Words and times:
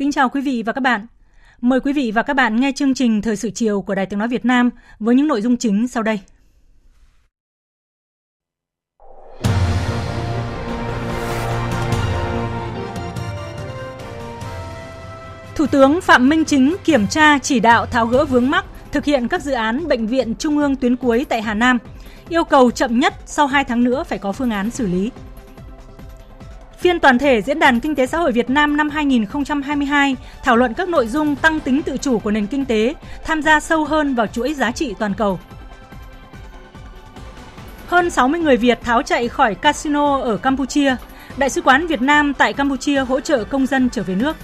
Kính 0.00 0.12
chào 0.12 0.28
quý 0.28 0.40
vị 0.40 0.62
và 0.66 0.72
các 0.72 0.80
bạn. 0.80 1.06
Mời 1.60 1.80
quý 1.80 1.92
vị 1.92 2.12
và 2.14 2.22
các 2.22 2.34
bạn 2.34 2.60
nghe 2.60 2.72
chương 2.76 2.94
trình 2.94 3.22
Thời 3.22 3.36
sự 3.36 3.50
chiều 3.50 3.82
của 3.82 3.94
Đài 3.94 4.06
Tiếng 4.06 4.18
Nói 4.18 4.28
Việt 4.28 4.44
Nam 4.44 4.70
với 4.98 5.14
những 5.14 5.28
nội 5.28 5.42
dung 5.42 5.56
chính 5.56 5.88
sau 5.88 6.02
đây. 6.02 6.20
Thủ 15.54 15.66
tướng 15.66 16.00
Phạm 16.00 16.28
Minh 16.28 16.44
Chính 16.44 16.76
kiểm 16.84 17.06
tra 17.06 17.38
chỉ 17.38 17.60
đạo 17.60 17.86
tháo 17.86 18.06
gỡ 18.06 18.24
vướng 18.24 18.50
mắc 18.50 18.64
thực 18.92 19.04
hiện 19.04 19.28
các 19.28 19.42
dự 19.42 19.52
án 19.52 19.88
bệnh 19.88 20.06
viện 20.06 20.34
trung 20.34 20.58
ương 20.58 20.76
tuyến 20.76 20.96
cuối 20.96 21.26
tại 21.28 21.42
Hà 21.42 21.54
Nam, 21.54 21.78
yêu 22.28 22.44
cầu 22.44 22.70
chậm 22.70 23.00
nhất 23.00 23.14
sau 23.26 23.46
2 23.46 23.64
tháng 23.64 23.84
nữa 23.84 24.04
phải 24.04 24.18
có 24.18 24.32
phương 24.32 24.50
án 24.50 24.70
xử 24.70 24.86
lý. 24.86 25.10
Phiên 26.80 27.00
toàn 27.00 27.18
thể 27.18 27.42
Diễn 27.42 27.58
đàn 27.58 27.80
Kinh 27.80 27.94
tế 27.94 28.06
Xã 28.06 28.18
hội 28.18 28.32
Việt 28.32 28.50
Nam 28.50 28.76
năm 28.76 28.90
2022 28.90 30.16
thảo 30.44 30.56
luận 30.56 30.74
các 30.74 30.88
nội 30.88 31.06
dung 31.06 31.36
tăng 31.36 31.60
tính 31.60 31.82
tự 31.82 31.96
chủ 31.96 32.18
của 32.18 32.30
nền 32.30 32.46
kinh 32.46 32.64
tế, 32.64 32.94
tham 33.24 33.42
gia 33.42 33.60
sâu 33.60 33.84
hơn 33.84 34.14
vào 34.14 34.26
chuỗi 34.26 34.54
giá 34.54 34.70
trị 34.70 34.94
toàn 34.98 35.14
cầu. 35.14 35.40
Hơn 37.86 38.10
60 38.10 38.40
người 38.40 38.56
Việt 38.56 38.78
tháo 38.82 39.02
chạy 39.02 39.28
khỏi 39.28 39.54
casino 39.54 40.20
ở 40.20 40.36
Campuchia. 40.36 40.96
Đại 41.36 41.50
sứ 41.50 41.62
quán 41.62 41.86
Việt 41.86 42.02
Nam 42.02 42.34
tại 42.34 42.52
Campuchia 42.52 43.00
hỗ 43.00 43.20
trợ 43.20 43.44
công 43.44 43.66
dân 43.66 43.90
trở 43.90 44.02
về 44.02 44.14
nước. 44.14 44.36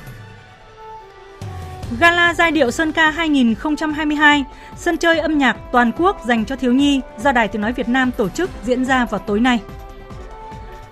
Gala 2.00 2.34
giai 2.34 2.50
điệu 2.50 2.70
Sơn 2.70 2.92
Ca 2.92 3.10
2022, 3.10 4.44
sân 4.76 4.96
chơi 4.96 5.18
âm 5.18 5.38
nhạc 5.38 5.56
toàn 5.72 5.92
quốc 5.98 6.20
dành 6.26 6.44
cho 6.44 6.56
thiếu 6.56 6.72
nhi 6.72 7.00
do 7.18 7.32
Đài 7.32 7.48
Tiếng 7.48 7.62
Nói 7.62 7.72
Việt 7.72 7.88
Nam 7.88 8.10
tổ 8.16 8.28
chức 8.28 8.50
diễn 8.64 8.84
ra 8.84 9.04
vào 9.04 9.20
tối 9.20 9.40
nay. 9.40 9.60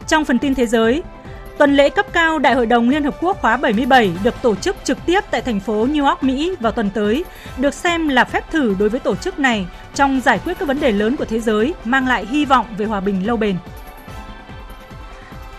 Trong 0.07 0.25
phần 0.25 0.39
tin 0.39 0.55
thế 0.55 0.67
giới, 0.67 1.03
Tuần 1.59 1.77
lễ 1.77 1.91
cấp 1.91 2.07
cao 2.13 2.39
Đại 2.39 2.55
hội 2.55 2.67
đồng 2.67 2.89
Liên 2.89 3.05
Hợp 3.05 3.15
Quốc 3.21 3.41
khóa 3.41 3.57
77 3.57 4.13
được 4.23 4.35
tổ 4.43 4.55
chức 4.55 4.77
trực 4.85 4.99
tiếp 5.07 5.21
tại 5.31 5.43
thành 5.43 5.61
phố 5.61 5.87
New 5.87 6.07
York, 6.07 6.23
Mỹ 6.23 6.57
vào 6.61 6.73
tuần 6.73 6.91
tới, 6.91 7.25
được 7.59 7.75
xem 7.75 8.09
là 8.09 8.25
phép 8.25 8.51
thử 8.51 8.77
đối 8.79 8.89
với 8.89 9.01
tổ 9.01 9.17
chức 9.17 9.39
này 9.39 9.67
trong 9.95 10.21
giải 10.25 10.41
quyết 10.45 10.59
các 10.59 10.69
vấn 10.69 10.81
đề 10.81 10.93
lớn 10.93 11.17
của 11.17 11.25
thế 11.25 11.41
giới, 11.41 11.75
mang 11.85 12.09
lại 12.09 12.27
hy 12.27 12.45
vọng 12.45 12.67
về 12.79 12.87
hòa 12.87 13.01
bình 13.01 13.27
lâu 13.27 13.37
bền. 13.37 13.57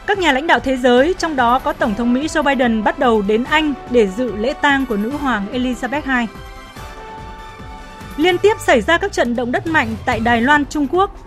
Các 0.08 0.18
nhà 0.20 0.32
lãnh 0.32 0.48
đạo 0.48 0.60
thế 0.60 0.78
giới, 0.78 1.14
trong 1.18 1.36
đó 1.36 1.60
có 1.60 1.74
Tổng 1.74 1.96
thống 1.96 2.14
Mỹ 2.14 2.28
Joe 2.28 2.44
Biden 2.44 2.84
bắt 2.84 3.00
đầu 3.00 3.22
đến 3.22 3.44
Anh 3.44 3.74
để 3.90 4.08
dự 4.08 4.36
lễ 4.36 4.54
tang 4.62 4.86
của 4.86 4.98
nữ 4.98 5.10
hoàng 5.10 5.46
Elizabeth 5.54 6.20
II. 6.20 6.28
Liên 8.18 8.38
tiếp 8.38 8.54
xảy 8.60 8.82
ra 8.82 8.98
các 8.98 9.12
trận 9.12 9.36
động 9.36 9.52
đất 9.52 9.68
mạnh 9.68 9.96
tại 10.06 10.20
Đài 10.20 10.42
Loan, 10.42 10.66
Trung 10.66 10.88
Quốc 10.92 11.25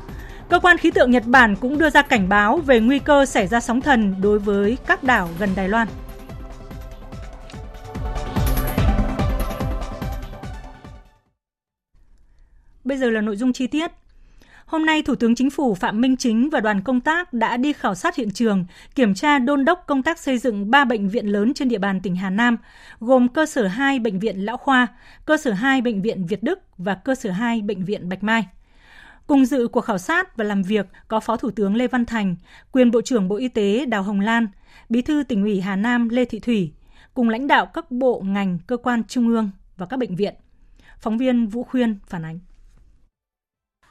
Cơ 0.48 0.59
quan 0.59 0.78
khí 0.78 0.91
tượng 0.91 1.10
Nhật 1.10 1.22
Bản 1.26 1.56
cũng 1.56 1.78
đưa 1.78 1.91
ra 1.91 2.03
cảnh 2.03 2.28
báo 2.28 2.56
về 2.56 2.81
nguy 2.81 2.98
cơ 2.98 3.26
xảy 3.26 3.47
ra 3.47 3.60
sóng 3.60 3.81
thần 3.81 4.14
đối 4.20 4.38
với 4.38 4.78
các 4.86 5.03
đảo 5.03 5.28
gần 5.38 5.50
Đài 5.56 5.69
Loan. 5.69 5.88
Bây 12.84 12.98
giờ 12.98 13.10
là 13.10 13.20
nội 13.20 13.37
dung 13.37 13.53
chi 13.53 13.66
tiết. 13.66 13.91
Hôm 14.66 14.87
nay, 14.87 15.03
Thủ 15.03 15.14
tướng 15.14 15.34
Chính 15.34 15.50
phủ 15.50 15.75
Phạm 15.75 16.00
Minh 16.00 16.16
Chính 16.16 16.50
và 16.50 16.60
đoàn 16.60 16.81
công 16.82 17.00
tác 17.00 17.32
đã 17.32 17.56
đi 17.56 17.72
khảo 17.72 17.94
sát 17.94 18.16
hiện 18.16 18.31
trường, 18.31 18.64
kiểm 18.94 19.14
tra 19.14 19.38
đôn 19.38 19.64
đốc 19.64 19.84
công 19.87 20.03
tác 20.03 20.19
xây 20.19 20.38
dựng 20.38 20.70
3 20.70 20.84
bệnh 20.84 21.08
viện 21.08 21.26
lớn 21.26 21.54
trên 21.54 21.69
địa 21.69 21.78
bàn 21.78 22.00
tỉnh 22.00 22.16
Hà 22.16 22.31
Nam, 22.31 22.56
gồm 23.00 23.28
cơ 23.28 23.47
sở 23.47 23.66
2 23.66 23.98
Bệnh 23.98 24.19
viện 24.19 24.44
Lão 24.44 24.56
Khoa, 24.56 24.87
cơ 25.25 25.37
sở 25.37 25.53
2 25.53 25.81
Bệnh 25.81 26.03
viện 26.03 26.26
Việt 26.26 26.42
Đức 26.42 26.58
và 26.78 26.94
cơ 26.94 27.14
sở 27.14 27.31
2 27.31 27.62
Bệnh 27.62 27.84
viện 27.84 28.08
Bạch 28.08 28.22
Mai. 28.22 28.47
Cùng 29.28 29.44
dự 29.44 29.68
cuộc 29.68 29.80
khảo 29.80 29.98
sát 29.98 30.36
và 30.36 30.44
làm 30.44 30.62
việc 30.62 30.86
có 31.08 31.20
Phó 31.20 31.36
Thủ 31.36 31.50
tướng 31.50 31.74
Lê 31.74 31.86
Văn 31.86 32.04
Thành, 32.04 32.36
quyền 32.72 32.90
Bộ 32.90 33.02
trưởng 33.02 33.28
Bộ 33.28 33.36
Y 33.36 33.48
tế 33.48 33.84
Đào 33.86 34.02
Hồng 34.02 34.20
Lan, 34.20 34.48
Bí 34.88 35.02
thư 35.02 35.22
tỉnh 35.28 35.42
ủy 35.42 35.60
Hà 35.60 35.76
Nam 35.76 36.08
Lê 36.08 36.24
Thị 36.24 36.40
Thủy, 36.40 36.72
cùng 37.14 37.28
lãnh 37.28 37.46
đạo 37.46 37.66
các 37.66 37.90
bộ, 37.90 38.22
ngành, 38.24 38.58
cơ 38.66 38.76
quan 38.76 39.02
trung 39.08 39.28
ương 39.28 39.50
và 39.76 39.86
các 39.86 39.96
bệnh 39.96 40.16
viện. 40.16 40.34
Phóng 41.00 41.18
viên 41.18 41.46
Vũ 41.46 41.62
Khuyên 41.62 41.98
phản 42.06 42.24
ánh. 42.24 42.38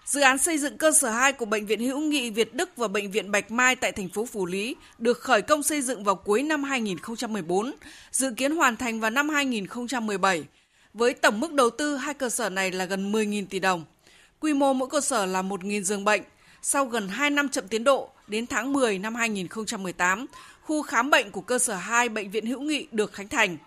Dự 0.06 0.22
án 0.22 0.38
xây 0.38 0.58
dựng 0.58 0.78
cơ 0.78 0.92
sở 0.92 1.12
2 1.12 1.34
của 1.34 1.46
Bệnh 1.46 1.66
viện 1.66 1.80
Hữu 1.80 2.00
nghị 2.00 2.30
Việt 2.30 2.54
Đức 2.54 2.70
và 2.76 2.88
Bệnh 2.88 3.12
viện 3.12 3.32
Bạch 3.32 3.52
Mai 3.52 3.76
tại 3.76 3.92
thành 3.92 4.10
phố 4.10 4.26
Phủ 4.26 4.46
Lý 4.46 4.76
được 4.98 5.18
khởi 5.18 5.42
công 5.42 5.64
xây 5.64 5.82
dựng 5.82 6.04
vào 6.04 6.16
cuối 6.16 6.44
năm 6.44 6.64
2014, 6.64 7.72
dự 8.12 8.32
kiến 8.38 8.56
hoàn 8.56 8.78
thành 8.78 9.00
vào 9.00 9.12
năm 9.12 9.30
2017. 9.30 10.44
Với 10.94 11.14
tổng 11.14 11.40
mức 11.40 11.54
đầu 11.54 11.70
tư 11.70 11.96
hai 11.96 12.14
cơ 12.14 12.30
sở 12.30 12.50
này 12.50 12.72
là 12.72 12.86
gần 12.86 13.12
10.000 13.12 13.46
tỷ 13.50 13.60
đồng. 13.60 13.86
Quy 14.40 14.54
mô 14.54 14.74
mỗi 14.74 14.90
cơ 14.90 15.02
sở 15.02 15.26
là 15.26 15.42
1.000 15.42 15.82
giường 15.82 16.04
bệnh. 16.04 16.22
Sau 16.62 16.86
gần 16.86 17.08
2 17.08 17.30
năm 17.30 17.50
chậm 17.50 17.68
tiến 17.68 17.84
độ, 17.84 18.10
đến 18.28 18.48
tháng 18.48 18.74
10 18.74 19.00
năm 19.00 19.16
2018, 19.16 20.26
khu 20.62 20.82
khám 20.82 21.10
bệnh 21.10 21.32
của 21.32 21.42
cơ 21.42 21.60
sở 21.60 21.76
2 21.76 22.10
Bệnh 22.10 22.32
viện 22.32 22.46
Hữu 22.46 22.62
Nghị 22.62 22.88
được 22.92 23.14
khánh 23.14 23.28
thành. 23.28 23.58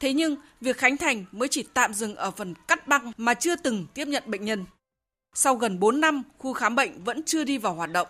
Thế 0.00 0.12
nhưng, 0.12 0.36
việc 0.60 0.78
khánh 0.78 0.96
thành 0.96 1.24
mới 1.32 1.48
chỉ 1.48 1.64
tạm 1.74 1.94
dừng 1.94 2.16
ở 2.16 2.30
phần 2.30 2.54
cắt 2.68 2.88
băng 2.88 3.12
mà 3.16 3.34
chưa 3.34 3.56
từng 3.56 3.86
tiếp 3.94 4.08
nhận 4.08 4.22
bệnh 4.26 4.44
nhân. 4.44 4.64
Sau 5.34 5.54
gần 5.54 5.80
4 5.80 6.00
năm, 6.00 6.22
khu 6.38 6.52
khám 6.52 6.74
bệnh 6.74 7.04
vẫn 7.04 7.22
chưa 7.22 7.44
đi 7.44 7.58
vào 7.58 7.74
hoạt 7.74 7.92
động. 7.92 8.08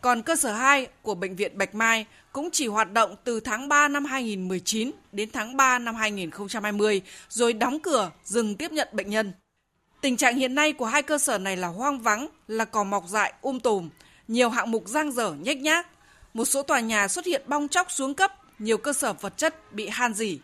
Còn 0.00 0.22
cơ 0.22 0.36
sở 0.36 0.52
2 0.52 0.86
của 1.02 1.14
Bệnh 1.14 1.36
viện 1.36 1.58
Bạch 1.58 1.74
Mai 1.74 2.06
cũng 2.32 2.48
chỉ 2.52 2.66
hoạt 2.66 2.92
động 2.92 3.16
từ 3.24 3.40
tháng 3.40 3.68
3 3.68 3.88
năm 3.88 4.04
2019 4.04 4.90
đến 5.12 5.30
tháng 5.32 5.56
3 5.56 5.78
năm 5.78 5.94
2020, 5.94 7.02
rồi 7.28 7.52
đóng 7.52 7.80
cửa, 7.80 8.10
dừng 8.24 8.56
tiếp 8.56 8.72
nhận 8.72 8.88
bệnh 8.92 9.10
nhân. 9.10 9.32
Tình 10.06 10.16
trạng 10.16 10.36
hiện 10.36 10.54
nay 10.54 10.72
của 10.72 10.86
hai 10.86 11.02
cơ 11.02 11.18
sở 11.18 11.38
này 11.38 11.56
là 11.56 11.68
hoang 11.68 12.00
vắng, 12.00 12.26
là 12.48 12.64
cỏ 12.64 12.84
mọc 12.84 13.04
dại 13.08 13.32
um 13.42 13.58
tùm, 13.58 13.90
nhiều 14.28 14.50
hạng 14.50 14.70
mục 14.70 14.88
giang 14.88 15.12
dở 15.12 15.34
nhếch 15.40 15.58
nhác. 15.58 15.86
Một 16.34 16.44
số 16.44 16.62
tòa 16.62 16.80
nhà 16.80 17.08
xuất 17.08 17.26
hiện 17.26 17.42
bong 17.46 17.68
chóc 17.68 17.90
xuống 17.90 18.14
cấp, 18.14 18.32
nhiều 18.58 18.78
cơ 18.78 18.92
sở 18.92 19.12
vật 19.12 19.36
chất 19.36 19.72
bị 19.72 19.88
han 19.88 20.14
dỉ. 20.14 20.38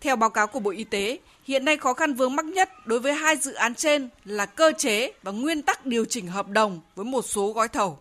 Theo 0.00 0.16
báo 0.16 0.30
cáo 0.30 0.46
của 0.46 0.60
Bộ 0.60 0.70
Y 0.70 0.84
tế, 0.84 1.18
hiện 1.44 1.64
nay 1.64 1.76
khó 1.76 1.94
khăn 1.94 2.14
vướng 2.14 2.36
mắc 2.36 2.44
nhất 2.44 2.86
đối 2.86 3.00
với 3.00 3.12
hai 3.12 3.36
dự 3.36 3.52
án 3.52 3.74
trên 3.74 4.08
là 4.24 4.46
cơ 4.46 4.72
chế 4.78 5.12
và 5.22 5.32
nguyên 5.32 5.62
tắc 5.62 5.86
điều 5.86 6.04
chỉnh 6.04 6.26
hợp 6.26 6.48
đồng 6.48 6.80
với 6.94 7.04
một 7.04 7.22
số 7.22 7.52
gói 7.52 7.68
thầu. 7.68 7.98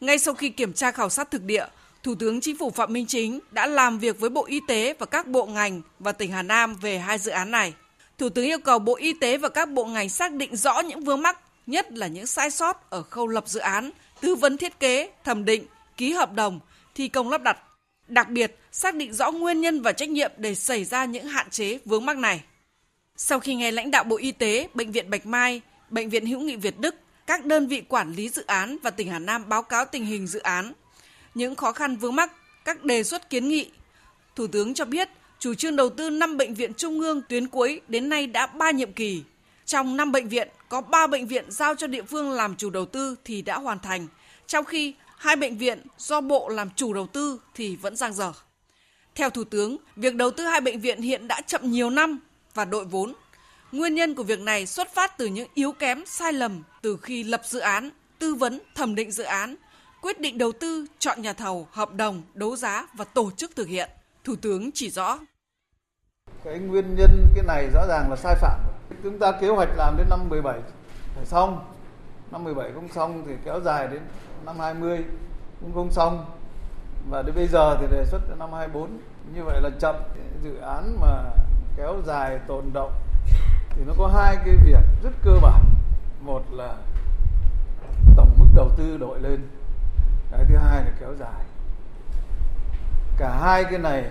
Ngay 0.00 0.18
sau 0.18 0.34
khi 0.34 0.48
kiểm 0.48 0.72
tra 0.72 0.90
khảo 0.90 1.08
sát 1.08 1.30
thực 1.30 1.42
địa, 1.42 1.66
Thủ 2.02 2.14
tướng 2.14 2.40
Chính 2.40 2.56
phủ 2.58 2.70
Phạm 2.70 2.92
Minh 2.92 3.06
Chính 3.06 3.40
đã 3.50 3.66
làm 3.66 3.98
việc 3.98 4.20
với 4.20 4.30
Bộ 4.30 4.44
Y 4.46 4.60
tế 4.68 4.94
và 4.98 5.06
các 5.06 5.26
bộ 5.26 5.46
ngành 5.46 5.82
và 5.98 6.12
tỉnh 6.12 6.32
Hà 6.32 6.42
Nam 6.42 6.74
về 6.74 6.98
hai 6.98 7.18
dự 7.18 7.30
án 7.30 7.50
này. 7.50 7.74
Thủ 8.18 8.28
tướng 8.28 8.44
yêu 8.44 8.58
cầu 8.58 8.78
Bộ 8.78 8.96
Y 8.96 9.12
tế 9.12 9.36
và 9.36 9.48
các 9.48 9.70
bộ 9.70 9.84
ngành 9.84 10.08
xác 10.08 10.32
định 10.32 10.56
rõ 10.56 10.80
những 10.80 11.00
vướng 11.00 11.22
mắc, 11.22 11.38
nhất 11.66 11.92
là 11.92 12.06
những 12.06 12.26
sai 12.26 12.50
sót 12.50 12.90
ở 12.90 13.02
khâu 13.02 13.26
lập 13.26 13.44
dự 13.46 13.60
án, 13.60 13.90
tư 14.20 14.34
vấn 14.34 14.56
thiết 14.56 14.80
kế, 14.80 15.10
thẩm 15.24 15.44
định, 15.44 15.66
ký 15.96 16.12
hợp 16.12 16.32
đồng, 16.32 16.60
thi 16.94 17.08
công 17.08 17.30
lắp 17.30 17.42
đặt. 17.42 17.58
Đặc 18.08 18.28
biệt, 18.28 18.58
xác 18.72 18.94
định 18.94 19.12
rõ 19.12 19.30
nguyên 19.30 19.60
nhân 19.60 19.82
và 19.82 19.92
trách 19.92 20.08
nhiệm 20.08 20.32
để 20.36 20.54
xảy 20.54 20.84
ra 20.84 21.04
những 21.04 21.26
hạn 21.26 21.50
chế 21.50 21.78
vướng 21.84 22.06
mắc 22.06 22.16
này. 22.16 22.42
Sau 23.16 23.40
khi 23.40 23.54
nghe 23.54 23.70
lãnh 23.72 23.90
đạo 23.90 24.04
Bộ 24.04 24.16
Y 24.16 24.32
tế, 24.32 24.68
Bệnh 24.74 24.92
viện 24.92 25.10
Bạch 25.10 25.26
Mai, 25.26 25.60
Bệnh 25.90 26.10
viện 26.10 26.26
Hữu 26.26 26.40
nghị 26.40 26.56
Việt 26.56 26.78
Đức, 26.78 26.94
các 27.26 27.44
đơn 27.44 27.66
vị 27.66 27.82
quản 27.88 28.12
lý 28.12 28.28
dự 28.28 28.44
án 28.46 28.76
và 28.82 28.90
tỉnh 28.90 29.10
Hà 29.10 29.18
Nam 29.18 29.48
báo 29.48 29.62
cáo 29.62 29.84
tình 29.84 30.04
hình 30.04 30.26
dự 30.26 30.38
án, 30.38 30.72
những 31.34 31.54
khó 31.54 31.72
khăn 31.72 31.96
vướng 31.96 32.16
mắc, 32.16 32.32
các 32.64 32.84
đề 32.84 33.02
xuất 33.02 33.30
kiến 33.30 33.48
nghị. 33.48 33.70
Thủ 34.36 34.46
tướng 34.46 34.74
cho 34.74 34.84
biết 34.84 35.08
chủ 35.38 35.54
trương 35.54 35.76
đầu 35.76 35.90
tư 35.90 36.10
5 36.10 36.36
bệnh 36.36 36.54
viện 36.54 36.74
trung 36.74 37.00
ương 37.00 37.22
tuyến 37.28 37.48
cuối 37.48 37.80
đến 37.88 38.08
nay 38.08 38.26
đã 38.26 38.46
3 38.46 38.70
nhiệm 38.70 38.92
kỳ. 38.92 39.22
Trong 39.64 39.96
5 39.96 40.12
bệnh 40.12 40.28
viện, 40.28 40.48
có 40.68 40.80
3 40.80 41.06
bệnh 41.06 41.26
viện 41.26 41.44
giao 41.48 41.74
cho 41.74 41.86
địa 41.86 42.02
phương 42.02 42.30
làm 42.30 42.56
chủ 42.56 42.70
đầu 42.70 42.86
tư 42.86 43.16
thì 43.24 43.42
đã 43.42 43.58
hoàn 43.58 43.78
thành, 43.78 44.06
trong 44.46 44.64
khi 44.64 44.94
hai 45.16 45.36
bệnh 45.36 45.58
viện 45.58 45.82
do 45.98 46.20
bộ 46.20 46.48
làm 46.48 46.70
chủ 46.76 46.92
đầu 46.92 47.06
tư 47.06 47.40
thì 47.54 47.76
vẫn 47.76 47.96
dang 47.96 48.14
dở. 48.14 48.32
Theo 49.14 49.30
Thủ 49.30 49.44
tướng, 49.44 49.76
việc 49.96 50.14
đầu 50.14 50.30
tư 50.30 50.44
hai 50.44 50.60
bệnh 50.60 50.80
viện 50.80 51.00
hiện 51.00 51.28
đã 51.28 51.40
chậm 51.40 51.70
nhiều 51.70 51.90
năm 51.90 52.18
và 52.54 52.64
đội 52.64 52.84
vốn. 52.84 53.12
Nguyên 53.72 53.94
nhân 53.94 54.14
của 54.14 54.22
việc 54.22 54.40
này 54.40 54.66
xuất 54.66 54.94
phát 54.94 55.18
từ 55.18 55.26
những 55.26 55.48
yếu 55.54 55.72
kém 55.72 56.06
sai 56.06 56.32
lầm 56.32 56.62
từ 56.82 56.98
khi 57.02 57.24
lập 57.24 57.42
dự 57.44 57.58
án, 57.58 57.90
tư 58.18 58.34
vấn, 58.34 58.60
thẩm 58.74 58.94
định 58.94 59.10
dự 59.10 59.24
án, 59.24 59.56
quyết 60.00 60.20
định 60.20 60.38
đầu 60.38 60.52
tư, 60.52 60.86
chọn 60.98 61.22
nhà 61.22 61.32
thầu, 61.32 61.68
hợp 61.70 61.94
đồng, 61.94 62.22
đấu 62.34 62.56
giá 62.56 62.86
và 62.94 63.04
tổ 63.04 63.30
chức 63.36 63.56
thực 63.56 63.68
hiện. 63.68 63.90
Thủ 64.26 64.34
tướng 64.42 64.70
chỉ 64.74 64.90
rõ. 64.90 65.18
Cái 66.44 66.58
nguyên 66.58 66.94
nhân 66.96 67.26
cái 67.34 67.44
này 67.44 67.70
rõ 67.74 67.86
ràng 67.88 68.10
là 68.10 68.16
sai 68.16 68.34
phạm. 68.34 68.60
Chúng 69.02 69.18
ta 69.18 69.32
kế 69.40 69.48
hoạch 69.48 69.68
làm 69.76 69.96
đến 69.96 70.06
năm 70.10 70.28
17 70.28 70.60
phải 71.14 71.24
xong. 71.24 71.64
Năm 72.30 72.44
17 72.44 72.72
không 72.74 72.88
xong 72.88 73.24
thì 73.26 73.32
kéo 73.44 73.60
dài 73.60 73.88
đến 73.88 74.02
năm 74.44 74.58
20 74.58 75.04
cũng 75.60 75.74
không 75.74 75.92
xong. 75.92 76.24
Và 77.10 77.22
đến 77.22 77.34
bây 77.34 77.46
giờ 77.46 77.76
thì 77.80 77.86
đề 77.90 78.04
xuất 78.04 78.28
đến 78.28 78.38
năm 78.38 78.52
24. 78.52 78.98
Như 79.34 79.44
vậy 79.44 79.60
là 79.60 79.70
chậm 79.80 79.96
dự 80.44 80.56
án 80.56 80.96
mà 81.00 81.22
kéo 81.76 81.96
dài 82.06 82.38
tồn 82.48 82.64
động 82.72 82.92
thì 83.70 83.82
nó 83.86 83.92
có 83.98 84.06
hai 84.06 84.36
cái 84.36 84.56
việc 84.64 84.84
rất 85.02 85.12
cơ 85.24 85.32
bản. 85.42 85.64
Một 86.20 86.42
là 86.50 86.76
tổng 88.16 88.30
mức 88.38 88.46
đầu 88.54 88.70
tư 88.76 88.96
đội 88.96 89.20
lên. 89.20 89.48
Cái 90.30 90.44
thứ 90.48 90.56
hai 90.56 90.84
là 90.84 90.90
kéo 91.00 91.14
dài. 91.20 91.44
Cả 93.18 93.38
hai 93.40 93.64
cái 93.64 93.78
này, 93.78 94.04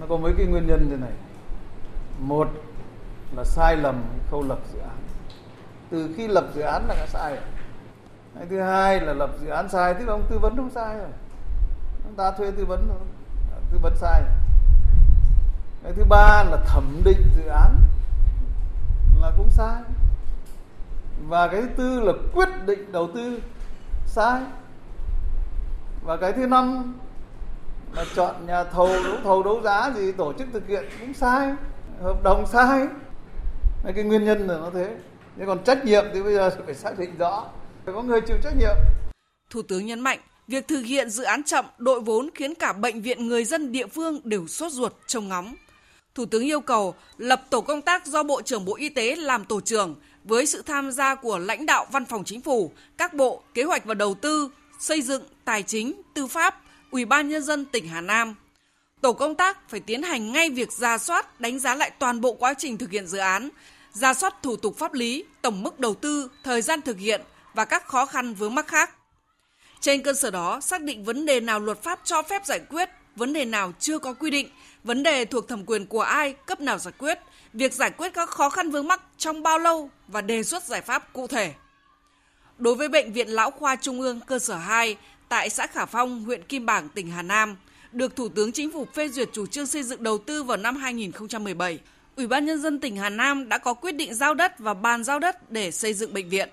nó 0.00 0.06
có 0.08 0.16
mấy 0.16 0.32
cái 0.36 0.46
nguyên 0.46 0.66
nhân 0.66 0.86
thế 0.90 0.96
này. 0.96 1.12
Một 2.18 2.48
là 3.36 3.44
sai 3.44 3.76
lầm 3.76 4.02
khâu 4.30 4.42
lập 4.42 4.58
dự 4.72 4.78
án. 4.78 4.96
Từ 5.90 6.14
khi 6.16 6.28
lập 6.28 6.46
dự 6.54 6.60
án 6.60 6.86
là 6.88 6.94
đã 6.94 7.06
sai 7.06 7.30
rồi. 7.30 7.44
Cái 8.34 8.46
thứ 8.50 8.60
hai 8.60 9.00
là 9.00 9.12
lập 9.12 9.30
dự 9.40 9.48
án 9.48 9.68
sai, 9.68 9.94
tức 9.94 10.04
là 10.06 10.12
ông 10.12 10.26
tư 10.30 10.38
vấn 10.38 10.56
không 10.56 10.70
sai 10.70 10.98
rồi. 10.98 11.08
Chúng 12.04 12.14
ta 12.14 12.30
thuê 12.30 12.50
tư 12.50 12.64
vấn 12.64 12.88
rồi 12.88 12.98
tư 13.72 13.78
vấn 13.82 13.96
sai 13.96 14.22
rồi. 14.22 14.32
cái 15.82 15.92
thứ 15.92 16.04
ba 16.04 16.44
là 16.44 16.56
thẩm 16.66 17.00
định 17.04 17.30
dự 17.36 17.46
án 17.46 17.80
là 19.20 19.32
cũng 19.36 19.50
sai. 19.50 19.82
Và 21.28 21.48
cái 21.48 21.60
thứ 21.62 21.68
tư 21.76 22.00
là 22.00 22.12
quyết 22.34 22.48
định 22.66 22.92
đầu 22.92 23.08
tư, 23.14 23.40
sai. 24.06 24.42
Và 26.02 26.16
cái 26.16 26.32
thứ 26.32 26.46
năm 26.46 26.94
mà 27.96 28.04
chọn 28.14 28.46
nhà 28.46 28.64
thầu 28.64 28.88
đấu 29.04 29.16
thầu 29.24 29.42
đấu 29.42 29.60
giá 29.64 29.92
gì 29.96 30.12
tổ 30.12 30.32
chức 30.32 30.48
thực 30.52 30.68
hiện 30.68 30.84
cũng 31.00 31.14
sai 31.14 31.52
hợp 32.02 32.22
đồng 32.24 32.46
sai. 32.52 32.86
Cái 33.94 34.04
nguyên 34.04 34.24
nhân 34.24 34.46
là 34.46 34.54
nó 34.54 34.70
thế. 34.74 34.96
Nhưng 35.36 35.46
còn 35.46 35.64
trách 35.64 35.84
nhiệm 35.84 36.04
thì 36.14 36.22
bây 36.22 36.34
giờ 36.34 36.50
phải 36.66 36.74
xác 36.74 36.98
định 36.98 37.14
rõ. 37.18 37.46
Phải 37.84 37.94
có 37.94 38.02
người 38.02 38.20
chịu 38.20 38.36
trách 38.42 38.54
nhiệm. 38.58 38.76
Thủ 39.50 39.62
tướng 39.62 39.86
nhấn 39.86 40.00
mạnh 40.00 40.18
việc 40.48 40.68
thực 40.68 40.82
hiện 40.82 41.10
dự 41.10 41.24
án 41.24 41.42
chậm 41.42 41.64
đội 41.78 42.00
vốn 42.00 42.30
khiến 42.34 42.54
cả 42.54 42.72
bệnh 42.72 43.02
viện 43.02 43.28
người 43.28 43.44
dân 43.44 43.72
địa 43.72 43.86
phương 43.86 44.20
đều 44.24 44.46
sốt 44.46 44.72
ruột 44.72 44.92
trông 45.06 45.28
ngóng. 45.28 45.54
Thủ 46.14 46.26
tướng 46.26 46.44
yêu 46.44 46.60
cầu 46.60 46.94
lập 47.18 47.42
tổ 47.50 47.60
công 47.60 47.82
tác 47.82 48.06
do 48.06 48.22
Bộ 48.22 48.42
trưởng 48.42 48.64
Bộ 48.64 48.76
Y 48.76 48.88
tế 48.88 49.16
làm 49.16 49.44
tổ 49.44 49.60
trưởng 49.60 49.94
với 50.24 50.46
sự 50.46 50.62
tham 50.62 50.92
gia 50.92 51.14
của 51.14 51.38
lãnh 51.38 51.66
đạo 51.66 51.86
Văn 51.92 52.04
phòng 52.04 52.24
Chính 52.24 52.40
phủ, 52.40 52.72
các 52.98 53.14
bộ 53.14 53.42
kế 53.54 53.62
hoạch 53.62 53.84
và 53.84 53.94
đầu 53.94 54.14
tư, 54.14 54.50
xây 54.78 55.02
dựng, 55.02 55.22
tài 55.44 55.62
chính, 55.62 56.02
tư 56.14 56.26
pháp, 56.26 56.62
Ủy 56.96 57.04
ban 57.04 57.28
nhân 57.28 57.42
dân 57.42 57.64
tỉnh 57.64 57.88
Hà 57.88 58.00
Nam. 58.00 58.34
Tổ 59.00 59.12
công 59.12 59.34
tác 59.34 59.70
phải 59.70 59.80
tiến 59.80 60.02
hành 60.02 60.32
ngay 60.32 60.50
việc 60.50 60.72
ra 60.72 60.98
soát, 60.98 61.40
đánh 61.40 61.58
giá 61.58 61.74
lại 61.74 61.90
toàn 61.98 62.20
bộ 62.20 62.34
quá 62.34 62.54
trình 62.58 62.78
thực 62.78 62.90
hiện 62.90 63.06
dự 63.06 63.18
án, 63.18 63.48
ra 63.92 64.14
soát 64.14 64.42
thủ 64.42 64.56
tục 64.56 64.78
pháp 64.78 64.94
lý, 64.94 65.24
tổng 65.42 65.62
mức 65.62 65.80
đầu 65.80 65.94
tư, 65.94 66.30
thời 66.44 66.62
gian 66.62 66.82
thực 66.82 66.98
hiện 66.98 67.20
và 67.54 67.64
các 67.64 67.86
khó 67.86 68.06
khăn 68.06 68.34
vướng 68.34 68.54
mắc 68.54 68.66
khác. 68.66 68.90
Trên 69.80 70.02
cơ 70.02 70.12
sở 70.12 70.30
đó, 70.30 70.60
xác 70.60 70.82
định 70.82 71.04
vấn 71.04 71.26
đề 71.26 71.40
nào 71.40 71.60
luật 71.60 71.82
pháp 71.82 72.00
cho 72.04 72.22
phép 72.22 72.46
giải 72.46 72.60
quyết, 72.70 72.88
vấn 73.16 73.32
đề 73.32 73.44
nào 73.44 73.72
chưa 73.80 73.98
có 73.98 74.12
quy 74.12 74.30
định, 74.30 74.48
vấn 74.84 75.02
đề 75.02 75.24
thuộc 75.24 75.48
thẩm 75.48 75.64
quyền 75.66 75.86
của 75.86 76.02
ai, 76.02 76.34
cấp 76.46 76.60
nào 76.60 76.78
giải 76.78 76.94
quyết, 76.98 77.18
việc 77.52 77.72
giải 77.72 77.90
quyết 77.90 78.14
các 78.14 78.30
khó 78.30 78.50
khăn 78.50 78.70
vướng 78.70 78.88
mắc 78.88 79.02
trong 79.18 79.42
bao 79.42 79.58
lâu 79.58 79.90
và 80.08 80.20
đề 80.20 80.42
xuất 80.42 80.64
giải 80.64 80.80
pháp 80.80 81.12
cụ 81.12 81.26
thể. 81.26 81.54
Đối 82.58 82.74
với 82.74 82.88
Bệnh 82.88 83.12
viện 83.12 83.28
Lão 83.28 83.50
Khoa 83.50 83.76
Trung 83.76 84.00
ương 84.00 84.20
cơ 84.26 84.38
sở 84.38 84.56
2 84.56 84.96
tại 85.28 85.50
xã 85.50 85.66
Khả 85.66 85.86
Phong, 85.86 86.24
huyện 86.24 86.42
Kim 86.42 86.66
Bảng, 86.66 86.88
tỉnh 86.88 87.10
Hà 87.10 87.22
Nam, 87.22 87.56
được 87.92 88.16
Thủ 88.16 88.28
tướng 88.28 88.52
Chính 88.52 88.72
phủ 88.72 88.86
phê 88.94 89.08
duyệt 89.08 89.28
chủ 89.32 89.46
trương 89.46 89.66
xây 89.66 89.82
dựng 89.82 90.02
đầu 90.02 90.18
tư 90.18 90.42
vào 90.42 90.56
năm 90.56 90.76
2017, 90.76 91.78
Ủy 92.16 92.26
ban 92.26 92.46
Nhân 92.46 92.62
dân 92.62 92.80
tỉnh 92.80 92.96
Hà 92.96 93.10
Nam 93.10 93.48
đã 93.48 93.58
có 93.58 93.74
quyết 93.74 93.92
định 93.92 94.14
giao 94.14 94.34
đất 94.34 94.58
và 94.58 94.74
bàn 94.74 95.04
giao 95.04 95.18
đất 95.18 95.50
để 95.50 95.70
xây 95.70 95.94
dựng 95.94 96.14
bệnh 96.14 96.28
viện. 96.28 96.48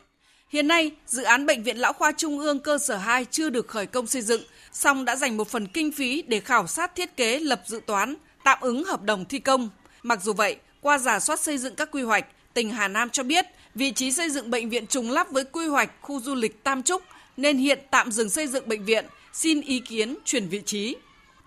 Hiện 0.49 0.67
nay, 0.67 0.91
dự 1.07 1.23
án 1.23 1.45
Bệnh 1.45 1.63
viện 1.63 1.77
Lão 1.77 1.93
Khoa 1.93 2.11
Trung 2.11 2.39
ương 2.39 2.59
cơ 2.59 2.77
sở 2.77 2.97
2 2.97 3.25
chưa 3.31 3.49
được 3.49 3.67
khởi 3.67 3.85
công 3.85 4.07
xây 4.07 4.21
dựng, 4.21 4.41
song 4.71 5.05
đã 5.05 5.15
dành 5.15 5.37
một 5.37 5.47
phần 5.47 5.67
kinh 5.67 5.91
phí 5.91 6.21
để 6.21 6.39
khảo 6.39 6.67
sát 6.67 6.95
thiết 6.95 7.17
kế 7.17 7.39
lập 7.39 7.61
dự 7.65 7.81
toán, 7.85 8.15
tạm 8.43 8.57
ứng 8.61 8.83
hợp 8.83 9.03
đồng 9.03 9.25
thi 9.25 9.39
công. 9.39 9.69
Mặc 10.03 10.19
dù 10.23 10.33
vậy, 10.33 10.57
qua 10.81 10.97
giả 10.97 11.19
soát 11.19 11.39
xây 11.39 11.57
dựng 11.57 11.75
các 11.75 11.91
quy 11.91 12.01
hoạch, 12.01 12.25
tỉnh 12.53 12.69
Hà 12.69 12.87
Nam 12.87 13.09
cho 13.09 13.23
biết 13.23 13.45
vị 13.75 13.91
trí 13.91 14.11
xây 14.11 14.29
dựng 14.29 14.49
bệnh 14.49 14.69
viện 14.69 14.87
trùng 14.87 15.11
lắp 15.11 15.31
với 15.31 15.43
quy 15.43 15.67
hoạch 15.67 15.91
khu 16.01 16.19
du 16.19 16.35
lịch 16.35 16.63
Tam 16.63 16.83
Trúc 16.83 17.01
nên 17.37 17.57
hiện 17.57 17.79
tạm 17.91 18.11
dừng 18.11 18.29
xây 18.29 18.47
dựng 18.47 18.67
bệnh 18.67 18.85
viện, 18.85 19.05
xin 19.33 19.61
ý 19.61 19.79
kiến 19.79 20.15
chuyển 20.25 20.47
vị 20.47 20.61
trí. 20.65 20.95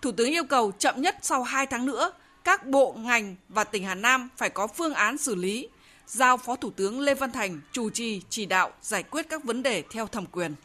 Thủ 0.01 0.11
tướng 0.11 0.29
yêu 0.29 0.43
cầu 0.43 0.71
chậm 0.71 1.01
nhất 1.01 1.15
sau 1.21 1.43
2 1.43 1.65
tháng 1.65 1.85
nữa, 1.85 2.11
các 2.43 2.65
bộ, 2.65 2.93
ngành 2.93 3.35
và 3.49 3.63
tỉnh 3.63 3.83
Hà 3.83 3.95
Nam 3.95 4.29
phải 4.37 4.49
có 4.49 4.67
phương 4.67 4.93
án 4.93 5.17
xử 5.17 5.35
lý, 5.35 5.67
giao 6.07 6.37
Phó 6.37 6.55
Thủ 6.55 6.69
tướng 6.69 6.99
Lê 6.99 7.13
Văn 7.13 7.31
Thành 7.31 7.59
chủ 7.71 7.89
trì 7.89 8.21
chỉ 8.29 8.45
đạo 8.45 8.71
giải 8.81 9.03
quyết 9.03 9.29
các 9.29 9.43
vấn 9.43 9.63
đề 9.63 9.83
theo 9.91 10.07
thẩm 10.07 10.25
quyền. 10.25 10.55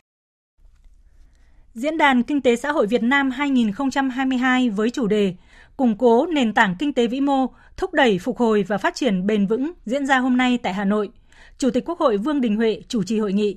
Diễn 1.74 1.98
đàn 1.98 2.22
Kinh 2.22 2.40
tế 2.40 2.56
xã 2.56 2.72
hội 2.72 2.86
Việt 2.86 3.02
Nam 3.02 3.30
2022 3.30 4.70
với 4.70 4.90
chủ 4.90 5.06
đề 5.06 5.34
Củng 5.76 5.98
cố 5.98 6.26
nền 6.26 6.54
tảng 6.54 6.76
kinh 6.78 6.92
tế 6.92 7.06
vĩ 7.06 7.20
mô, 7.20 7.46
thúc 7.76 7.92
đẩy 7.92 8.18
phục 8.18 8.38
hồi 8.38 8.64
và 8.68 8.78
phát 8.78 8.94
triển 8.94 9.26
bền 9.26 9.46
vững 9.46 9.72
diễn 9.84 10.06
ra 10.06 10.18
hôm 10.18 10.36
nay 10.36 10.58
tại 10.62 10.74
Hà 10.74 10.84
Nội. 10.84 11.10
Chủ 11.62 11.70
tịch 11.70 11.84
Quốc 11.88 11.98
hội 11.98 12.16
Vương 12.16 12.40
Đình 12.40 12.56
Huệ 12.56 12.82
chủ 12.88 13.02
trì 13.02 13.18
hội 13.18 13.32
nghị. 13.32 13.56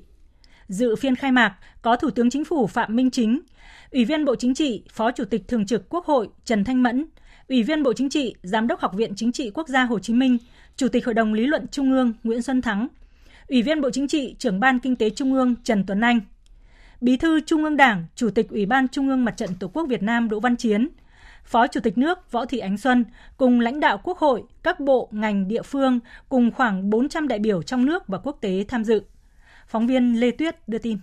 Dự 0.68 0.96
phiên 0.96 1.16
khai 1.16 1.32
mạc 1.32 1.54
có 1.82 1.96
Thủ 1.96 2.10
tướng 2.10 2.30
Chính 2.30 2.44
phủ 2.44 2.66
Phạm 2.66 2.96
Minh 2.96 3.10
Chính, 3.10 3.40
Ủy 3.90 4.04
viên 4.04 4.24
Bộ 4.24 4.36
Chính 4.36 4.54
trị, 4.54 4.82
Phó 4.92 5.10
Chủ 5.10 5.24
tịch 5.24 5.48
Thường 5.48 5.66
trực 5.66 5.88
Quốc 5.88 6.06
hội 6.06 6.28
Trần 6.44 6.64
Thanh 6.64 6.82
Mẫn, 6.82 7.04
Ủy 7.48 7.62
viên 7.62 7.82
Bộ 7.82 7.92
Chính 7.92 8.10
trị, 8.10 8.34
Giám 8.42 8.66
đốc 8.66 8.80
Học 8.80 8.92
viện 8.94 9.12
Chính 9.16 9.32
trị 9.32 9.50
Quốc 9.54 9.68
gia 9.68 9.84
Hồ 9.84 9.98
Chí 9.98 10.14
Minh, 10.14 10.38
Chủ 10.76 10.88
tịch 10.88 11.04
Hội 11.04 11.14
đồng 11.14 11.34
Lý 11.34 11.46
luận 11.46 11.66
Trung 11.70 11.90
ương 11.90 12.12
Nguyễn 12.24 12.42
Xuân 12.42 12.62
Thắng, 12.62 12.88
Ủy 13.48 13.62
viên 13.62 13.80
Bộ 13.80 13.90
Chính 13.90 14.08
trị, 14.08 14.34
Trưởng 14.38 14.60
ban 14.60 14.78
Kinh 14.78 14.96
tế 14.96 15.10
Trung 15.10 15.32
ương 15.32 15.54
Trần 15.64 15.84
Tuấn 15.86 16.00
Anh, 16.00 16.20
Bí 17.00 17.16
thư 17.16 17.40
Trung 17.40 17.64
ương 17.64 17.76
Đảng, 17.76 18.04
Chủ 18.14 18.30
tịch 18.30 18.48
Ủy 18.48 18.66
ban 18.66 18.88
Trung 18.88 19.08
ương 19.08 19.24
Mặt 19.24 19.36
trận 19.36 19.50
Tổ 19.60 19.68
quốc 19.68 19.86
Việt 19.88 20.02
Nam 20.02 20.28
Đỗ 20.28 20.40
Văn 20.40 20.56
Chiến, 20.56 20.88
Phó 21.46 21.66
Chủ 21.66 21.80
tịch 21.80 21.98
nước 21.98 22.32
Võ 22.32 22.46
Thị 22.46 22.58
Ánh 22.58 22.78
Xuân 22.78 23.04
cùng 23.36 23.60
lãnh 23.60 23.80
đạo 23.80 23.98
Quốc 24.04 24.18
hội, 24.18 24.44
các 24.62 24.80
bộ, 24.80 25.08
ngành, 25.12 25.48
địa 25.48 25.62
phương 25.62 26.00
cùng 26.28 26.50
khoảng 26.50 26.90
400 26.90 27.28
đại 27.28 27.38
biểu 27.38 27.62
trong 27.62 27.86
nước 27.86 28.08
và 28.08 28.18
quốc 28.18 28.38
tế 28.40 28.64
tham 28.68 28.84
dự. 28.84 29.02
Phóng 29.68 29.86
viên 29.86 30.20
Lê 30.20 30.30
Tuyết 30.30 30.68
đưa 30.68 30.78
tin. 30.78 30.98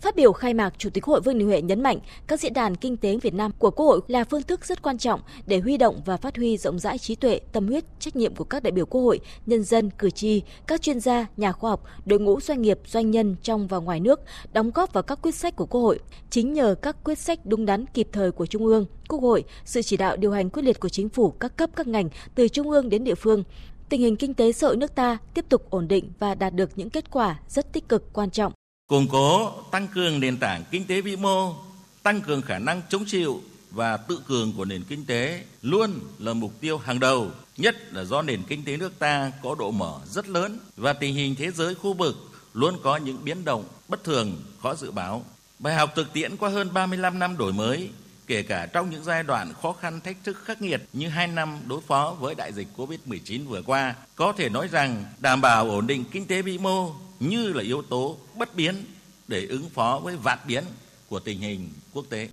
Phát 0.00 0.16
biểu 0.16 0.32
khai 0.32 0.54
mạc, 0.54 0.74
Chủ 0.78 0.90
tịch 0.90 1.04
Hội 1.04 1.20
Vương 1.20 1.38
Đình 1.38 1.48
Huệ 1.48 1.62
nhấn 1.62 1.82
mạnh 1.82 1.98
các 2.26 2.40
diễn 2.40 2.52
đàn 2.52 2.76
kinh 2.76 2.96
tế 2.96 3.16
Việt 3.16 3.34
Nam 3.34 3.52
của 3.58 3.70
Quốc 3.70 3.86
hội 3.86 4.00
là 4.08 4.24
phương 4.24 4.42
thức 4.42 4.64
rất 4.64 4.82
quan 4.82 4.98
trọng 4.98 5.20
để 5.46 5.58
huy 5.58 5.76
động 5.76 6.00
và 6.04 6.16
phát 6.16 6.36
huy 6.36 6.56
rộng 6.56 6.78
rãi 6.78 6.98
trí 6.98 7.14
tuệ, 7.14 7.40
tâm 7.52 7.66
huyết, 7.66 7.84
trách 7.98 8.16
nhiệm 8.16 8.34
của 8.34 8.44
các 8.44 8.62
đại 8.62 8.70
biểu 8.70 8.86
Quốc 8.86 9.00
hội, 9.00 9.20
nhân 9.46 9.62
dân, 9.62 9.90
cử 9.90 10.10
tri, 10.10 10.42
các 10.66 10.82
chuyên 10.82 11.00
gia, 11.00 11.26
nhà 11.36 11.52
khoa 11.52 11.70
học, 11.70 11.84
đội 12.06 12.20
ngũ 12.20 12.40
doanh 12.40 12.62
nghiệp, 12.62 12.78
doanh 12.86 13.10
nhân 13.10 13.36
trong 13.42 13.66
và 13.66 13.78
ngoài 13.78 14.00
nước 14.00 14.20
đóng 14.52 14.70
góp 14.74 14.92
vào 14.92 15.02
các 15.02 15.18
quyết 15.22 15.34
sách 15.34 15.56
của 15.56 15.66
Quốc 15.66 15.80
hội. 15.80 16.00
Chính 16.30 16.52
nhờ 16.52 16.74
các 16.82 16.96
quyết 17.04 17.18
sách 17.18 17.38
đúng 17.44 17.66
đắn 17.66 17.86
kịp 17.86 18.08
thời 18.12 18.32
của 18.32 18.46
Trung 18.46 18.66
ương, 18.66 18.86
Quốc 19.08 19.22
hội, 19.22 19.44
sự 19.64 19.82
chỉ 19.82 19.96
đạo 19.96 20.16
điều 20.16 20.32
hành 20.32 20.50
quyết 20.50 20.62
liệt 20.62 20.80
của 20.80 20.88
chính 20.88 21.08
phủ 21.08 21.30
các 21.30 21.56
cấp 21.56 21.70
các 21.76 21.86
ngành 21.86 22.08
từ 22.34 22.48
trung 22.48 22.70
ương 22.70 22.88
đến 22.88 23.04
địa 23.04 23.14
phương, 23.14 23.44
tình 23.88 24.00
hình 24.00 24.16
kinh 24.16 24.34
tế 24.34 24.52
xã 24.52 24.66
hội 24.66 24.76
nước 24.76 24.94
ta 24.94 25.18
tiếp 25.34 25.44
tục 25.48 25.70
ổn 25.70 25.88
định 25.88 26.12
và 26.18 26.34
đạt 26.34 26.54
được 26.54 26.70
những 26.76 26.90
kết 26.90 27.10
quả 27.10 27.38
rất 27.48 27.72
tích 27.72 27.88
cực 27.88 28.12
quan 28.12 28.30
trọng 28.30 28.52
củng 28.90 29.08
cố 29.08 29.50
tăng 29.70 29.88
cường 29.88 30.20
nền 30.20 30.38
tảng 30.38 30.64
kinh 30.70 30.86
tế 30.86 31.00
vĩ 31.00 31.16
mô, 31.16 31.54
tăng 32.02 32.20
cường 32.20 32.42
khả 32.42 32.58
năng 32.58 32.82
chống 32.88 33.04
chịu 33.06 33.42
và 33.70 33.96
tự 33.96 34.20
cường 34.26 34.52
của 34.52 34.64
nền 34.64 34.82
kinh 34.88 35.06
tế 35.06 35.44
luôn 35.62 36.00
là 36.18 36.32
mục 36.32 36.52
tiêu 36.60 36.78
hàng 36.78 37.00
đầu, 37.00 37.30
nhất 37.56 37.92
là 37.92 38.04
do 38.04 38.22
nền 38.22 38.42
kinh 38.42 38.64
tế 38.64 38.76
nước 38.76 38.98
ta 38.98 39.32
có 39.42 39.54
độ 39.58 39.70
mở 39.70 40.00
rất 40.06 40.28
lớn 40.28 40.58
và 40.76 40.92
tình 40.92 41.14
hình 41.14 41.34
thế 41.34 41.50
giới 41.50 41.74
khu 41.74 41.94
vực 41.94 42.16
luôn 42.54 42.76
có 42.82 42.96
những 42.96 43.24
biến 43.24 43.44
động 43.44 43.64
bất 43.88 44.04
thường, 44.04 44.42
khó 44.62 44.74
dự 44.74 44.90
báo. 44.90 45.24
Bài 45.58 45.74
học 45.74 45.92
thực 45.94 46.12
tiễn 46.12 46.36
qua 46.36 46.50
hơn 46.50 46.72
35 46.72 47.18
năm 47.18 47.36
đổi 47.36 47.52
mới, 47.52 47.90
kể 48.26 48.42
cả 48.42 48.66
trong 48.66 48.90
những 48.90 49.04
giai 49.04 49.22
đoạn 49.22 49.52
khó 49.62 49.72
khăn 49.72 50.00
thách 50.00 50.16
thức 50.24 50.36
khắc 50.44 50.62
nghiệt 50.62 50.82
như 50.92 51.08
hai 51.08 51.26
năm 51.26 51.58
đối 51.66 51.80
phó 51.80 52.16
với 52.20 52.34
đại 52.34 52.52
dịch 52.52 52.68
Covid-19 52.76 53.46
vừa 53.48 53.62
qua, 53.62 53.94
có 54.16 54.32
thể 54.32 54.48
nói 54.48 54.68
rằng 54.68 55.04
đảm 55.18 55.40
bảo 55.40 55.70
ổn 55.70 55.86
định 55.86 56.04
kinh 56.12 56.26
tế 56.26 56.42
vĩ 56.42 56.58
mô 56.58 56.94
như 57.20 57.52
là 57.52 57.62
yếu 57.62 57.82
tố 57.82 58.16
bất 58.38 58.54
biến 58.54 58.74
để 59.28 59.46
ứng 59.46 59.68
phó 59.68 60.00
với 60.04 60.16
vạn 60.16 60.38
biến 60.46 60.64
của 61.08 61.20
tình 61.20 61.40
hình 61.40 61.68
quốc 61.92 62.04
tế. 62.10 62.28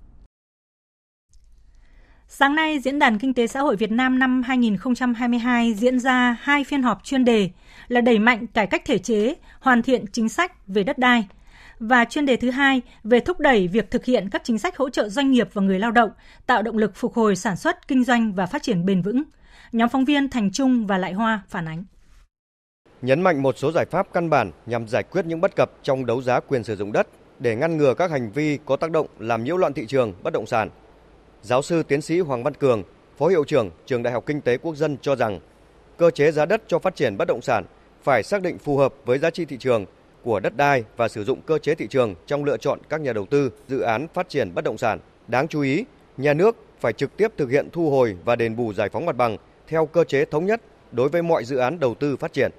Sáng 2.28 2.56
nay, 2.56 2.80
Diễn 2.80 3.00
đàn 3.00 3.20
Kinh 3.20 3.34
tế 3.34 3.48
Xã 3.48 3.60
hội 3.60 3.76
Việt 3.76 3.92
Nam 3.92 4.20
năm 4.20 4.44
2022 4.44 5.74
diễn 5.74 6.00
ra 6.00 6.38
hai 6.42 6.64
phiên 6.64 6.84
họp 6.84 7.04
chuyên 7.04 7.26
đề 7.26 7.50
là 7.88 8.02
đẩy 8.02 8.20
mạnh 8.20 8.48
cải 8.48 8.68
cách 8.68 8.82
thể 8.86 8.98
chế, 8.98 9.34
hoàn 9.60 9.82
thiện 9.82 10.06
chính 10.12 10.30
sách 10.30 10.68
về 10.68 10.84
đất 10.84 10.98
đai 10.98 11.28
và 11.80 12.06
chuyên 12.06 12.26
đề 12.26 12.36
thứ 12.36 12.52
hai 12.52 12.82
về 13.04 13.20
thúc 13.20 13.40
đẩy 13.40 13.68
việc 13.68 13.92
thực 13.92 14.06
hiện 14.06 14.30
các 14.30 14.42
chính 14.44 14.60
sách 14.60 14.78
hỗ 14.78 14.90
trợ 14.90 15.10
doanh 15.10 15.32
nghiệp 15.32 15.50
và 15.54 15.62
người 15.62 15.80
lao 15.80 15.92
động, 15.92 16.10
tạo 16.46 16.62
động 16.62 16.78
lực 16.78 16.96
phục 16.96 17.14
hồi 17.14 17.36
sản 17.36 17.58
xuất, 17.58 17.88
kinh 17.88 18.04
doanh 18.04 18.34
và 18.34 18.46
phát 18.46 18.64
triển 18.64 18.86
bền 18.86 19.02
vững. 19.02 19.24
Nhóm 19.72 19.90
phóng 19.90 20.06
viên 20.06 20.30
Thành 20.30 20.52
Trung 20.52 20.88
và 20.88 20.98
Lại 20.98 21.14
Hoa 21.14 21.42
phản 21.50 21.68
ánh 21.68 21.84
nhấn 23.02 23.22
mạnh 23.22 23.42
một 23.42 23.58
số 23.58 23.72
giải 23.72 23.86
pháp 23.86 24.08
căn 24.14 24.30
bản 24.30 24.52
nhằm 24.66 24.88
giải 24.88 25.04
quyết 25.04 25.26
những 25.26 25.42
bất 25.42 25.56
cập 25.56 25.72
trong 25.84 26.06
đấu 26.06 26.22
giá 26.22 26.40
quyền 26.40 26.64
sử 26.64 26.76
dụng 26.76 26.92
đất, 26.92 27.08
để 27.40 27.56
ngăn 27.56 27.78
ngừa 27.78 27.94
các 27.94 28.12
hành 28.12 28.32
vi 28.32 28.60
có 28.66 28.76
tác 28.76 28.92
động 28.92 29.08
làm 29.20 29.44
nhiễu 29.44 29.58
loạn 29.58 29.74
thị 29.74 29.86
trường 29.88 30.14
bất 30.24 30.34
động 30.34 30.46
sản. 30.46 30.70
Giáo 31.42 31.62
sư 31.62 31.84
tiến 31.84 32.02
sĩ 32.02 32.20
Hoàng 32.20 32.44
Văn 32.44 32.54
Cường, 32.54 32.84
Phó 33.18 33.28
hiệu 33.28 33.44
trưởng 33.44 33.70
Trường 33.86 34.04
Đại 34.04 34.14
học 34.14 34.24
Kinh 34.26 34.42
tế 34.42 34.58
Quốc 34.58 34.76
dân 34.76 34.98
cho 35.02 35.16
rằng 35.16 35.40
cơ 35.98 36.12
chế 36.12 36.32
giá 36.32 36.46
đất 36.46 36.64
cho 36.68 36.80
phát 36.80 36.96
triển 36.96 37.18
bất 37.18 37.28
động 37.28 37.42
sản 37.42 37.66
phải 38.04 38.24
xác 38.24 38.42
định 38.42 38.58
phù 38.58 38.78
hợp 38.78 38.94
với 39.06 39.18
giá 39.18 39.30
trị 39.30 39.46
thị 39.46 39.58
trường 39.58 39.86
của 40.24 40.40
đất 40.40 40.58
đai 40.58 40.84
và 40.98 41.08
sử 41.08 41.24
dụng 41.24 41.42
cơ 41.42 41.58
chế 41.58 41.76
thị 41.76 41.88
trường 41.88 42.16
trong 42.26 42.44
lựa 42.44 42.58
chọn 42.58 42.80
các 42.90 43.02
nhà 43.02 43.14
đầu 43.14 43.26
tư 43.26 43.52
dự 43.68 43.80
án 43.80 44.08
phát 44.14 44.30
triển 44.30 44.54
bất 44.54 44.64
động 44.64 44.78
sản. 44.78 45.00
Đáng 45.28 45.48
chú 45.48 45.62
ý, 45.62 45.86
nhà 46.18 46.34
nước 46.34 46.56
phải 46.80 46.94
trực 46.94 47.18
tiếp 47.18 47.32
thực 47.38 47.50
hiện 47.50 47.70
thu 47.72 47.90
hồi 47.90 48.18
và 48.26 48.36
đền 48.36 48.56
bù 48.56 48.74
giải 48.74 48.90
phóng 48.90 49.06
mặt 49.06 49.16
bằng 49.16 49.38
theo 49.68 49.86
cơ 49.86 50.04
chế 50.04 50.26
thống 50.26 50.46
nhất 50.46 50.62
đối 50.92 51.10
với 51.10 51.22
mọi 51.22 51.44
dự 51.44 51.58
án 51.58 51.80
đầu 51.80 51.96
tư 51.96 52.18
phát 52.18 52.34
triển. 52.34 52.52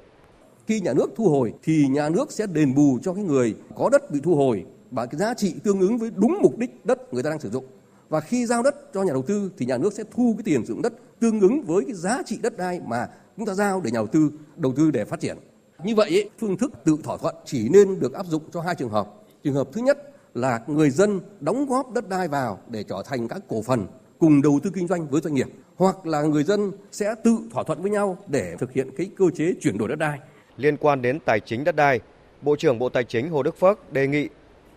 Khi 0.68 0.80
nhà 0.80 0.92
nước 0.92 1.10
thu 1.16 1.28
hồi 1.28 1.54
thì 1.62 1.86
nhà 1.90 2.08
nước 2.08 2.32
sẽ 2.32 2.46
đền 2.46 2.74
bù 2.74 2.98
cho 3.02 3.14
cái 3.14 3.24
người 3.24 3.54
có 3.76 3.88
đất 3.92 4.10
bị 4.10 4.20
thu 4.22 4.34
hồi 4.34 4.64
và 4.90 5.06
cái 5.06 5.20
giá 5.20 5.34
trị 5.34 5.54
tương 5.64 5.80
ứng 5.80 5.98
với 5.98 6.10
đúng 6.16 6.38
mục 6.42 6.58
đích 6.58 6.86
đất 6.86 7.14
người 7.14 7.22
ta 7.22 7.30
đang 7.30 7.40
sử 7.40 7.50
dụng. 7.50 7.64
Và 8.08 8.20
khi 8.20 8.46
giao 8.46 8.62
đất 8.62 8.92
cho 8.94 9.02
nhà 9.02 9.12
đầu 9.12 9.22
tư 9.22 9.50
thì 9.58 9.66
nhà 9.66 9.78
nước 9.78 9.92
sẽ 9.92 10.04
thu 10.10 10.34
cái 10.36 10.42
tiền 10.44 10.66
sử 10.66 10.72
dụng 10.72 10.82
đất 10.82 10.92
tương 11.20 11.40
ứng 11.40 11.62
với 11.62 11.84
cái 11.84 11.94
giá 11.94 12.22
trị 12.26 12.38
đất 12.42 12.56
đai 12.56 12.80
mà 12.86 13.08
chúng 13.36 13.46
ta 13.46 13.54
giao 13.54 13.80
để 13.80 13.90
nhà 13.90 13.98
đầu 13.98 14.06
tư 14.06 14.30
đầu 14.56 14.72
tư 14.76 14.90
để 14.90 15.04
phát 15.04 15.20
triển. 15.20 15.36
Như 15.84 15.94
vậy 15.94 16.30
phương 16.38 16.56
thức 16.56 16.72
tự 16.84 16.96
thỏa 17.02 17.16
thuận 17.16 17.34
chỉ 17.44 17.68
nên 17.68 18.00
được 18.00 18.12
áp 18.12 18.26
dụng 18.26 18.42
cho 18.52 18.60
hai 18.60 18.74
trường 18.74 18.90
hợp. 18.90 19.14
Trường 19.44 19.54
hợp 19.54 19.68
thứ 19.72 19.80
nhất 19.80 20.12
là 20.34 20.60
người 20.66 20.90
dân 20.90 21.20
đóng 21.40 21.66
góp 21.66 21.92
đất 21.92 22.08
đai 22.08 22.28
vào 22.28 22.58
để 22.68 22.82
trở 22.82 23.02
thành 23.06 23.28
các 23.28 23.42
cổ 23.48 23.62
phần 23.62 23.86
cùng 24.18 24.42
đầu 24.42 24.60
tư 24.62 24.70
kinh 24.74 24.88
doanh 24.88 25.08
với 25.08 25.20
doanh 25.20 25.34
nghiệp, 25.34 25.48
hoặc 25.76 26.06
là 26.06 26.22
người 26.22 26.44
dân 26.44 26.72
sẽ 26.92 27.14
tự 27.24 27.38
thỏa 27.50 27.64
thuận 27.64 27.82
với 27.82 27.90
nhau 27.90 28.18
để 28.26 28.56
thực 28.58 28.72
hiện 28.72 28.90
cái 28.96 29.10
cơ 29.16 29.24
chế 29.34 29.54
chuyển 29.60 29.78
đổi 29.78 29.88
đất 29.88 29.98
đai. 29.98 30.18
Liên 30.58 30.76
quan 30.76 31.02
đến 31.02 31.20
tài 31.20 31.40
chính 31.40 31.64
đất 31.64 31.76
đai, 31.76 32.00
Bộ 32.42 32.56
trưởng 32.56 32.78
Bộ 32.78 32.88
Tài 32.88 33.04
chính 33.04 33.30
Hồ 33.30 33.42
Đức 33.42 33.58
Phước 33.58 33.92
đề 33.92 34.06
nghị 34.06 34.28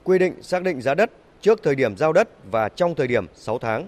quy 0.03 0.19
định 0.19 0.43
xác 0.43 0.63
định 0.63 0.81
giá 0.81 0.93
đất 0.93 1.11
trước 1.41 1.63
thời 1.63 1.75
điểm 1.75 1.97
giao 1.97 2.13
đất 2.13 2.29
và 2.51 2.69
trong 2.69 2.95
thời 2.95 3.07
điểm 3.07 3.25
6 3.33 3.59
tháng. 3.59 3.87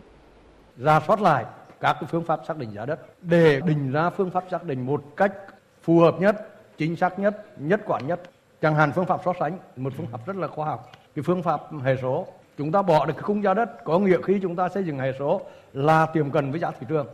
Ra 0.77 0.99
soát 1.07 1.21
lại 1.21 1.45
các 1.79 1.97
phương 2.09 2.23
pháp 2.23 2.39
xác 2.47 2.57
định 2.57 2.73
giá 2.73 2.85
đất 2.85 2.99
để 3.21 3.59
định 3.65 3.91
ra 3.91 4.09
phương 4.09 4.31
pháp 4.31 4.43
xác 4.51 4.63
định 4.63 4.85
một 4.85 5.03
cách 5.17 5.33
phù 5.83 5.99
hợp 5.99 6.15
nhất, 6.19 6.49
chính 6.77 6.95
xác 6.95 7.19
nhất, 7.19 7.45
nhất 7.57 7.81
quán 7.85 8.07
nhất. 8.07 8.21
Chẳng 8.61 8.75
hạn 8.75 8.91
phương 8.95 9.05
pháp 9.05 9.21
so 9.25 9.33
sánh, 9.39 9.57
một 9.75 9.93
phương 9.97 10.07
pháp 10.11 10.19
rất 10.25 10.35
là 10.35 10.47
khoa 10.47 10.65
học. 10.65 10.91
Cái 11.15 11.23
phương 11.23 11.43
pháp 11.43 11.61
hệ 11.83 11.95
số, 12.01 12.27
chúng 12.57 12.71
ta 12.71 12.81
bỏ 12.81 13.05
được 13.05 13.13
cái 13.13 13.23
khung 13.23 13.43
giá 13.43 13.53
đất 13.53 13.83
có 13.83 13.99
nghĩa 13.99 14.17
khi 14.23 14.39
chúng 14.41 14.55
ta 14.55 14.69
xây 14.69 14.83
dựng 14.83 14.99
hệ 14.99 15.11
số 15.19 15.41
là 15.73 16.05
tiềm 16.05 16.31
cận 16.31 16.51
với 16.51 16.59
giá 16.59 16.71
thị 16.71 16.85
trường. 16.89 17.07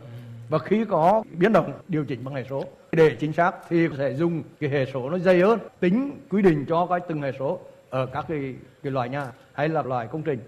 Và 0.50 0.58
khi 0.58 0.84
có 0.88 1.22
biến 1.38 1.52
động 1.52 1.72
điều 1.88 2.04
chỉnh 2.04 2.24
bằng 2.24 2.34
hệ 2.34 2.44
số 2.50 2.64
để 2.92 3.16
chính 3.20 3.32
xác 3.32 3.52
thì 3.68 3.88
sẽ 3.98 4.14
dùng 4.14 4.42
cái 4.60 4.70
hệ 4.70 4.86
số 4.94 5.10
nó 5.10 5.18
dày 5.18 5.40
hơn, 5.40 5.58
tính 5.80 6.20
quy 6.30 6.42
định 6.42 6.64
cho 6.68 6.86
cái 6.90 7.00
từng 7.08 7.22
hệ 7.22 7.32
số 7.38 7.58
ở 7.90 8.06
các 8.06 8.24
cái, 8.28 8.54
cái 8.82 8.92
loại 8.92 9.08
nhà 9.08 9.32
hay 9.52 9.68
là 9.68 9.82
loại 9.82 10.06
công 10.12 10.22
trình. 10.22 10.38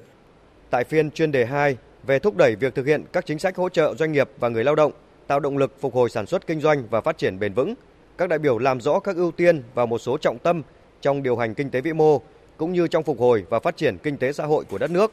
Tại 0.71 0.85
phiên 0.85 1.11
chuyên 1.11 1.33
đề 1.33 1.45
2 1.47 1.77
về 2.07 2.19
thúc 2.19 2.37
đẩy 2.37 2.57
việc 2.57 2.75
thực 2.75 2.87
hiện 2.87 3.05
các 3.13 3.27
chính 3.27 3.39
sách 3.39 3.57
hỗ 3.57 3.69
trợ 3.69 3.95
doanh 3.95 4.13
nghiệp 4.13 4.31
và 4.41 4.49
người 4.49 4.65
lao 4.65 4.75
động, 4.75 4.93
tạo 5.27 5.41
động 5.41 5.59
lực 5.59 5.81
phục 5.81 5.95
hồi 5.95 6.11
sản 6.11 6.27
xuất 6.27 6.47
kinh 6.47 6.61
doanh 6.61 6.85
và 6.91 7.01
phát 7.01 7.19
triển 7.19 7.39
bền 7.39 7.53
vững, 7.53 7.75
các 8.19 8.29
đại 8.29 8.39
biểu 8.39 8.59
làm 8.59 8.81
rõ 8.81 9.01
các 9.01 9.17
ưu 9.17 9.31
tiên 9.31 9.63
và 9.75 9.87
một 9.87 9.99
số 9.99 10.19
trọng 10.19 10.39
tâm 10.39 10.63
trong 11.01 11.23
điều 11.23 11.37
hành 11.37 11.55
kinh 11.55 11.71
tế 11.71 11.81
vĩ 11.81 11.93
mô 11.93 12.21
cũng 12.57 12.73
như 12.73 12.89
trong 12.89 13.03
phục 13.03 13.19
hồi 13.19 13.45
và 13.51 13.61
phát 13.61 13.77
triển 13.77 13.99
kinh 14.03 14.17
tế 14.17 14.33
xã 14.33 14.45
hội 14.45 14.65
của 14.71 14.79
đất 14.79 14.91
nước, 14.91 15.13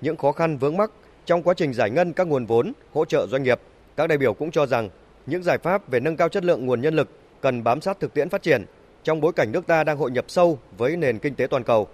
những 0.00 0.16
khó 0.16 0.32
khăn 0.32 0.56
vướng 0.56 0.76
mắc 0.76 0.90
trong 1.24 1.42
quá 1.42 1.54
trình 1.54 1.72
giải 1.72 1.90
ngân 1.90 2.12
các 2.12 2.26
nguồn 2.26 2.46
vốn 2.46 2.72
hỗ 2.92 3.04
trợ 3.04 3.26
doanh 3.26 3.42
nghiệp. 3.42 3.60
Các 3.96 4.06
đại 4.06 4.18
biểu 4.18 4.34
cũng 4.34 4.50
cho 4.50 4.66
rằng 4.66 4.88
những 5.26 5.42
giải 5.42 5.58
pháp 5.58 5.88
về 5.88 6.00
nâng 6.00 6.16
cao 6.16 6.28
chất 6.28 6.44
lượng 6.44 6.66
nguồn 6.66 6.80
nhân 6.80 6.94
lực 6.94 7.08
cần 7.40 7.64
bám 7.64 7.80
sát 7.80 8.00
thực 8.00 8.14
tiễn 8.14 8.28
phát 8.28 8.42
triển 8.42 8.64
trong 9.02 9.20
bối 9.20 9.32
cảnh 9.32 9.52
nước 9.52 9.66
ta 9.66 9.84
đang 9.84 9.96
hội 9.96 10.10
nhập 10.10 10.24
sâu 10.28 10.58
với 10.78 10.96
nền 10.96 11.18
kinh 11.18 11.34
tế 11.34 11.46
toàn 11.46 11.64
cầu. 11.64 11.88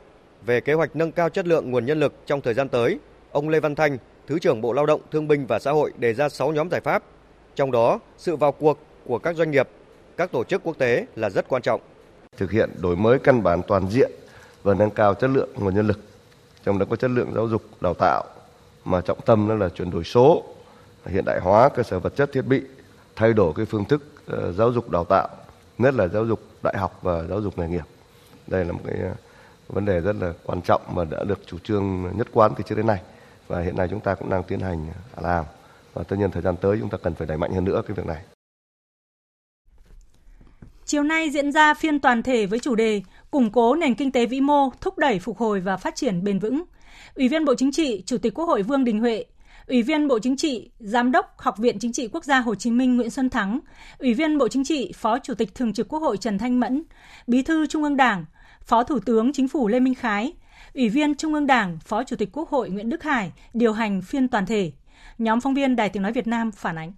Về 0.46 0.60
kế 0.60 0.72
hoạch 0.72 0.96
nâng 0.96 1.12
cao 1.12 1.28
chất 1.28 1.46
lượng 1.46 1.70
nguồn 1.70 1.86
nhân 1.86 2.00
lực 2.00 2.12
trong 2.26 2.40
thời 2.40 2.54
gian 2.54 2.68
tới, 2.68 2.98
ông 3.32 3.48
Lê 3.48 3.60
Văn 3.60 3.74
Thanh, 3.74 3.98
Thứ 4.26 4.38
trưởng 4.38 4.60
Bộ 4.60 4.72
Lao 4.72 4.86
động, 4.86 5.00
Thương 5.10 5.28
binh 5.28 5.46
và 5.46 5.58
Xã 5.58 5.70
hội 5.72 5.92
đề 5.98 6.14
ra 6.14 6.28
6 6.28 6.52
nhóm 6.52 6.70
giải 6.70 6.80
pháp. 6.80 7.02
Trong 7.54 7.70
đó, 7.70 8.00
sự 8.18 8.36
vào 8.36 8.52
cuộc 8.52 8.78
của 9.06 9.18
các 9.18 9.36
doanh 9.36 9.50
nghiệp, 9.50 9.68
các 10.16 10.32
tổ 10.32 10.44
chức 10.44 10.62
quốc 10.64 10.78
tế 10.78 11.06
là 11.16 11.30
rất 11.30 11.48
quan 11.48 11.62
trọng. 11.62 11.80
Thực 12.36 12.50
hiện 12.50 12.70
đổi 12.82 12.96
mới 12.96 13.18
căn 13.18 13.42
bản 13.42 13.62
toàn 13.68 13.90
diện 13.90 14.10
và 14.62 14.74
nâng 14.74 14.90
cao 14.90 15.14
chất 15.14 15.30
lượng 15.30 15.48
nguồn 15.56 15.74
nhân 15.74 15.86
lực, 15.86 16.00
trong 16.64 16.78
đó 16.78 16.86
có 16.90 16.96
chất 16.96 17.10
lượng 17.10 17.32
giáo 17.34 17.48
dục 17.48 17.62
đào 17.80 17.94
tạo, 17.94 18.24
mà 18.84 19.00
trọng 19.00 19.20
tâm 19.20 19.48
đó 19.48 19.54
là 19.54 19.68
chuyển 19.68 19.90
đổi 19.90 20.04
số, 20.04 20.44
hiện 21.06 21.24
đại 21.24 21.40
hóa 21.40 21.68
cơ 21.68 21.82
sở 21.82 21.98
vật 21.98 22.16
chất 22.16 22.32
thiết 22.32 22.42
bị, 22.42 22.62
thay 23.16 23.32
đổi 23.32 23.52
cái 23.56 23.66
phương 23.66 23.84
thức 23.84 24.02
ờ, 24.26 24.52
giáo 24.52 24.72
dục 24.72 24.90
đào 24.90 25.04
tạo, 25.04 25.28
nhất 25.78 25.94
là 25.94 26.08
giáo 26.08 26.24
dục 26.24 26.40
đại 26.62 26.74
học 26.78 26.98
và 27.02 27.22
giáo 27.22 27.40
dục 27.40 27.58
nghề 27.58 27.68
nghiệp. 27.68 27.84
Đây 28.46 28.64
là 28.64 28.72
một 28.72 28.80
cái 28.86 28.98
ờ, 29.00 29.14
vấn 29.68 29.84
đề 29.84 30.00
rất 30.00 30.16
là 30.20 30.32
quan 30.44 30.60
trọng 30.62 30.82
mà 30.94 31.04
đã 31.04 31.24
được 31.24 31.40
chủ 31.46 31.58
trương 31.58 32.12
nhất 32.16 32.28
quán 32.32 32.52
từ 32.56 32.64
trước 32.66 32.74
đến 32.74 32.86
nay 32.86 33.00
và 33.48 33.60
hiện 33.60 33.76
nay 33.76 33.88
chúng 33.90 34.00
ta 34.00 34.14
cũng 34.14 34.30
đang 34.30 34.42
tiến 34.42 34.60
hành 34.60 34.86
ờ, 35.14 35.22
làm 35.22 35.44
và 35.94 36.02
tất 36.02 36.16
nhiên 36.16 36.30
thời 36.30 36.42
gian 36.42 36.56
tới 36.56 36.78
chúng 36.80 36.88
ta 36.88 36.98
cần 37.02 37.14
phải 37.14 37.26
đẩy 37.26 37.38
mạnh 37.38 37.52
hơn 37.52 37.64
nữa 37.64 37.82
cái 37.86 37.94
việc 37.94 38.06
này. 38.06 38.22
Chiều 40.84 41.02
nay 41.02 41.30
diễn 41.30 41.52
ra 41.52 41.74
phiên 41.74 42.00
toàn 42.00 42.22
thể 42.22 42.46
với 42.46 42.58
chủ 42.58 42.74
đề 42.74 43.02
củng 43.30 43.52
cố 43.52 43.74
nền 43.74 43.94
kinh 43.94 44.12
tế 44.12 44.26
vĩ 44.26 44.40
mô, 44.40 44.70
thúc 44.80 44.98
đẩy 44.98 45.18
phục 45.18 45.38
hồi 45.38 45.60
và 45.60 45.76
phát 45.76 45.96
triển 45.96 46.24
bền 46.24 46.38
vững. 46.38 46.62
Ủy 47.14 47.28
viên 47.28 47.44
Bộ 47.44 47.54
Chính 47.54 47.72
trị, 47.72 48.02
Chủ 48.06 48.18
tịch 48.18 48.34
Quốc 48.34 48.44
hội 48.44 48.62
Vương 48.62 48.84
Đình 48.84 49.00
Huệ, 49.00 49.24
Ủy 49.70 49.82
viên 49.82 50.08
Bộ 50.08 50.18
Chính 50.18 50.36
trị, 50.36 50.70
Giám 50.78 51.12
đốc 51.12 51.38
Học 51.38 51.58
viện 51.58 51.78
Chính 51.78 51.92
trị 51.92 52.08
Quốc 52.12 52.24
gia 52.24 52.40
Hồ 52.40 52.54
Chí 52.54 52.70
Minh 52.70 52.96
Nguyễn 52.96 53.10
Xuân 53.10 53.30
Thắng, 53.30 53.60
Ủy 53.98 54.14
viên 54.14 54.38
Bộ 54.38 54.48
Chính 54.48 54.64
trị, 54.64 54.92
Phó 54.96 55.18
Chủ 55.18 55.34
tịch 55.34 55.54
Thường 55.54 55.72
trực 55.72 55.88
Quốc 55.88 55.98
hội 56.00 56.16
Trần 56.16 56.38
Thanh 56.38 56.60
Mẫn, 56.60 56.82
Bí 57.26 57.42
thư 57.42 57.66
Trung 57.66 57.82
ương 57.82 57.96
Đảng, 57.96 58.24
Phó 58.64 58.84
Thủ 58.84 58.98
tướng 58.98 59.32
Chính 59.32 59.48
phủ 59.48 59.68
Lê 59.68 59.80
Minh 59.80 59.94
Khái, 59.94 60.32
Ủy 60.74 60.88
viên 60.88 61.14
Trung 61.14 61.34
ương 61.34 61.46
Đảng, 61.46 61.78
Phó 61.84 62.04
Chủ 62.04 62.16
tịch 62.16 62.28
Quốc 62.32 62.48
hội 62.48 62.70
Nguyễn 62.70 62.90
Đức 62.90 63.02
Hải 63.02 63.32
điều 63.54 63.72
hành 63.72 64.02
phiên 64.02 64.28
toàn 64.28 64.46
thể. 64.46 64.72
Nhóm 65.18 65.40
phóng 65.40 65.54
viên 65.54 65.76
Đài 65.76 65.88
Tiếng 65.88 66.02
Nói 66.02 66.12
Việt 66.12 66.26
Nam 66.26 66.52
phản 66.52 66.78
ánh. 66.78 66.92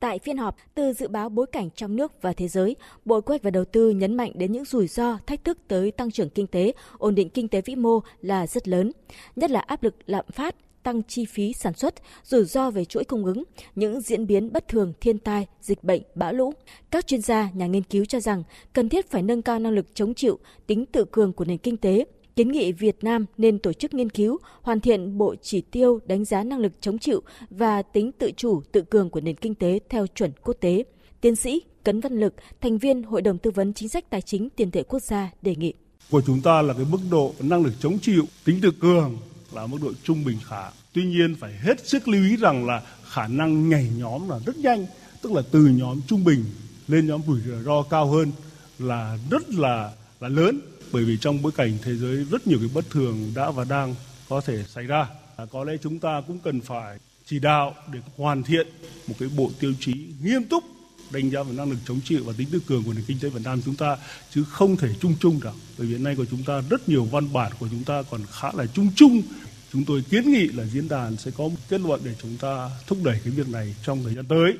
Tại 0.00 0.18
phiên 0.18 0.36
họp, 0.38 0.56
từ 0.74 0.92
dự 0.92 1.08
báo 1.08 1.28
bối 1.28 1.46
cảnh 1.52 1.68
trong 1.76 1.96
nước 1.96 2.22
và 2.22 2.32
thế 2.32 2.48
giới, 2.48 2.76
Bộ 3.04 3.20
Kế 3.20 3.32
hoạch 3.32 3.42
và 3.42 3.50
Đầu 3.50 3.64
tư 3.64 3.90
nhấn 3.90 4.16
mạnh 4.16 4.32
đến 4.34 4.52
những 4.52 4.64
rủi 4.64 4.86
ro, 4.86 5.18
thách 5.26 5.44
thức 5.44 5.58
tới 5.68 5.90
tăng 5.90 6.10
trưởng 6.10 6.30
kinh 6.30 6.46
tế, 6.46 6.72
ổn 6.98 7.14
định 7.14 7.30
kinh 7.30 7.48
tế 7.48 7.60
vĩ 7.60 7.76
mô 7.76 8.00
là 8.20 8.46
rất 8.46 8.68
lớn, 8.68 8.92
nhất 9.36 9.50
là 9.50 9.60
áp 9.60 9.82
lực 9.82 9.94
lạm 10.06 10.24
phát, 10.32 10.54
tăng 10.82 11.02
chi 11.02 11.24
phí 11.24 11.52
sản 11.52 11.74
xuất, 11.74 11.94
rủi 12.24 12.44
ro 12.44 12.70
về 12.70 12.84
chuỗi 12.84 13.04
cung 13.04 13.24
ứng, 13.24 13.44
những 13.74 14.00
diễn 14.00 14.26
biến 14.26 14.52
bất 14.52 14.68
thường, 14.68 14.92
thiên 15.00 15.18
tai, 15.18 15.46
dịch 15.60 15.84
bệnh, 15.84 16.02
bão 16.14 16.32
lũ. 16.32 16.52
Các 16.90 17.06
chuyên 17.06 17.20
gia, 17.22 17.50
nhà 17.54 17.66
nghiên 17.66 17.82
cứu 17.82 18.04
cho 18.04 18.20
rằng 18.20 18.42
cần 18.72 18.88
thiết 18.88 19.10
phải 19.10 19.22
nâng 19.22 19.42
cao 19.42 19.58
năng 19.58 19.72
lực 19.72 19.94
chống 19.94 20.14
chịu, 20.14 20.38
tính 20.66 20.86
tự 20.86 21.04
cường 21.04 21.32
của 21.32 21.44
nền 21.44 21.58
kinh 21.58 21.76
tế, 21.76 22.04
kiến 22.36 22.52
nghị 22.52 22.72
Việt 22.72 23.04
Nam 23.04 23.26
nên 23.38 23.58
tổ 23.58 23.72
chức 23.72 23.94
nghiên 23.94 24.10
cứu, 24.10 24.38
hoàn 24.62 24.80
thiện 24.80 25.18
bộ 25.18 25.34
chỉ 25.42 25.60
tiêu 25.60 26.00
đánh 26.06 26.24
giá 26.24 26.42
năng 26.42 26.58
lực 26.58 26.72
chống 26.80 26.98
chịu 26.98 27.22
và 27.50 27.82
tính 27.82 28.12
tự 28.12 28.30
chủ, 28.36 28.62
tự 28.72 28.82
cường 28.82 29.10
của 29.10 29.20
nền 29.20 29.36
kinh 29.36 29.54
tế 29.54 29.78
theo 29.88 30.06
chuẩn 30.06 30.32
quốc 30.44 30.56
tế. 30.60 30.84
Tiến 31.20 31.36
sĩ 31.36 31.62
Cấn 31.84 32.00
Văn 32.00 32.20
Lực, 32.20 32.34
thành 32.60 32.78
viên 32.78 33.02
Hội 33.02 33.22
đồng 33.22 33.38
Tư 33.38 33.50
vấn 33.50 33.72
Chính 33.72 33.88
sách 33.88 34.10
Tài 34.10 34.20
chính 34.20 34.50
Tiền 34.50 34.70
tệ 34.70 34.82
Quốc 34.82 35.02
gia 35.02 35.30
đề 35.42 35.56
nghị. 35.56 35.72
Của 36.10 36.22
chúng 36.26 36.40
ta 36.40 36.62
là 36.62 36.74
cái 36.74 36.86
mức 36.90 36.98
độ 37.10 37.32
năng 37.40 37.64
lực 37.64 37.72
chống 37.80 37.98
chịu, 37.98 38.24
tính 38.44 38.58
tự 38.62 38.70
cường 38.80 39.16
là 39.52 39.66
mức 39.66 39.78
độ 39.82 39.92
trung 40.04 40.24
bình 40.24 40.38
khá. 40.48 40.70
Tuy 40.92 41.04
nhiên 41.04 41.34
phải 41.34 41.52
hết 41.52 41.88
sức 41.88 42.08
lưu 42.08 42.22
ý 42.22 42.36
rằng 42.36 42.66
là 42.66 42.82
khả 43.10 43.28
năng 43.28 43.68
nhảy 43.68 43.90
nhóm 43.96 44.28
là 44.28 44.38
rất 44.46 44.56
nhanh, 44.56 44.86
tức 45.22 45.32
là 45.32 45.42
từ 45.50 45.66
nhóm 45.66 46.00
trung 46.06 46.24
bình 46.24 46.44
lên 46.88 47.06
nhóm 47.06 47.20
rủi 47.26 47.40
ro 47.64 47.82
cao 47.82 48.06
hơn 48.06 48.32
là 48.78 49.18
rất 49.30 49.50
là 49.50 49.92
là 50.20 50.28
lớn 50.28 50.60
bởi 50.92 51.04
vì 51.04 51.18
trong 51.20 51.42
bối 51.42 51.52
cảnh 51.52 51.78
thế 51.82 51.96
giới 51.96 52.24
rất 52.30 52.46
nhiều 52.46 52.58
cái 52.58 52.68
bất 52.74 52.90
thường 52.90 53.32
đã 53.34 53.50
và 53.50 53.64
đang 53.64 53.94
có 54.28 54.40
thể 54.40 54.64
xảy 54.68 54.84
ra. 54.84 55.06
À, 55.36 55.46
có 55.52 55.64
lẽ 55.64 55.72
chúng 55.82 55.98
ta 55.98 56.22
cũng 56.26 56.38
cần 56.38 56.60
phải 56.60 56.98
chỉ 57.26 57.38
đạo 57.38 57.74
để 57.92 57.98
hoàn 58.16 58.42
thiện 58.42 58.66
một 59.06 59.14
cái 59.18 59.28
bộ 59.36 59.50
tiêu 59.60 59.74
chí 59.80 59.94
nghiêm 60.22 60.44
túc 60.44 60.64
đánh 61.12 61.30
giá 61.30 61.42
về 61.42 61.52
năng 61.56 61.70
lực 61.70 61.78
chống 61.88 62.00
chịu 62.04 62.20
và 62.24 62.32
tính 62.38 62.48
tự 62.52 62.60
cường 62.66 62.82
của 62.84 62.92
nền 62.92 63.04
kinh 63.06 63.18
tế 63.22 63.28
Việt 63.28 63.40
Nam 63.44 63.60
chúng 63.64 63.76
ta 63.76 63.96
chứ 64.34 64.44
không 64.44 64.76
thể 64.76 64.88
chung 65.00 65.14
chung 65.20 65.40
được. 65.42 65.54
Bởi 65.78 65.86
vì 65.86 65.92
hiện 65.92 66.04
nay 66.04 66.14
của 66.16 66.24
chúng 66.30 66.42
ta 66.46 66.62
rất 66.70 66.88
nhiều 66.88 67.04
văn 67.04 67.32
bản 67.32 67.52
của 67.60 67.66
chúng 67.70 67.84
ta 67.84 68.02
còn 68.10 68.20
khá 68.30 68.50
là 68.54 68.66
chung 68.74 68.88
chung. 68.96 69.22
Chúng 69.72 69.84
tôi 69.84 70.02
kiến 70.10 70.32
nghị 70.32 70.48
là 70.48 70.64
diễn 70.64 70.88
đàn 70.88 71.16
sẽ 71.16 71.30
có 71.36 71.44
một 71.44 71.56
kết 71.68 71.80
luận 71.80 72.00
để 72.04 72.14
chúng 72.22 72.36
ta 72.40 72.70
thúc 72.86 72.98
đẩy 73.04 73.20
cái 73.24 73.32
việc 73.32 73.48
này 73.48 73.74
trong 73.84 74.02
thời 74.04 74.14
gian 74.14 74.24
tới. 74.28 74.52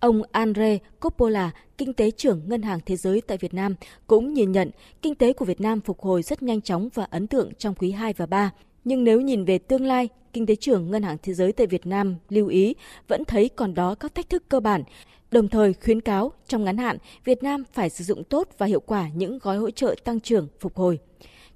Ông 0.00 0.22
Andre 0.32 0.78
Coppola, 1.00 1.50
kinh 1.78 1.92
tế 1.92 2.10
trưởng 2.10 2.42
Ngân 2.48 2.62
hàng 2.62 2.80
Thế 2.86 2.96
giới 2.96 3.20
tại 3.20 3.38
Việt 3.38 3.54
Nam, 3.54 3.74
cũng 4.06 4.34
nhìn 4.34 4.52
nhận 4.52 4.70
kinh 5.02 5.14
tế 5.14 5.32
của 5.32 5.44
Việt 5.44 5.60
Nam 5.60 5.80
phục 5.80 6.00
hồi 6.00 6.22
rất 6.22 6.42
nhanh 6.42 6.60
chóng 6.60 6.88
và 6.94 7.04
ấn 7.10 7.26
tượng 7.26 7.54
trong 7.58 7.74
quý 7.74 7.90
2 7.90 8.12
và 8.12 8.26
3. 8.26 8.50
Nhưng 8.84 9.04
nếu 9.04 9.20
nhìn 9.20 9.44
về 9.44 9.58
tương 9.58 9.86
lai, 9.86 10.08
kinh 10.32 10.46
tế 10.46 10.56
trưởng 10.56 10.90
Ngân 10.90 11.02
hàng 11.02 11.16
Thế 11.22 11.34
giới 11.34 11.52
tại 11.52 11.66
Việt 11.66 11.86
Nam 11.86 12.16
lưu 12.28 12.48
ý 12.48 12.74
vẫn 13.08 13.24
thấy 13.24 13.48
còn 13.48 13.74
đó 13.74 13.94
các 13.94 14.14
thách 14.14 14.30
thức 14.30 14.42
cơ 14.48 14.60
bản, 14.60 14.82
đồng 15.30 15.48
thời 15.48 15.74
khuyến 15.74 16.00
cáo 16.00 16.32
trong 16.48 16.64
ngắn 16.64 16.78
hạn 16.78 16.98
Việt 17.24 17.42
Nam 17.42 17.64
phải 17.72 17.90
sử 17.90 18.04
dụng 18.04 18.24
tốt 18.24 18.48
và 18.58 18.66
hiệu 18.66 18.80
quả 18.80 19.08
những 19.14 19.38
gói 19.38 19.56
hỗ 19.56 19.70
trợ 19.70 19.94
tăng 20.04 20.20
trưởng 20.20 20.48
phục 20.60 20.76
hồi. 20.76 20.98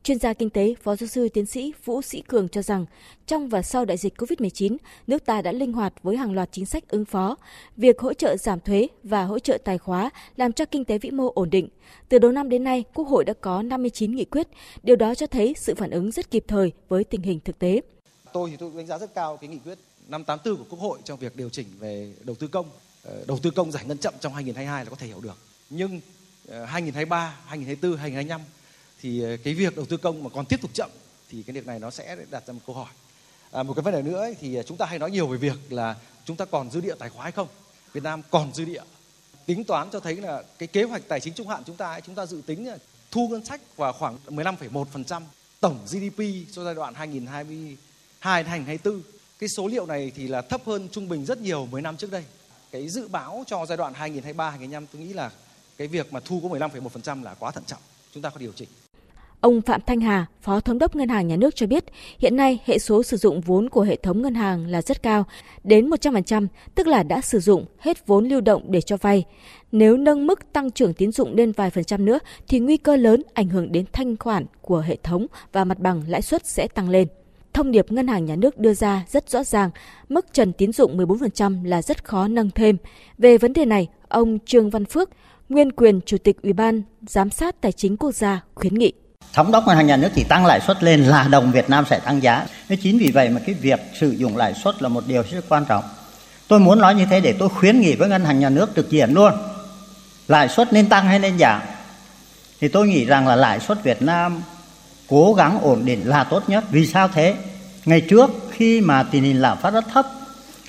Chuyên 0.02 0.18
gia 0.18 0.32
kinh 0.32 0.50
tế, 0.50 0.74
Phó 0.82 0.96
giáo 0.96 1.08
sư 1.08 1.28
tiến 1.28 1.46
sĩ 1.46 1.72
Vũ 1.84 2.02
Sĩ 2.02 2.22
Cường 2.22 2.48
cho 2.48 2.62
rằng, 2.62 2.86
trong 3.26 3.48
và 3.48 3.62
sau 3.62 3.84
đại 3.84 3.96
dịch 3.96 4.20
COVID-19, 4.20 4.76
nước 5.06 5.26
ta 5.26 5.42
đã 5.42 5.52
linh 5.52 5.72
hoạt 5.72 5.94
với 6.02 6.16
hàng 6.16 6.32
loạt 6.32 6.48
chính 6.52 6.66
sách 6.66 6.88
ứng 6.88 7.04
phó. 7.04 7.36
Việc 7.76 8.00
hỗ 8.00 8.14
trợ 8.14 8.36
giảm 8.36 8.60
thuế 8.60 8.88
và 9.02 9.24
hỗ 9.24 9.38
trợ 9.38 9.58
tài 9.64 9.78
khóa 9.78 10.10
làm 10.36 10.52
cho 10.52 10.64
kinh 10.64 10.84
tế 10.84 10.98
vĩ 10.98 11.10
mô 11.10 11.32
ổn 11.34 11.50
định. 11.50 11.68
Từ 12.08 12.18
đầu 12.18 12.32
năm 12.32 12.48
đến 12.48 12.64
nay, 12.64 12.84
Quốc 12.94 13.08
hội 13.08 13.24
đã 13.24 13.32
có 13.40 13.62
59 13.62 14.14
nghị 14.14 14.24
quyết. 14.24 14.48
Điều 14.82 14.96
đó 14.96 15.14
cho 15.14 15.26
thấy 15.26 15.54
sự 15.56 15.74
phản 15.74 15.90
ứng 15.90 16.10
rất 16.10 16.30
kịp 16.30 16.44
thời 16.48 16.72
với 16.88 17.04
tình 17.04 17.22
hình 17.22 17.40
thực 17.40 17.58
tế. 17.58 17.80
Tôi 18.32 18.50
thì 18.50 18.56
tôi 18.56 18.70
đánh 18.76 18.86
giá 18.86 18.98
rất 18.98 19.14
cao 19.14 19.36
cái 19.36 19.48
nghị 19.48 19.58
quyết 19.64 19.78
584 20.08 20.56
của 20.56 20.70
Quốc 20.70 20.78
hội 20.78 20.98
trong 21.04 21.18
việc 21.18 21.36
điều 21.36 21.48
chỉnh 21.48 21.66
về 21.78 22.12
đầu 22.24 22.36
tư 22.40 22.46
công. 22.46 22.66
Ờ, 23.04 23.24
đầu 23.26 23.38
tư 23.42 23.50
công 23.50 23.72
giải 23.72 23.84
ngân 23.84 23.98
chậm 23.98 24.14
trong 24.20 24.34
2022 24.34 24.84
là 24.84 24.90
có 24.90 24.96
thể 24.96 25.06
hiểu 25.06 25.20
được. 25.20 25.38
Nhưng 25.70 26.00
2023, 26.48 27.36
2024, 27.46 27.96
2025 27.96 28.40
thì 29.00 29.22
ờ, 29.22 29.36
cái 29.44 29.54
việc 29.54 29.76
đầu 29.76 29.86
tư 29.86 29.96
công 29.96 30.24
mà 30.24 30.30
còn 30.34 30.46
tiếp 30.46 30.60
tục 30.62 30.70
chậm 30.74 30.90
thì 31.30 31.42
cái 31.42 31.54
việc 31.54 31.66
này 31.66 31.78
nó 31.78 31.90
sẽ 31.90 32.16
đặt 32.30 32.46
ra 32.46 32.52
một 32.52 32.60
câu 32.66 32.76
hỏi. 32.76 32.90
À, 33.50 33.62
một 33.62 33.74
cái 33.74 33.82
vấn 33.82 33.94
đề 33.94 34.02
nữa 34.02 34.18
ấy, 34.18 34.36
thì 34.40 34.54
ờ, 34.54 34.62
chúng 34.62 34.76
ta 34.76 34.86
hay 34.86 34.98
nói 34.98 35.10
nhiều 35.10 35.26
về 35.26 35.38
việc 35.38 35.58
là 35.70 35.96
chúng 36.24 36.36
ta 36.36 36.44
còn 36.44 36.70
dư 36.70 36.80
địa 36.80 36.94
tài 36.98 37.10
khoá 37.10 37.22
hay 37.22 37.32
không? 37.32 37.48
Việt 37.92 38.02
Nam 38.02 38.22
còn 38.30 38.54
dư 38.54 38.64
địa. 38.64 38.82
Tính 39.46 39.64
toán 39.64 39.90
cho 39.90 40.00
thấy 40.00 40.16
là 40.16 40.42
cái 40.58 40.66
kế 40.66 40.82
hoạch 40.82 41.02
tài 41.08 41.20
chính 41.20 41.34
trung 41.34 41.48
hạn 41.48 41.62
chúng 41.66 41.76
ta 41.76 41.86
ấy, 41.86 42.00
chúng 42.00 42.14
ta 42.14 42.26
dự 42.26 42.42
tính 42.46 42.68
thu 43.10 43.28
ngân 43.28 43.44
sách 43.44 43.60
vào 43.76 43.92
khoảng 43.92 44.18
15,1% 44.26 45.22
tổng 45.60 45.78
GDP 45.86 46.22
cho 46.52 46.64
giai 46.64 46.74
đoạn 46.74 46.94
2022 46.94 47.76
2024. 48.44 49.02
Cái 49.38 49.48
số 49.48 49.66
liệu 49.66 49.86
này 49.86 50.12
thì 50.16 50.28
là 50.28 50.42
thấp 50.42 50.60
hơn 50.66 50.88
trung 50.92 51.08
bình 51.08 51.24
rất 51.24 51.38
nhiều 51.38 51.66
mấy 51.66 51.82
năm 51.82 51.96
trước 51.96 52.10
đây. 52.10 52.24
Cái 52.74 52.88
dự 52.88 53.08
báo 53.08 53.44
cho 53.46 53.66
giai 53.66 53.76
đoạn 53.76 53.92
2023 53.94 54.50
2025 54.50 54.86
tôi 54.92 55.02
nghĩ 55.02 55.12
là 55.12 55.30
cái 55.78 55.88
việc 55.88 56.12
mà 56.12 56.20
thu 56.20 56.40
có 56.42 56.48
15,1% 56.48 57.22
là 57.22 57.34
quá 57.34 57.50
thận 57.50 57.64
trọng. 57.66 57.78
Chúng 58.14 58.22
ta 58.22 58.30
có 58.30 58.36
điều 58.38 58.52
chỉnh. 58.52 58.68
Ông 59.40 59.60
Phạm 59.62 59.80
Thanh 59.86 60.00
Hà, 60.00 60.26
Phó 60.40 60.60
Thống 60.60 60.78
đốc 60.78 60.96
Ngân 60.96 61.08
hàng 61.08 61.28
Nhà 61.28 61.36
nước 61.36 61.56
cho 61.56 61.66
biết, 61.66 61.84
hiện 62.18 62.36
nay 62.36 62.58
hệ 62.64 62.78
số 62.78 63.02
sử 63.02 63.16
dụng 63.16 63.40
vốn 63.40 63.68
của 63.68 63.82
hệ 63.82 63.96
thống 63.96 64.22
ngân 64.22 64.34
hàng 64.34 64.66
là 64.66 64.82
rất 64.82 65.02
cao, 65.02 65.24
đến 65.64 65.90
100%, 65.90 66.46
tức 66.74 66.86
là 66.86 67.02
đã 67.02 67.20
sử 67.20 67.40
dụng 67.40 67.66
hết 67.78 68.06
vốn 68.06 68.28
lưu 68.28 68.40
động 68.40 68.62
để 68.68 68.80
cho 68.80 68.96
vay. 68.96 69.24
Nếu 69.72 69.96
nâng 69.96 70.26
mức 70.26 70.52
tăng 70.52 70.70
trưởng 70.70 70.94
tín 70.94 71.12
dụng 71.12 71.34
lên 71.34 71.52
vài 71.52 71.70
phần 71.70 71.84
trăm 71.84 72.04
nữa 72.04 72.18
thì 72.48 72.58
nguy 72.58 72.76
cơ 72.76 72.96
lớn 72.96 73.22
ảnh 73.34 73.48
hưởng 73.48 73.72
đến 73.72 73.84
thanh 73.92 74.16
khoản 74.16 74.46
của 74.60 74.78
hệ 74.78 74.96
thống 75.02 75.26
và 75.52 75.64
mặt 75.64 75.78
bằng 75.78 76.02
lãi 76.08 76.22
suất 76.22 76.46
sẽ 76.46 76.68
tăng 76.68 76.88
lên. 76.88 77.08
Thông 77.54 77.70
điệp 77.70 77.92
Ngân 77.92 78.08
hàng 78.08 78.24
Nhà 78.24 78.36
nước 78.36 78.58
đưa 78.58 78.74
ra 78.74 79.04
rất 79.08 79.30
rõ 79.30 79.44
ràng, 79.44 79.70
mức 80.08 80.26
trần 80.32 80.52
tín 80.52 80.72
dụng 80.72 80.96
14% 80.96 81.64
là 81.64 81.82
rất 81.82 82.04
khó 82.04 82.28
nâng 82.28 82.50
thêm. 82.50 82.76
Về 83.18 83.38
vấn 83.38 83.52
đề 83.52 83.64
này, 83.64 83.88
ông 84.08 84.38
Trương 84.46 84.70
Văn 84.70 84.84
Phước, 84.84 85.10
nguyên 85.48 85.72
quyền 85.72 86.00
Chủ 86.06 86.18
tịch 86.18 86.42
Ủy 86.42 86.52
ban 86.52 86.82
Giám 87.06 87.30
sát 87.30 87.60
Tài 87.60 87.72
chính 87.72 87.96
Quốc 87.96 88.14
gia 88.14 88.40
khuyến 88.54 88.74
nghị. 88.74 88.92
Thống 89.32 89.52
đốc 89.52 89.66
ngân 89.66 89.76
hàng 89.76 89.86
nhà 89.86 89.96
nước 89.96 90.08
chỉ 90.14 90.24
tăng 90.28 90.46
lãi 90.46 90.60
suất 90.60 90.82
lên 90.82 91.04
là 91.04 91.28
đồng 91.30 91.52
Việt 91.52 91.70
Nam 91.70 91.84
sẽ 91.90 91.98
tăng 91.98 92.22
giá. 92.22 92.46
Thế 92.68 92.76
chính 92.82 92.98
vì 92.98 93.10
vậy 93.14 93.28
mà 93.30 93.40
cái 93.46 93.54
việc 93.54 93.80
sử 94.00 94.10
dụng 94.10 94.36
lãi 94.36 94.54
suất 94.54 94.82
là 94.82 94.88
một 94.88 95.04
điều 95.06 95.22
rất 95.30 95.44
quan 95.48 95.64
trọng. 95.68 95.84
Tôi 96.48 96.60
muốn 96.60 96.80
nói 96.80 96.94
như 96.94 97.06
thế 97.10 97.20
để 97.20 97.34
tôi 97.38 97.48
khuyến 97.48 97.80
nghị 97.80 97.96
với 97.96 98.08
ngân 98.08 98.24
hàng 98.24 98.40
nhà 98.40 98.48
nước 98.48 98.70
trực 98.76 98.90
diện 98.90 99.10
luôn. 99.12 99.32
Lãi 100.28 100.48
suất 100.48 100.72
nên 100.72 100.88
tăng 100.88 101.06
hay 101.06 101.18
nên 101.18 101.38
giảm? 101.38 101.60
Thì 102.60 102.68
tôi 102.68 102.86
nghĩ 102.86 103.04
rằng 103.04 103.28
là 103.28 103.36
lãi 103.36 103.60
suất 103.60 103.84
Việt 103.84 104.02
Nam 104.02 104.42
cố 105.08 105.34
gắng 105.34 105.60
ổn 105.62 105.84
định 105.84 106.08
là 106.08 106.24
tốt 106.24 106.42
nhất. 106.46 106.64
Vì 106.70 106.86
sao 106.86 107.08
thế? 107.08 107.34
Ngày 107.84 108.00
trước 108.00 108.30
khi 108.50 108.80
mà 108.80 109.02
tình 109.02 109.22
hình 109.22 109.42
lạm 109.42 109.58
phát 109.58 109.70
rất 109.70 109.84
thấp, 109.92 110.06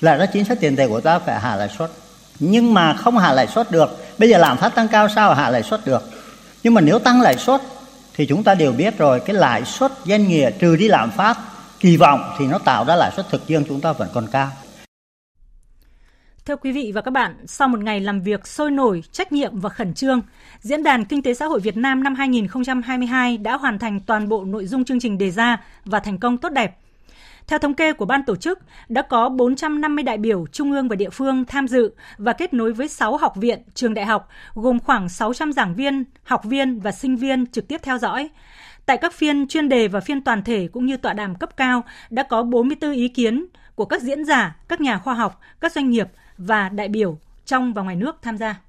lại 0.00 0.18
đó 0.18 0.26
chính 0.26 0.44
sách 0.44 0.58
tiền 0.60 0.76
tệ 0.76 0.88
của 0.88 1.00
ta 1.00 1.18
phải 1.18 1.40
hạ 1.40 1.56
lãi 1.56 1.68
suất. 1.78 1.90
Nhưng 2.38 2.74
mà 2.74 2.94
không 2.94 3.18
hạ 3.18 3.32
lãi 3.32 3.46
suất 3.46 3.70
được. 3.70 4.18
Bây 4.18 4.28
giờ 4.28 4.38
lạm 4.38 4.56
phát 4.56 4.74
tăng 4.74 4.88
cao 4.88 5.08
sao 5.14 5.34
hạ 5.34 5.50
lãi 5.50 5.62
suất 5.62 5.86
được? 5.86 6.10
Nhưng 6.62 6.74
mà 6.74 6.80
nếu 6.80 6.98
tăng 6.98 7.20
lãi 7.20 7.36
suất 7.36 7.60
thì 8.14 8.26
chúng 8.26 8.44
ta 8.44 8.54
đều 8.54 8.72
biết 8.72 8.98
rồi 8.98 9.20
cái 9.20 9.36
lãi 9.36 9.64
suất 9.64 9.92
doanh 10.04 10.28
nghiệp 10.28 10.50
trừ 10.58 10.76
đi 10.76 10.88
lạm 10.88 11.10
phát 11.10 11.38
kỳ 11.80 11.96
vọng 11.96 12.34
thì 12.38 12.46
nó 12.46 12.58
tạo 12.58 12.84
ra 12.84 12.96
lãi 12.96 13.10
suất 13.16 13.30
thực 13.30 13.48
dương 13.48 13.64
chúng 13.68 13.80
ta 13.80 13.92
vẫn 13.92 14.08
còn 14.14 14.26
cao. 14.26 14.50
Thưa 16.46 16.56
quý 16.56 16.72
vị 16.72 16.92
và 16.94 17.00
các 17.00 17.10
bạn, 17.10 17.34
sau 17.46 17.68
một 17.68 17.80
ngày 17.80 18.00
làm 18.00 18.20
việc 18.20 18.46
sôi 18.46 18.70
nổi, 18.70 19.02
trách 19.12 19.32
nhiệm 19.32 19.60
và 19.60 19.68
khẩn 19.70 19.94
trương, 19.94 20.20
Diễn 20.60 20.82
đàn 20.82 21.04
Kinh 21.04 21.22
tế 21.22 21.34
xã 21.34 21.46
hội 21.46 21.60
Việt 21.60 21.76
Nam 21.76 22.02
năm 22.02 22.14
2022 22.14 23.38
đã 23.38 23.56
hoàn 23.56 23.78
thành 23.78 24.00
toàn 24.00 24.28
bộ 24.28 24.44
nội 24.44 24.66
dung 24.66 24.84
chương 24.84 25.00
trình 25.00 25.18
đề 25.18 25.30
ra 25.30 25.64
và 25.84 26.00
thành 26.00 26.18
công 26.18 26.38
tốt 26.38 26.48
đẹp. 26.48 26.76
Theo 27.46 27.58
thống 27.58 27.74
kê 27.74 27.92
của 27.92 28.04
ban 28.04 28.24
tổ 28.24 28.36
chức, 28.36 28.58
đã 28.88 29.02
có 29.02 29.28
450 29.28 30.02
đại 30.02 30.18
biểu 30.18 30.46
trung 30.52 30.72
ương 30.72 30.88
và 30.88 30.96
địa 30.96 31.10
phương 31.10 31.44
tham 31.44 31.68
dự 31.68 31.94
và 32.18 32.32
kết 32.32 32.54
nối 32.54 32.72
với 32.72 32.88
6 32.88 33.16
học 33.16 33.36
viện, 33.36 33.62
trường 33.74 33.94
đại 33.94 34.06
học, 34.06 34.28
gồm 34.54 34.80
khoảng 34.80 35.08
600 35.08 35.52
giảng 35.52 35.74
viên, 35.74 36.04
học 36.22 36.44
viên 36.44 36.80
và 36.80 36.92
sinh 36.92 37.16
viên 37.16 37.46
trực 37.46 37.68
tiếp 37.68 37.80
theo 37.82 37.98
dõi. 37.98 38.28
Tại 38.86 38.96
các 38.96 39.12
phiên 39.14 39.48
chuyên 39.48 39.68
đề 39.68 39.88
và 39.88 40.00
phiên 40.00 40.20
toàn 40.20 40.42
thể 40.42 40.68
cũng 40.72 40.86
như 40.86 40.96
tọa 40.96 41.12
đàm 41.12 41.34
cấp 41.34 41.56
cao, 41.56 41.84
đã 42.10 42.22
có 42.22 42.42
44 42.42 42.92
ý 42.92 43.08
kiến 43.08 43.46
của 43.74 43.84
các 43.84 44.02
diễn 44.02 44.24
giả, 44.24 44.56
các 44.68 44.80
nhà 44.80 44.98
khoa 44.98 45.14
học, 45.14 45.40
các 45.60 45.72
doanh 45.72 45.90
nghiệp 45.90 46.06
và 46.38 46.68
đại 46.68 46.88
biểu 46.88 47.18
trong 47.44 47.74
và 47.74 47.82
ngoài 47.82 47.96
nước 47.96 48.16
tham 48.22 48.38
gia. 48.38 48.60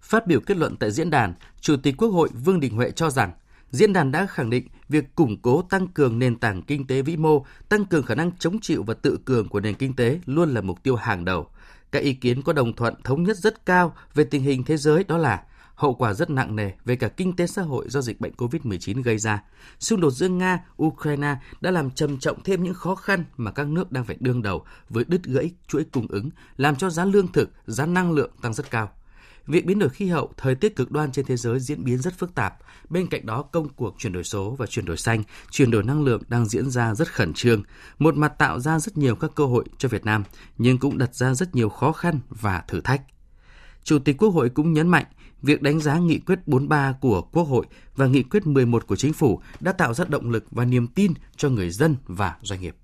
Phát 0.00 0.26
biểu 0.26 0.40
kết 0.40 0.56
luận 0.56 0.76
tại 0.76 0.90
diễn 0.90 1.10
đàn, 1.10 1.34
Chủ 1.60 1.76
tịch 1.76 1.94
Quốc 1.98 2.08
hội 2.08 2.28
Vương 2.44 2.60
Đình 2.60 2.76
Huệ 2.76 2.90
cho 2.90 3.10
rằng 3.10 3.32
Diễn 3.74 3.92
đàn 3.92 4.12
đã 4.12 4.26
khẳng 4.26 4.50
định 4.50 4.68
việc 4.88 5.14
củng 5.14 5.36
cố 5.42 5.62
tăng 5.62 5.88
cường 5.88 6.18
nền 6.18 6.36
tảng 6.36 6.62
kinh 6.62 6.86
tế 6.86 7.02
vĩ 7.02 7.16
mô, 7.16 7.44
tăng 7.68 7.84
cường 7.84 8.02
khả 8.02 8.14
năng 8.14 8.30
chống 8.38 8.60
chịu 8.60 8.82
và 8.82 8.94
tự 8.94 9.18
cường 9.24 9.48
của 9.48 9.60
nền 9.60 9.74
kinh 9.74 9.96
tế 9.96 10.20
luôn 10.26 10.54
là 10.54 10.60
mục 10.60 10.82
tiêu 10.82 10.96
hàng 10.96 11.24
đầu. 11.24 11.46
Các 11.90 12.02
ý 12.02 12.14
kiến 12.14 12.42
có 12.42 12.52
đồng 12.52 12.72
thuận 12.72 12.94
thống 13.04 13.22
nhất 13.22 13.36
rất 13.36 13.66
cao 13.66 13.94
về 14.14 14.24
tình 14.24 14.42
hình 14.42 14.64
thế 14.64 14.76
giới 14.76 15.04
đó 15.04 15.18
là 15.18 15.42
hậu 15.74 15.94
quả 15.94 16.14
rất 16.14 16.30
nặng 16.30 16.56
nề 16.56 16.70
về 16.84 16.96
cả 16.96 17.08
kinh 17.08 17.36
tế 17.36 17.46
xã 17.46 17.62
hội 17.62 17.86
do 17.88 18.00
dịch 18.00 18.20
bệnh 18.20 18.32
COVID-19 18.32 19.02
gây 19.02 19.18
ra. 19.18 19.42
Xung 19.78 20.00
đột 20.00 20.10
giữa 20.10 20.28
Nga, 20.28 20.64
Ukraine 20.82 21.36
đã 21.60 21.70
làm 21.70 21.90
trầm 21.90 22.18
trọng 22.18 22.42
thêm 22.42 22.62
những 22.62 22.74
khó 22.74 22.94
khăn 22.94 23.24
mà 23.36 23.50
các 23.50 23.66
nước 23.66 23.92
đang 23.92 24.04
phải 24.04 24.16
đương 24.20 24.42
đầu 24.42 24.64
với 24.88 25.04
đứt 25.08 25.24
gãy 25.24 25.50
chuỗi 25.68 25.84
cung 25.84 26.06
ứng, 26.08 26.30
làm 26.56 26.76
cho 26.76 26.90
giá 26.90 27.04
lương 27.04 27.32
thực, 27.32 27.50
giá 27.66 27.86
năng 27.86 28.12
lượng 28.12 28.30
tăng 28.42 28.54
rất 28.54 28.70
cao. 28.70 28.90
Việc 29.46 29.66
biến 29.66 29.78
đổi 29.78 29.88
khí 29.88 30.06
hậu, 30.06 30.32
thời 30.36 30.54
tiết 30.54 30.76
cực 30.76 30.90
đoan 30.90 31.12
trên 31.12 31.26
thế 31.26 31.36
giới 31.36 31.60
diễn 31.60 31.84
biến 31.84 31.98
rất 31.98 32.18
phức 32.18 32.34
tạp. 32.34 32.54
Bên 32.88 33.06
cạnh 33.06 33.26
đó, 33.26 33.42
công 33.42 33.68
cuộc 33.68 33.94
chuyển 33.98 34.12
đổi 34.12 34.24
số 34.24 34.50
và 34.58 34.66
chuyển 34.66 34.84
đổi 34.84 34.96
xanh, 34.96 35.22
chuyển 35.50 35.70
đổi 35.70 35.82
năng 35.82 36.04
lượng 36.04 36.22
đang 36.28 36.46
diễn 36.46 36.70
ra 36.70 36.94
rất 36.94 37.12
khẩn 37.12 37.34
trương. 37.34 37.62
Một 37.98 38.16
mặt 38.16 38.32
tạo 38.38 38.60
ra 38.60 38.78
rất 38.78 38.96
nhiều 38.98 39.16
các 39.16 39.30
cơ 39.34 39.44
hội 39.44 39.64
cho 39.78 39.88
Việt 39.88 40.04
Nam, 40.04 40.24
nhưng 40.58 40.78
cũng 40.78 40.98
đặt 40.98 41.14
ra 41.14 41.34
rất 41.34 41.54
nhiều 41.54 41.68
khó 41.68 41.92
khăn 41.92 42.18
và 42.28 42.64
thử 42.68 42.80
thách. 42.80 43.02
Chủ 43.84 43.98
tịch 43.98 44.16
Quốc 44.18 44.28
hội 44.28 44.48
cũng 44.48 44.72
nhấn 44.72 44.88
mạnh, 44.88 45.04
việc 45.44 45.62
đánh 45.62 45.80
giá 45.80 45.98
nghị 45.98 46.18
quyết 46.18 46.38
43 46.46 46.94
của 47.00 47.22
Quốc 47.32 47.44
hội 47.44 47.66
và 47.96 48.06
nghị 48.06 48.22
quyết 48.22 48.46
11 48.46 48.86
của 48.86 48.96
Chính 48.96 49.12
phủ 49.12 49.40
đã 49.60 49.72
tạo 49.72 49.94
ra 49.94 50.04
động 50.08 50.30
lực 50.30 50.44
và 50.50 50.64
niềm 50.64 50.86
tin 50.86 51.12
cho 51.36 51.48
người 51.48 51.70
dân 51.70 51.96
và 52.06 52.36
doanh 52.42 52.60
nghiệp. 52.60 52.76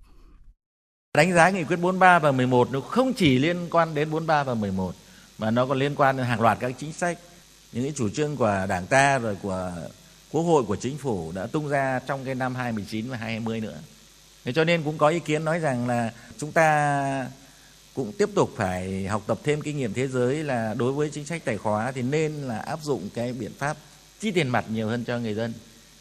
Đánh 1.16 1.32
giá 1.32 1.50
nghị 1.50 1.64
quyết 1.64 1.76
43 1.76 2.18
và 2.18 2.32
11 2.32 2.68
nó 2.72 2.80
không 2.80 3.12
chỉ 3.12 3.38
liên 3.38 3.56
quan 3.70 3.94
đến 3.94 4.10
43 4.10 4.44
và 4.44 4.54
11 4.54 4.94
mà 5.38 5.50
nó 5.50 5.66
còn 5.66 5.78
liên 5.78 5.94
quan 5.94 6.16
đến 6.16 6.26
hàng 6.26 6.40
loạt 6.40 6.60
các 6.60 6.72
chính 6.78 6.92
sách 6.92 7.18
những 7.72 7.84
cái 7.84 7.92
chủ 7.96 8.08
trương 8.08 8.36
của 8.36 8.66
đảng 8.68 8.86
ta 8.86 9.18
rồi 9.18 9.36
của 9.42 9.72
quốc 10.32 10.42
hội, 10.42 10.64
của 10.64 10.76
chính 10.76 10.98
phủ 10.98 11.32
đã 11.34 11.46
tung 11.46 11.68
ra 11.68 12.00
trong 12.06 12.24
cái 12.24 12.34
năm 12.34 12.54
2019 12.54 13.10
và 13.10 13.16
2020 13.16 13.60
nữa 13.60 13.78
thế 14.44 14.52
cho 14.52 14.64
nên 14.64 14.82
cũng 14.82 14.98
có 14.98 15.08
ý 15.08 15.20
kiến 15.20 15.44
nói 15.44 15.58
rằng 15.58 15.88
là 15.88 16.12
chúng 16.38 16.52
ta 16.52 17.26
cũng 18.04 18.12
tiếp 18.12 18.28
tục 18.34 18.50
phải 18.56 19.06
học 19.06 19.22
tập 19.26 19.38
thêm 19.44 19.60
kinh 19.60 19.76
nghiệm 19.76 19.94
thế 19.94 20.08
giới 20.08 20.44
là 20.44 20.74
đối 20.74 20.92
với 20.92 21.10
chính 21.10 21.24
sách 21.24 21.42
tài 21.44 21.58
khóa 21.58 21.92
thì 21.92 22.02
nên 22.02 22.32
là 22.32 22.58
áp 22.58 22.78
dụng 22.82 23.08
cái 23.14 23.32
biện 23.32 23.52
pháp 23.58 23.76
chi 24.20 24.30
tiền 24.30 24.48
mặt 24.48 24.64
nhiều 24.68 24.88
hơn 24.88 25.04
cho 25.04 25.18
người 25.18 25.34
dân. 25.34 25.52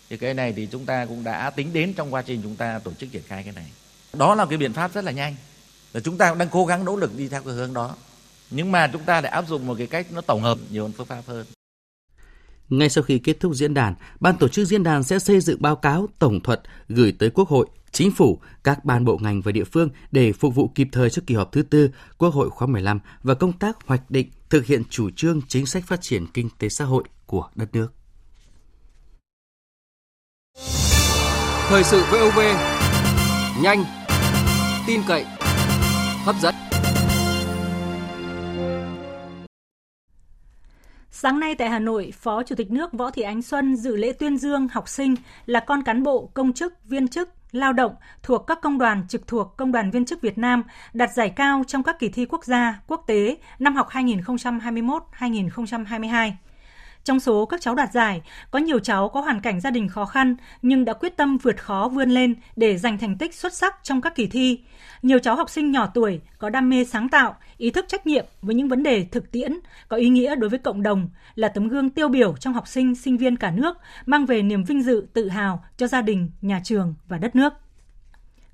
Thì 0.09 0.17
cái 0.17 0.33
này 0.33 0.53
thì 0.53 0.67
chúng 0.71 0.85
ta 0.85 1.05
cũng 1.05 1.23
đã 1.23 1.49
tính 1.49 1.73
đến 1.73 1.93
trong 1.93 2.13
quá 2.13 2.21
trình 2.21 2.41
chúng 2.43 2.55
ta 2.55 2.79
tổ 2.79 2.91
chức 2.93 3.11
triển 3.11 3.23
khai 3.27 3.43
cái 3.43 3.53
này. 3.53 3.71
Đó 4.13 4.35
là 4.35 4.45
cái 4.45 4.57
biện 4.57 4.73
pháp 4.73 4.93
rất 4.93 5.03
là 5.03 5.11
nhanh. 5.11 5.35
Là 5.93 5.99
chúng 5.99 6.17
ta 6.17 6.29
cũng 6.29 6.37
đang 6.37 6.49
cố 6.49 6.65
gắng 6.65 6.85
nỗ 6.85 6.95
lực 6.95 7.17
đi 7.17 7.27
theo 7.27 7.43
cái 7.43 7.53
hướng 7.53 7.73
đó. 7.73 7.95
Nhưng 8.49 8.71
mà 8.71 8.87
chúng 8.87 9.03
ta 9.03 9.21
lại 9.21 9.31
áp 9.31 9.47
dụng 9.47 9.67
một 9.67 9.75
cái 9.77 9.87
cách 9.87 10.05
nó 10.11 10.21
tổng 10.21 10.41
hợp 10.41 10.57
nhiều 10.69 10.83
hơn 10.83 10.91
phương 10.97 11.07
pháp 11.07 11.21
hơn 11.27 11.45
ngay 12.69 12.89
sau 12.89 13.03
khi 13.03 13.19
kết 13.19 13.39
thúc 13.39 13.53
diễn 13.55 13.73
đàn, 13.73 13.95
ban 14.19 14.37
tổ 14.37 14.47
chức 14.47 14.67
diễn 14.67 14.83
đàn 14.83 15.03
sẽ 15.03 15.19
xây 15.19 15.39
dựng 15.39 15.61
báo 15.61 15.75
cáo 15.75 16.07
tổng 16.19 16.39
thuật 16.41 16.61
gửi 16.89 17.11
tới 17.19 17.29
Quốc 17.29 17.49
hội, 17.49 17.67
Chính 17.91 18.11
phủ, 18.11 18.39
các 18.63 18.85
ban 18.85 19.05
bộ 19.05 19.17
ngành 19.21 19.41
và 19.41 19.51
địa 19.51 19.63
phương 19.63 19.89
để 20.11 20.33
phục 20.33 20.55
vụ 20.55 20.71
kịp 20.75 20.87
thời 20.91 21.09
cho 21.09 21.21
kỳ 21.27 21.35
họp 21.35 21.51
thứ 21.51 21.61
tư 21.61 21.89
Quốc 22.17 22.33
hội 22.33 22.49
khóa 22.49 22.67
15 22.67 22.99
và 23.23 23.33
công 23.33 23.53
tác 23.53 23.77
hoạch 23.85 24.11
định 24.11 24.29
thực 24.49 24.65
hiện 24.65 24.83
chủ 24.89 25.09
trương 25.15 25.41
chính 25.47 25.65
sách 25.65 25.83
phát 25.87 26.01
triển 26.01 26.25
kinh 26.33 26.49
tế 26.59 26.69
xã 26.69 26.85
hội 26.85 27.03
của 27.25 27.49
đất 27.55 27.69
nước. 27.73 27.93
Thời 31.69 31.83
sự 31.83 32.03
VOV 32.11 32.39
nhanh, 33.61 33.83
tin 34.87 35.01
cậy, 35.07 35.25
hấp 36.25 36.35
dẫn. 36.41 36.68
Sáng 41.21 41.39
nay 41.39 41.55
tại 41.55 41.69
Hà 41.69 41.79
Nội, 41.79 42.13
Phó 42.15 42.43
Chủ 42.43 42.55
tịch 42.55 42.71
nước 42.71 42.93
Võ 42.93 43.11
Thị 43.11 43.21
Ánh 43.21 43.41
Xuân 43.41 43.75
dự 43.75 43.95
lễ 43.95 44.11
tuyên 44.11 44.37
dương 44.37 44.67
học 44.67 44.89
sinh 44.89 45.15
là 45.45 45.59
con 45.59 45.83
cán 45.83 46.03
bộ, 46.03 46.29
công 46.33 46.53
chức, 46.53 46.73
viên 46.85 47.07
chức, 47.07 47.29
lao 47.51 47.73
động 47.73 47.95
thuộc 48.23 48.47
các 48.47 48.61
công 48.61 48.77
đoàn 48.77 49.03
trực 49.07 49.27
thuộc 49.27 49.57
Công 49.57 49.71
đoàn 49.71 49.91
Viên 49.91 50.05
chức 50.05 50.21
Việt 50.21 50.37
Nam 50.37 50.63
đạt 50.93 51.09
giải 51.15 51.29
cao 51.29 51.63
trong 51.67 51.83
các 51.83 51.99
kỳ 51.99 52.09
thi 52.09 52.25
quốc 52.25 52.45
gia, 52.45 52.81
quốc 52.87 53.03
tế 53.07 53.37
năm 53.59 53.75
học 53.75 53.89
2021-2022. 53.89 56.31
Trong 57.03 57.19
số 57.19 57.45
các 57.45 57.61
cháu 57.61 57.75
đạt 57.75 57.93
giải, 57.93 58.21
có 58.51 58.59
nhiều 58.59 58.79
cháu 58.79 59.09
có 59.09 59.21
hoàn 59.21 59.41
cảnh 59.41 59.59
gia 59.59 59.71
đình 59.71 59.87
khó 59.87 60.05
khăn 60.05 60.35
nhưng 60.61 60.85
đã 60.85 60.93
quyết 60.93 61.17
tâm 61.17 61.37
vượt 61.37 61.57
khó 61.57 61.89
vươn 61.93 62.09
lên 62.09 62.35
để 62.55 62.77
giành 62.77 62.97
thành 62.97 63.17
tích 63.17 63.35
xuất 63.35 63.53
sắc 63.53 63.75
trong 63.83 64.01
các 64.01 64.15
kỳ 64.15 64.27
thi. 64.27 64.59
Nhiều 65.01 65.19
cháu 65.19 65.35
học 65.35 65.49
sinh 65.49 65.71
nhỏ 65.71 65.87
tuổi 65.93 66.21
có 66.37 66.49
đam 66.49 66.69
mê 66.69 66.85
sáng 66.85 67.09
tạo, 67.09 67.35
ý 67.57 67.69
thức 67.69 67.85
trách 67.87 68.07
nhiệm 68.07 68.25
với 68.41 68.55
những 68.55 68.67
vấn 68.67 68.83
đề 68.83 69.05
thực 69.11 69.31
tiễn, 69.31 69.59
có 69.87 69.97
ý 69.97 70.09
nghĩa 70.09 70.35
đối 70.35 70.49
với 70.49 70.59
cộng 70.59 70.83
đồng, 70.83 71.09
là 71.35 71.47
tấm 71.47 71.67
gương 71.67 71.89
tiêu 71.89 72.09
biểu 72.09 72.35
trong 72.39 72.53
học 72.53 72.67
sinh, 72.67 72.95
sinh 72.95 73.17
viên 73.17 73.35
cả 73.35 73.51
nước, 73.51 73.77
mang 74.05 74.25
về 74.25 74.41
niềm 74.41 74.63
vinh 74.63 74.83
dự, 74.83 75.07
tự 75.13 75.29
hào 75.29 75.63
cho 75.77 75.87
gia 75.87 76.01
đình, 76.01 76.31
nhà 76.41 76.61
trường 76.63 76.95
và 77.07 77.17
đất 77.17 77.35
nước. 77.35 77.53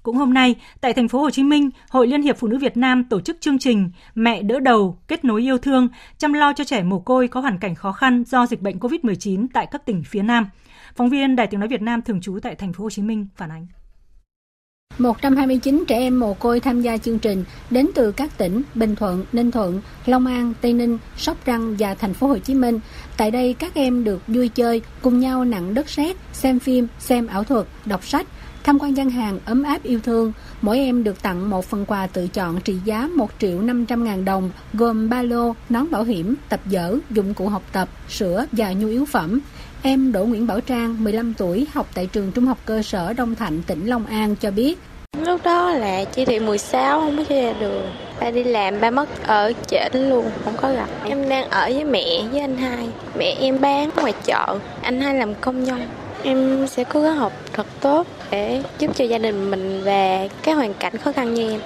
Cũng 0.05 0.17
hôm 0.17 0.33
nay, 0.33 0.55
tại 0.81 0.93
thành 0.93 1.07
phố 1.07 1.19
Hồ 1.19 1.29
Chí 1.29 1.43
Minh, 1.43 1.69
Hội 1.89 2.07
Liên 2.07 2.21
hiệp 2.21 2.37
Phụ 2.37 2.47
nữ 2.47 2.57
Việt 2.57 2.77
Nam 2.77 3.03
tổ 3.03 3.21
chức 3.21 3.37
chương 3.41 3.59
trình 3.59 3.91
Mẹ 4.15 4.41
đỡ 4.41 4.59
đầu, 4.59 4.97
kết 5.07 5.25
nối 5.25 5.41
yêu 5.41 5.57
thương, 5.57 5.87
chăm 6.17 6.33
lo 6.33 6.53
cho 6.53 6.63
trẻ 6.63 6.83
mồ 6.83 6.99
côi 6.99 7.27
có 7.27 7.39
hoàn 7.39 7.57
cảnh 7.57 7.75
khó 7.75 7.91
khăn 7.91 8.23
do 8.27 8.47
dịch 8.47 8.61
bệnh 8.61 8.79
COVID-19 8.79 9.47
tại 9.53 9.67
các 9.71 9.85
tỉnh 9.85 10.03
phía 10.03 10.21
Nam. 10.21 10.49
Phóng 10.95 11.09
viên 11.09 11.35
Đài 11.35 11.47
Tiếng 11.47 11.59
nói 11.59 11.69
Việt 11.69 11.81
Nam 11.81 12.01
thường 12.01 12.21
trú 12.21 12.39
tại 12.41 12.55
thành 12.55 12.73
phố 12.73 12.83
Hồ 12.83 12.89
Chí 12.89 13.01
Minh 13.01 13.27
phản 13.35 13.51
ánh. 13.51 13.67
129 14.97 15.83
trẻ 15.87 15.97
em 15.97 16.19
mồ 16.19 16.33
côi 16.33 16.59
tham 16.59 16.81
gia 16.81 16.97
chương 16.97 17.19
trình 17.19 17.43
đến 17.69 17.89
từ 17.95 18.11
các 18.11 18.37
tỉnh 18.37 18.61
Bình 18.75 18.95
Thuận, 18.95 19.25
Ninh 19.33 19.51
Thuận, 19.51 19.81
Long 20.05 20.25
An, 20.25 20.53
Tây 20.61 20.73
Ninh, 20.73 20.97
Sóc 21.17 21.37
Trăng 21.45 21.75
và 21.79 21.93
thành 21.93 22.13
phố 22.13 22.27
Hồ 22.27 22.37
Chí 22.37 22.53
Minh. 22.53 22.79
Tại 23.17 23.31
đây 23.31 23.53
các 23.53 23.73
em 23.73 24.03
được 24.03 24.21
vui 24.27 24.49
chơi, 24.49 24.81
cùng 25.01 25.19
nhau 25.19 25.45
nặng 25.45 25.73
đất 25.73 25.89
sét, 25.89 26.15
xem 26.33 26.59
phim, 26.59 26.87
xem 26.99 27.27
ảo 27.27 27.43
thuật, 27.43 27.67
đọc 27.85 28.07
sách, 28.07 28.27
tham 28.65 28.80
quan 28.80 28.97
gian 28.97 29.10
hàng 29.10 29.39
ấm 29.45 29.63
áp 29.63 29.84
yêu 29.84 29.99
thương. 30.04 30.34
Mỗi 30.62 30.80
em 30.80 31.04
được 31.04 31.21
tặng 31.21 31.49
một 31.49 31.65
phần 31.65 31.86
quà 31.86 32.08
tự 32.08 32.28
chọn 32.28 32.62
trị 32.62 32.75
giá 32.86 33.10
1 33.15 33.30
triệu 33.39 33.62
500 33.62 34.04
ngàn 34.04 34.25
đồng, 34.25 34.51
gồm 34.73 35.10
ba 35.10 35.21
lô, 35.21 35.56
nón 35.69 35.91
bảo 35.91 36.04
hiểm, 36.04 36.36
tập 36.49 36.60
dở, 36.65 36.97
dụng 37.10 37.34
cụ 37.34 37.47
học 37.47 37.62
tập, 37.71 37.89
sữa 38.10 38.45
và 38.51 38.73
nhu 38.73 38.88
yếu 38.88 39.06
phẩm. 39.06 39.39
Em 39.82 40.12
Đỗ 40.12 40.25
Nguyễn 40.25 40.47
Bảo 40.47 40.62
Trang, 40.62 41.04
15 41.04 41.34
tuổi, 41.34 41.67
học 41.73 41.88
tại 41.93 42.08
trường 42.08 42.32
trung 42.32 42.45
học 42.45 42.58
cơ 42.65 42.82
sở 42.82 43.13
Đông 43.13 43.36
Thạnh, 43.36 43.62
tỉnh 43.67 43.86
Long 43.86 44.06
An 44.06 44.36
cho 44.36 44.51
biết. 44.51 44.80
Lúc 45.25 45.41
đó 45.43 45.71
là 45.71 46.04
chỉ 46.04 46.25
thị 46.25 46.39
16 46.39 46.99
không 46.99 47.17
có 47.17 47.23
ra 47.30 47.54
đường. 47.60 47.91
Ba 48.19 48.32
đi 48.32 48.43
làm, 48.43 48.82
ba 48.82 48.91
mất 48.91 49.23
ở 49.23 49.54
trễ 49.67 49.89
luôn, 49.93 50.25
không 50.45 50.54
có 50.62 50.73
gặp. 50.73 50.89
Em 51.04 51.30
đang 51.30 51.49
ở 51.49 51.69
với 51.73 51.84
mẹ 51.84 52.28
với 52.32 52.39
anh 52.39 52.58
hai. 52.58 52.89
Mẹ 53.17 53.36
em 53.39 53.62
bán 53.62 53.89
ngoài 53.95 54.13
chợ, 54.23 54.60
anh 54.82 55.01
hai 55.01 55.15
làm 55.15 55.36
công 55.36 55.63
nhân. 55.63 55.82
Em 56.25 56.67
sẽ 56.67 56.83
cố 56.83 57.01
gắng 57.01 57.15
học 57.15 57.33
thật 57.53 57.67
tốt 57.81 58.07
để 58.31 58.63
giúp 58.79 58.91
cho 58.95 59.05
gia 59.05 59.17
đình 59.17 59.51
mình 59.51 59.81
và 59.83 60.27
cái 60.43 60.55
hoàn 60.55 60.73
cảnh 60.73 60.97
khó 60.97 61.11
khăn 61.11 61.33
như 61.33 61.51
em. 61.51 61.61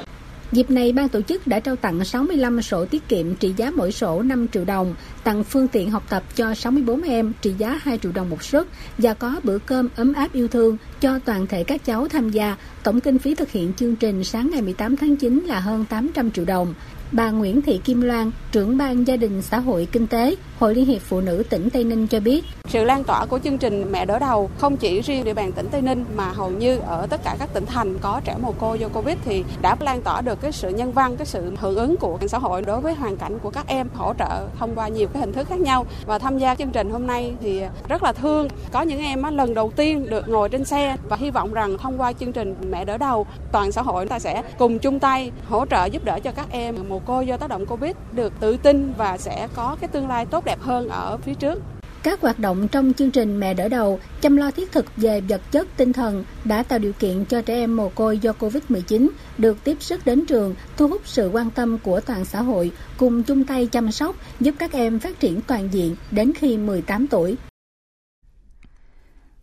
Dịp 0.51 0.71
này, 0.71 0.91
ban 0.91 1.09
tổ 1.09 1.21
chức 1.21 1.47
đã 1.47 1.59
trao 1.59 1.75
tặng 1.75 2.05
65 2.05 2.61
sổ 2.61 2.85
tiết 2.85 3.07
kiệm 3.07 3.35
trị 3.35 3.53
giá 3.57 3.71
mỗi 3.75 3.91
sổ 3.91 4.21
5 4.21 4.47
triệu 4.47 4.65
đồng, 4.65 4.95
tặng 5.23 5.43
phương 5.43 5.67
tiện 5.67 5.91
học 5.91 6.03
tập 6.09 6.23
cho 6.35 6.53
64 6.53 7.01
em 7.01 7.33
trị 7.41 7.53
giá 7.57 7.79
2 7.81 7.97
triệu 7.97 8.11
đồng 8.11 8.29
một 8.29 8.43
suất 8.43 8.67
và 8.97 9.13
có 9.13 9.35
bữa 9.43 9.57
cơm 9.57 9.89
ấm 9.95 10.13
áp 10.13 10.33
yêu 10.33 10.47
thương 10.47 10.77
cho 11.01 11.19
toàn 11.19 11.47
thể 11.47 11.63
các 11.63 11.85
cháu 11.85 12.07
tham 12.07 12.29
gia. 12.29 12.55
Tổng 12.83 13.01
kinh 13.01 13.19
phí 13.19 13.35
thực 13.35 13.51
hiện 13.51 13.73
chương 13.73 13.95
trình 13.95 14.23
sáng 14.23 14.49
ngày 14.51 14.61
18 14.61 14.97
tháng 14.97 15.15
9 15.15 15.45
là 15.47 15.59
hơn 15.59 15.85
800 15.89 16.31
triệu 16.31 16.45
đồng. 16.45 16.73
Bà 17.11 17.29
Nguyễn 17.29 17.61
Thị 17.61 17.81
Kim 17.83 18.01
Loan, 18.01 18.31
trưởng 18.51 18.77
ban 18.77 19.07
gia 19.07 19.15
đình 19.15 19.41
xã 19.41 19.59
hội 19.59 19.87
kinh 19.91 20.07
tế, 20.07 20.35
Hội 20.59 20.75
Liên 20.75 20.85
hiệp 20.85 21.01
Phụ 21.01 21.21
nữ 21.21 21.43
tỉnh 21.49 21.69
Tây 21.69 21.83
Ninh 21.83 22.07
cho 22.07 22.19
biết. 22.19 22.45
Sự 22.67 22.83
lan 22.83 23.03
tỏa 23.03 23.25
của 23.25 23.39
chương 23.39 23.57
trình 23.57 23.91
Mẹ 23.91 24.05
đỡ 24.05 24.19
đầu 24.19 24.49
không 24.57 24.77
chỉ 24.77 25.01
riêng 25.01 25.23
địa 25.23 25.33
bàn 25.33 25.51
tỉnh 25.51 25.67
Tây 25.71 25.81
Ninh 25.81 26.05
mà 26.15 26.31
hầu 26.31 26.49
như 26.49 26.77
ở 26.77 27.07
tất 27.09 27.21
cả 27.23 27.35
các 27.39 27.53
tỉnh 27.53 27.65
thành 27.65 27.97
có 28.01 28.21
trẻ 28.25 28.35
mồ 28.41 28.51
côi 28.51 28.79
do 28.79 28.87
Covid 28.87 29.15
thì 29.25 29.43
đã 29.61 29.75
lan 29.79 30.01
tỏa 30.01 30.21
được 30.21 30.41
cái 30.41 30.51
sự 30.51 30.69
nhân 30.69 30.91
văn, 30.91 31.17
cái 31.17 31.25
sự 31.25 31.51
hưởng 31.57 31.75
ứng 31.75 31.97
của 31.97 32.17
xã 32.27 32.37
hội 32.37 32.61
đối 32.61 32.81
với 32.81 32.93
hoàn 32.93 33.17
cảnh 33.17 33.39
của 33.39 33.49
các 33.49 33.67
em 33.67 33.87
hỗ 33.95 34.13
trợ 34.19 34.47
thông 34.59 34.75
qua 34.75 34.87
nhiều 34.87 35.07
cái 35.07 35.19
hình 35.19 35.33
thức 35.33 35.47
khác 35.47 35.59
nhau 35.59 35.85
và 36.05 36.19
tham 36.19 36.37
gia 36.37 36.55
chương 36.55 36.71
trình 36.71 36.89
hôm 36.89 37.07
nay 37.07 37.33
thì 37.41 37.61
rất 37.87 38.03
là 38.03 38.13
thương. 38.13 38.47
Có 38.71 38.81
những 38.81 38.99
em 38.99 39.23
lần 39.35 39.53
đầu 39.53 39.71
tiên 39.75 40.09
được 40.09 40.29
ngồi 40.29 40.49
trên 40.49 40.65
xe 40.65 40.95
và 41.09 41.15
hy 41.15 41.31
vọng 41.31 41.53
rằng 41.53 41.77
thông 41.77 42.01
qua 42.01 42.13
chương 42.13 42.31
trình 42.31 42.55
Mẹ 42.69 42.85
đỡ 42.85 42.97
đầu 42.97 43.27
toàn 43.51 43.71
xã 43.71 43.81
hội 43.81 44.05
ta 44.05 44.19
sẽ 44.19 44.43
cùng 44.57 44.79
chung 44.79 44.99
tay 44.99 45.31
hỗ 45.49 45.65
trợ 45.65 45.85
giúp 45.85 46.05
đỡ 46.05 46.19
cho 46.19 46.31
các 46.31 46.47
em 46.51 46.75
mồ 46.89 46.98
côi 47.05 47.27
do 47.27 47.37
tác 47.37 47.49
động 47.49 47.65
Covid 47.65 47.91
được 48.11 48.33
tự 48.39 48.57
tin 48.57 48.93
và 48.97 49.17
sẽ 49.17 49.47
có 49.55 49.77
cái 49.81 49.87
tương 49.87 50.07
lai 50.07 50.25
tốt 50.25 50.45
đẹp 50.45 50.59
hơn 50.61 50.89
ở 50.89 51.17
phía 51.17 51.33
trước. 51.33 51.61
Các 52.03 52.21
hoạt 52.21 52.39
động 52.39 52.67
trong 52.67 52.93
chương 52.93 53.11
trình 53.11 53.39
Mẹ 53.39 53.53
đỡ 53.53 53.67
đầu, 53.67 53.99
chăm 54.21 54.37
lo 54.37 54.51
thiết 54.51 54.71
thực 54.71 54.85
về 54.97 55.21
vật 55.21 55.41
chất 55.51 55.67
tinh 55.77 55.93
thần 55.93 56.23
đã 56.45 56.63
tạo 56.63 56.79
điều 56.79 56.93
kiện 56.93 57.25
cho 57.25 57.41
trẻ 57.41 57.53
em 57.53 57.75
mồ 57.75 57.89
côi 57.89 58.17
do 58.17 58.33
Covid-19 58.39 59.09
được 59.37 59.57
tiếp 59.63 59.77
sức 59.79 60.05
đến 60.05 60.25
trường, 60.25 60.55
thu 60.77 60.87
hút 60.87 61.01
sự 61.05 61.29
quan 61.33 61.49
tâm 61.49 61.77
của 61.83 61.99
toàn 61.99 62.25
xã 62.25 62.41
hội, 62.41 62.71
cùng 62.97 63.23
chung 63.23 63.43
tay 63.43 63.67
chăm 63.67 63.91
sóc, 63.91 64.15
giúp 64.39 64.55
các 64.59 64.71
em 64.71 64.99
phát 64.99 65.19
triển 65.19 65.41
toàn 65.41 65.69
diện 65.71 65.95
đến 66.11 66.31
khi 66.35 66.57
18 66.57 67.07
tuổi. 67.07 67.37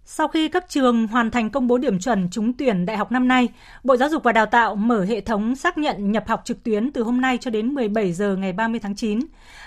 Sau 0.08 0.28
khi 0.28 0.48
các 0.48 0.68
trường 0.68 1.06
hoàn 1.06 1.30
thành 1.30 1.50
công 1.50 1.66
bố 1.66 1.78
điểm 1.78 1.98
chuẩn 1.98 2.28
trúng 2.30 2.52
tuyển 2.52 2.86
đại 2.86 2.96
học 2.96 3.12
năm 3.12 3.28
nay, 3.28 3.48
Bộ 3.84 3.96
Giáo 3.96 4.08
dục 4.08 4.22
và 4.22 4.32
Đào 4.32 4.46
tạo 4.46 4.76
mở 4.76 5.04
hệ 5.04 5.20
thống 5.20 5.56
xác 5.56 5.78
nhận 5.78 6.12
nhập 6.12 6.28
học 6.28 6.42
trực 6.44 6.62
tuyến 6.62 6.92
từ 6.92 7.02
hôm 7.02 7.20
nay 7.20 7.38
cho 7.40 7.50
đến 7.50 7.74
17 7.74 8.12
giờ 8.12 8.36
ngày 8.36 8.52
30 8.52 8.80
tháng 8.80 8.94
9. 8.96 9.20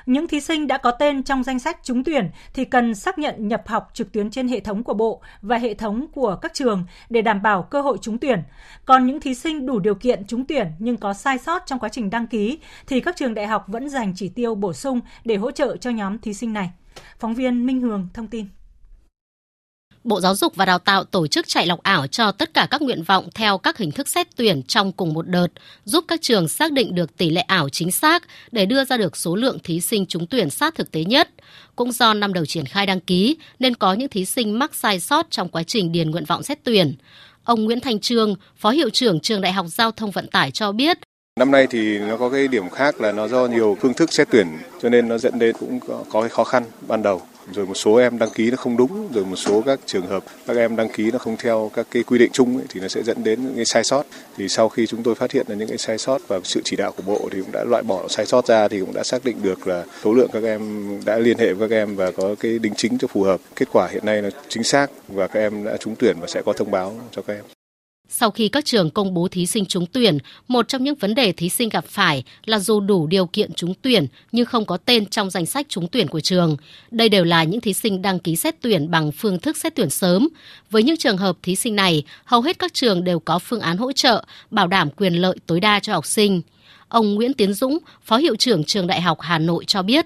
Những 0.06 0.28
thí 0.28 0.40
sinh 0.40 0.68
đã 0.68 0.78
có 0.78 0.92
tên 0.92 1.24
trong 1.24 1.44
danh 1.44 1.60
sách 1.60 1.80
trúng 1.84 2.04
tuyển 2.04 2.30
thì 2.54 2.66
cần 2.66 2.96
xác 2.96 3.20
nhận 3.20 3.48
nhập 3.48 3.68
học 3.68 3.90
trực 3.94 4.12
tuyến 4.12 4.30
trên 4.30 4.48
hệ 4.48 4.60
thống 4.60 4.84
của 4.84 4.94
Bộ 4.94 5.22
và 5.42 5.58
hệ 5.58 5.74
thống 5.74 6.08
của 6.14 6.36
các 6.36 6.54
trường 6.54 6.84
để 7.10 7.22
đảm 7.22 7.42
bảo 7.42 7.64
cơ 7.64 7.82
hội 7.82 7.98
trúng 8.02 8.18
tuyển. 8.18 8.44
Còn 8.86 9.06
những 9.06 9.20
thí 9.20 9.34
sinh 9.34 9.66
đủ 9.66 9.80
điều 9.80 9.96
kiện 9.96 10.28
trúng 10.28 10.46
tuyển 10.46 10.68
nhưng 10.80 10.98
có 10.98 11.14
sai 11.14 11.38
sót 11.38 11.64
trong 11.66 11.80
quá 11.80 11.90
trình 11.90 12.10
đăng 12.10 12.28
ký 12.28 12.60
thì 12.88 13.00
các 13.00 13.16
trường 13.16 13.34
đại 13.34 13.48
học 13.48 13.66
vẫn 13.68 13.90
dành 13.90 14.14
chỉ 14.16 14.30
tiêu 14.30 14.56
bổ 14.56 14.74
sung 14.74 15.00
để 15.26 15.36
hỗ 15.36 15.52
trợ 15.52 15.78
cho 15.78 15.90
nhóm 15.90 16.20
thí 16.20 16.34
sinh 16.34 16.54
này. 16.54 16.72
Phóng 17.20 17.34
viên 17.34 17.66
Minh 17.66 17.82
Hường 17.82 18.08
thông 18.14 18.28
tin. 18.28 18.46
Bộ 20.04 20.22
Giáo 20.22 20.36
dục 20.36 20.56
và 20.56 20.66
Đào 20.66 20.80
tạo 20.80 21.04
tổ 21.04 21.28
chức 21.28 21.48
chạy 21.48 21.66
lọc 21.66 21.84
ảo 21.84 22.08
cho 22.08 22.32
tất 22.32 22.54
cả 22.54 22.68
các 22.70 22.82
nguyện 22.82 23.04
vọng 23.04 23.30
theo 23.36 23.58
các 23.58 23.78
hình 23.78 23.92
thức 23.92 24.08
xét 24.08 24.28
tuyển 24.36 24.64
trong 24.64 24.92
cùng 24.92 25.14
một 25.14 25.28
đợt, 25.28 25.48
giúp 25.86 26.06
các 26.08 26.22
trường 26.22 26.48
xác 26.48 26.72
định 26.72 26.96
được 26.96 27.18
tỷ 27.18 27.30
lệ 27.30 27.42
ảo 27.42 27.70
chính 27.70 27.92
xác 27.92 28.24
để 28.52 28.66
đưa 28.66 28.86
ra 28.86 28.98
được 28.98 29.18
số 29.18 29.36
lượng 29.36 29.58
thí 29.64 29.82
sinh 29.82 30.06
trúng 30.06 30.28
tuyển 30.28 30.50
sát 30.50 30.76
thực 30.76 30.92
tế 30.92 31.04
nhất. 31.04 31.30
Cũng 31.76 31.92
do 31.92 32.14
năm 32.14 32.34
đầu 32.34 32.46
triển 32.46 32.66
khai 32.66 32.86
đăng 32.86 33.00
ký 33.00 33.38
nên 33.60 33.76
có 33.76 33.94
những 33.94 34.10
thí 34.10 34.26
sinh 34.26 34.60
mắc 34.60 34.76
sai 34.76 35.00
sót 35.00 35.28
trong 35.32 35.50
quá 35.50 35.64
trình 35.64 35.92
điền 35.92 36.12
nguyện 36.12 36.26
vọng 36.26 36.44
xét 36.44 36.60
tuyển. 36.64 36.96
Ông 37.44 37.64
Nguyễn 37.64 37.80
Thành 37.80 38.00
Trương, 38.00 38.36
Phó 38.56 38.70
Hiệu 38.70 38.90
trưởng 38.90 39.20
Trường 39.20 39.42
Đại 39.42 39.54
học 39.54 39.66
Giao 39.70 39.92
thông 39.92 40.12
Vận 40.12 40.28
tải 40.28 40.52
cho 40.52 40.72
biết, 40.72 40.98
Năm 41.40 41.52
nay 41.52 41.68
thì 41.70 42.00
nó 42.00 42.18
có 42.18 42.30
cái 42.30 42.48
điểm 42.48 42.70
khác 42.70 43.02
là 43.02 43.12
nó 43.12 43.28
do 43.28 43.48
nhiều 43.48 43.78
phương 43.82 43.94
thức 43.94 44.14
xét 44.14 44.28
tuyển 44.32 44.48
cho 44.82 44.90
nên 44.90 45.08
nó 45.08 45.18
dẫn 45.18 45.40
đến 45.40 45.56
cũng 45.60 45.80
có, 45.88 46.04
có 46.10 46.22
cái 46.22 46.30
khó 46.30 46.44
khăn 46.44 46.64
ban 46.88 47.04
đầu. 47.04 47.22
Rồi 47.52 47.66
một 47.66 47.74
số 47.74 47.96
em 47.96 48.20
đăng 48.20 48.30
ký 48.30 48.52
nó 48.52 48.58
không 48.58 48.78
đúng 48.78 49.08
rồi 49.14 49.26
một 49.26 49.36
số 49.36 49.62
các 49.66 49.80
trường 49.86 50.08
hợp 50.08 50.24
các 50.48 50.58
em 50.58 50.76
đăng 50.76 50.90
ký 50.90 51.12
nó 51.12 51.20
không 51.20 51.38
theo 51.38 51.72
các 51.74 51.88
cái 51.92 52.04
quy 52.04 52.18
định 52.18 52.30
chung 52.34 52.58
ấy, 52.58 52.66
thì 52.70 52.80
nó 52.80 52.88
sẽ 52.88 53.04
dẫn 53.04 53.24
đến 53.24 53.44
những 53.44 53.56
cái 53.56 53.66
sai 53.66 53.84
sót. 53.84 54.04
Thì 54.38 54.50
sau 54.50 54.70
khi 54.70 54.88
chúng 54.88 55.04
tôi 55.04 55.16
phát 55.16 55.32
hiện 55.32 55.46
là 55.50 55.56
những 55.56 55.68
cái 55.68 55.78
sai 55.78 55.98
sót 55.98 56.22
và 56.28 56.40
sự 56.44 56.62
chỉ 56.64 56.76
đạo 56.76 56.92
của 56.98 57.04
bộ 57.06 57.30
thì 57.32 57.42
cũng 57.42 57.52
đã 57.52 57.64
loại 57.64 57.84
bỏ 57.84 58.08
sai 58.08 58.26
sót 58.26 58.48
ra 58.48 58.68
thì 58.68 58.80
cũng 58.80 58.94
đã 58.94 59.04
xác 59.04 59.26
định 59.26 59.38
được 59.42 59.68
là 59.68 59.84
số 60.04 60.14
lượng 60.14 60.30
các 60.34 60.44
em 60.44 60.88
đã 61.06 61.18
liên 61.18 61.38
hệ 61.38 61.54
với 61.54 61.70
các 61.70 61.76
em 61.76 61.96
và 61.96 62.12
có 62.12 62.36
cái 62.40 62.60
đính 62.60 62.74
chính 62.76 62.98
cho 62.98 63.08
phù 63.08 63.24
hợp. 63.24 63.40
Kết 63.56 63.68
quả 63.72 63.88
hiện 63.92 64.06
nay 64.06 64.22
là 64.22 64.30
chính 64.48 64.64
xác 64.64 64.88
và 65.08 65.28
các 65.28 65.40
em 65.40 65.64
đã 65.64 65.78
trúng 65.78 65.96
tuyển 65.96 66.18
và 66.20 66.28
sẽ 66.28 66.42
có 66.46 66.54
thông 66.54 66.72
báo 66.72 66.96
cho 67.12 67.22
các 67.22 67.34
em 67.34 67.59
sau 68.10 68.32
khi 68.32 68.50
các 68.50 68.66
trường 68.66 68.90
công 68.90 69.14
bố 69.14 69.28
thí 69.28 69.46
sinh 69.46 69.66
trúng 69.66 69.86
tuyển, 69.86 70.18
một 70.48 70.68
trong 70.68 70.84
những 70.84 70.96
vấn 70.96 71.16
đề 71.16 71.32
thí 71.32 71.50
sinh 71.50 71.70
gặp 71.70 71.86
phải 71.86 72.24
là 72.46 72.60
dù 72.60 72.80
đủ 72.80 73.08
điều 73.08 73.26
kiện 73.26 73.54
trúng 73.54 73.74
tuyển 73.82 74.08
nhưng 74.32 74.46
không 74.46 74.66
có 74.66 74.78
tên 74.78 75.06
trong 75.06 75.30
danh 75.30 75.46
sách 75.46 75.66
trúng 75.70 75.88
tuyển 75.88 76.08
của 76.08 76.20
trường. 76.20 76.58
Đây 76.92 77.10
đều 77.10 77.24
là 77.24 77.44
những 77.44 77.62
thí 77.62 77.74
sinh 77.74 78.02
đăng 78.02 78.20
ký 78.20 78.36
xét 78.36 78.56
tuyển 78.62 78.92
bằng 78.92 79.12
phương 79.12 79.40
thức 79.40 79.58
xét 79.58 79.76
tuyển 79.76 79.90
sớm. 79.90 80.30
Với 80.70 80.84
những 80.84 80.98
trường 80.98 81.18
hợp 81.18 81.38
thí 81.44 81.56
sinh 81.56 81.76
này, 81.76 82.04
hầu 82.26 82.42
hết 82.42 82.60
các 82.60 82.74
trường 82.74 83.04
đều 83.04 83.20
có 83.20 83.40
phương 83.40 83.60
án 83.60 83.78
hỗ 83.78 83.92
trợ, 83.92 84.24
bảo 84.52 84.68
đảm 84.68 84.90
quyền 84.90 85.14
lợi 85.14 85.36
tối 85.46 85.60
đa 85.60 85.80
cho 85.80 85.94
học 85.94 86.06
sinh. 86.06 86.42
Ông 86.88 87.16
Nguyễn 87.16 87.34
Tiến 87.34 87.54
Dũng, 87.54 87.78
Phó 88.04 88.18
Hiệu 88.18 88.36
trưởng 88.36 88.64
Trường 88.64 88.88
Đại 88.88 89.02
học 89.02 89.18
Hà 89.22 89.40
Nội 89.40 89.66
cho 89.66 89.82
biết. 89.82 90.06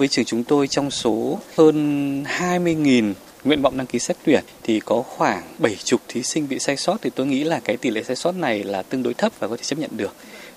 Với 0.00 0.08
trường 0.08 0.24
chúng 0.24 0.44
tôi 0.44 0.68
trong 0.68 0.90
số 0.90 1.38
hơn 1.56 1.74
20.000 2.22 3.12
nguyện 3.44 3.62
vọng 3.62 3.76
đăng 3.76 3.86
ký 3.86 3.98
xét 3.98 4.16
tuyển 4.24 4.44
thì 4.62 4.80
có 4.80 5.02
khoảng 5.02 5.42
70 5.58 5.98
thí 6.08 6.22
sinh 6.22 6.48
bị 6.48 6.58
sai 6.58 6.76
sót 6.76 6.96
thì 7.02 7.10
tôi 7.14 7.26
nghĩ 7.26 7.44
là 7.44 7.60
cái 7.64 7.76
tỷ 7.76 7.90
lệ 7.90 8.02
sai 8.02 8.16
sót 8.16 8.32
này 8.36 8.64
là 8.64 8.82
tương 8.82 9.02
đối 9.02 9.14
thấp 9.14 9.32
và 9.38 9.48
có 9.48 9.56
thể 9.56 9.62
chấp 9.62 9.78
nhận 9.78 9.90
được 9.96 10.14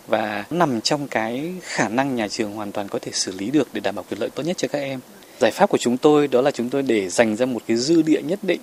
và 0.07 0.45
nằm 0.49 0.81
trong 0.81 1.07
cái 1.07 1.53
khả 1.61 1.89
năng 1.89 2.15
nhà 2.15 2.27
trường 2.27 2.53
hoàn 2.53 2.71
toàn 2.71 2.87
có 2.87 2.99
thể 2.99 3.11
xử 3.11 3.31
lý 3.31 3.49
được 3.49 3.67
để 3.73 3.81
đảm 3.81 3.95
bảo 3.95 4.05
quyền 4.09 4.19
lợi 4.19 4.29
tốt 4.29 4.43
nhất 4.43 4.57
cho 4.57 4.67
các 4.67 4.79
em. 4.79 4.99
Giải 5.39 5.51
pháp 5.51 5.69
của 5.69 5.77
chúng 5.77 5.97
tôi 5.97 6.27
đó 6.27 6.41
là 6.41 6.51
chúng 6.51 6.69
tôi 6.69 6.83
để 6.83 7.09
dành 7.09 7.35
ra 7.35 7.45
một 7.45 7.61
cái 7.67 7.77
dư 7.77 8.01
địa 8.01 8.21
nhất 8.21 8.39
định 8.43 8.61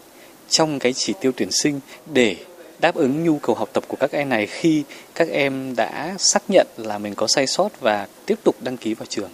trong 0.49 0.79
cái 0.79 0.93
chỉ 0.93 1.15
tiêu 1.21 1.33
tuyển 1.37 1.51
sinh 1.51 1.81
để 2.13 2.37
đáp 2.81 2.95
ứng 2.95 3.25
nhu 3.25 3.39
cầu 3.39 3.57
học 3.57 3.69
tập 3.73 3.85
của 3.89 3.97
các 4.01 4.13
em 4.13 4.29
này 4.29 4.47
khi 4.47 4.83
các 5.15 5.29
em 5.29 5.77
đã 5.77 6.15
xác 6.19 6.43
nhận 6.49 6.67
là 6.77 6.99
mình 6.99 7.15
có 7.15 7.27
sai 7.27 7.47
sót 7.47 7.81
và 7.81 8.09
tiếp 8.27 8.39
tục 8.45 8.57
đăng 8.61 8.77
ký 8.77 8.95
vào 8.95 9.07
trường. 9.09 9.31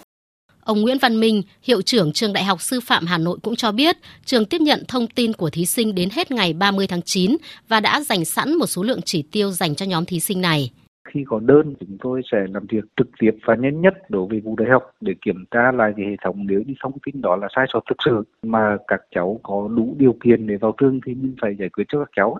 Ông 0.69 0.81
Nguyễn 0.81 0.97
Văn 1.01 1.19
Minh, 1.19 1.41
hiệu 1.63 1.81
trưởng 1.81 2.11
trường 2.13 2.33
Đại 2.33 2.43
học 2.43 2.61
Sư 2.61 2.79
phạm 2.83 3.05
Hà 3.05 3.17
Nội 3.17 3.37
cũng 3.43 3.55
cho 3.55 3.71
biết, 3.71 3.95
trường 4.25 4.45
tiếp 4.45 4.61
nhận 4.61 4.79
thông 4.87 5.07
tin 5.07 5.33
của 5.33 5.49
thí 5.49 5.65
sinh 5.65 5.95
đến 5.95 6.09
hết 6.11 6.31
ngày 6.31 6.53
30 6.53 6.87
tháng 6.87 7.01
9 7.01 7.31
và 7.67 7.79
đã 7.79 8.01
dành 8.01 8.25
sẵn 8.25 8.53
một 8.55 8.65
số 8.65 8.83
lượng 8.83 8.99
chỉ 9.05 9.23
tiêu 9.31 9.51
dành 9.51 9.75
cho 9.75 9.85
nhóm 9.85 10.05
thí 10.05 10.19
sinh 10.19 10.41
này. 10.41 10.71
Khi 11.09 11.23
có 11.27 11.39
đơn, 11.39 11.73
chúng 11.79 11.97
tôi 12.03 12.21
sẽ 12.31 12.37
làm 12.53 12.65
việc 12.69 12.83
trực 12.97 13.07
tiếp 13.19 13.31
và 13.45 13.55
nhanh 13.55 13.81
nhất 13.81 13.93
đối 14.09 14.27
với 14.29 14.39
vụ 14.39 14.55
đại 14.55 14.69
học 14.69 14.83
để 15.01 15.13
kiểm 15.25 15.45
tra 15.51 15.71
lại 15.71 15.93
cái 15.97 16.05
hệ 16.05 16.15
thống 16.23 16.47
nếu 16.47 16.61
như 16.65 16.73
thông 16.83 16.99
tin 17.05 17.21
đó 17.21 17.35
là 17.35 17.47
sai 17.55 17.65
sót 17.73 17.79
thực 17.89 17.97
sự 18.05 18.23
mà 18.43 18.77
các 18.87 19.01
cháu 19.15 19.39
có 19.43 19.67
đủ 19.75 19.95
điều 19.97 20.15
kiện 20.23 20.47
để 20.47 20.55
vào 20.57 20.73
trường 20.77 20.99
thì 21.05 21.13
mình 21.13 21.35
phải 21.41 21.55
giải 21.59 21.69
quyết 21.69 21.83
cho 21.87 21.99
các 21.99 22.09
cháu. 22.15 22.37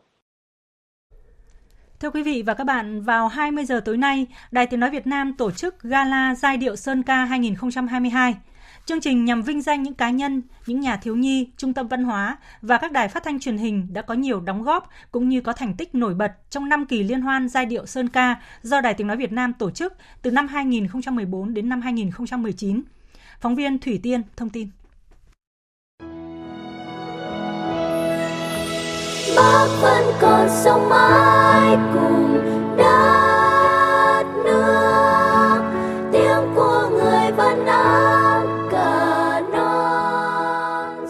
Thưa 1.99 2.09
quý 2.09 2.23
vị 2.23 2.43
và 2.45 2.53
các 2.53 2.63
bạn, 2.63 3.01
vào 3.01 3.27
20 3.27 3.65
giờ 3.65 3.81
tối 3.85 3.97
nay, 3.97 4.27
Đài 4.51 4.67
Tiếng 4.67 4.79
Nói 4.79 4.89
Việt 4.89 5.07
Nam 5.07 5.33
tổ 5.33 5.51
chức 5.51 5.81
Gala 5.81 6.35
Giai 6.35 6.57
điệu 6.57 6.75
Sơn 6.75 7.03
Ca 7.03 7.25
2022. 7.25 8.35
Chương 8.85 9.01
trình 9.01 9.25
nhằm 9.25 9.41
vinh 9.41 9.61
danh 9.61 9.83
những 9.83 9.93
cá 9.93 10.09
nhân, 10.09 10.41
những 10.65 10.79
nhà 10.79 10.97
thiếu 10.97 11.15
nhi, 11.15 11.49
trung 11.57 11.73
tâm 11.73 11.87
văn 11.87 12.03
hóa 12.03 12.37
và 12.61 12.77
các 12.77 12.91
đài 12.91 13.07
phát 13.07 13.23
thanh 13.23 13.39
truyền 13.39 13.57
hình 13.57 13.87
đã 13.93 14.01
có 14.01 14.13
nhiều 14.13 14.39
đóng 14.39 14.63
góp 14.63 14.89
cũng 15.11 15.29
như 15.29 15.41
có 15.41 15.53
thành 15.53 15.75
tích 15.75 15.95
nổi 15.95 16.13
bật 16.13 16.31
trong 16.49 16.69
năm 16.69 16.85
kỳ 16.85 17.03
liên 17.03 17.21
hoan 17.21 17.49
giai 17.49 17.65
điệu 17.65 17.85
Sơn 17.85 18.09
Ca 18.09 18.41
do 18.61 18.81
Đài 18.81 18.93
Tiếng 18.93 19.07
Nói 19.07 19.17
Việt 19.17 19.31
Nam 19.31 19.53
tổ 19.53 19.71
chức 19.71 19.93
từ 20.21 20.31
năm 20.31 20.47
2014 20.47 21.53
đến 21.53 21.69
năm 21.69 21.81
2019. 21.81 22.81
Phóng 23.41 23.55
viên 23.55 23.79
Thủy 23.79 23.99
Tiên 24.03 24.21
thông 24.35 24.49
tin. 24.49 24.69
Bác 29.35 29.67
vẫn 29.81 30.03
còn 30.21 30.47
sống 30.49 30.89
mãi 30.89 31.77
cùng 31.93 32.39
đất 32.77 34.23
nước 34.45 35.61
tiếng 36.11 36.55
của 36.55 36.89
người 36.91 37.31
vẫn 37.31 37.65
ấm 37.65 38.67
cả 38.71 39.41
non 39.53 41.05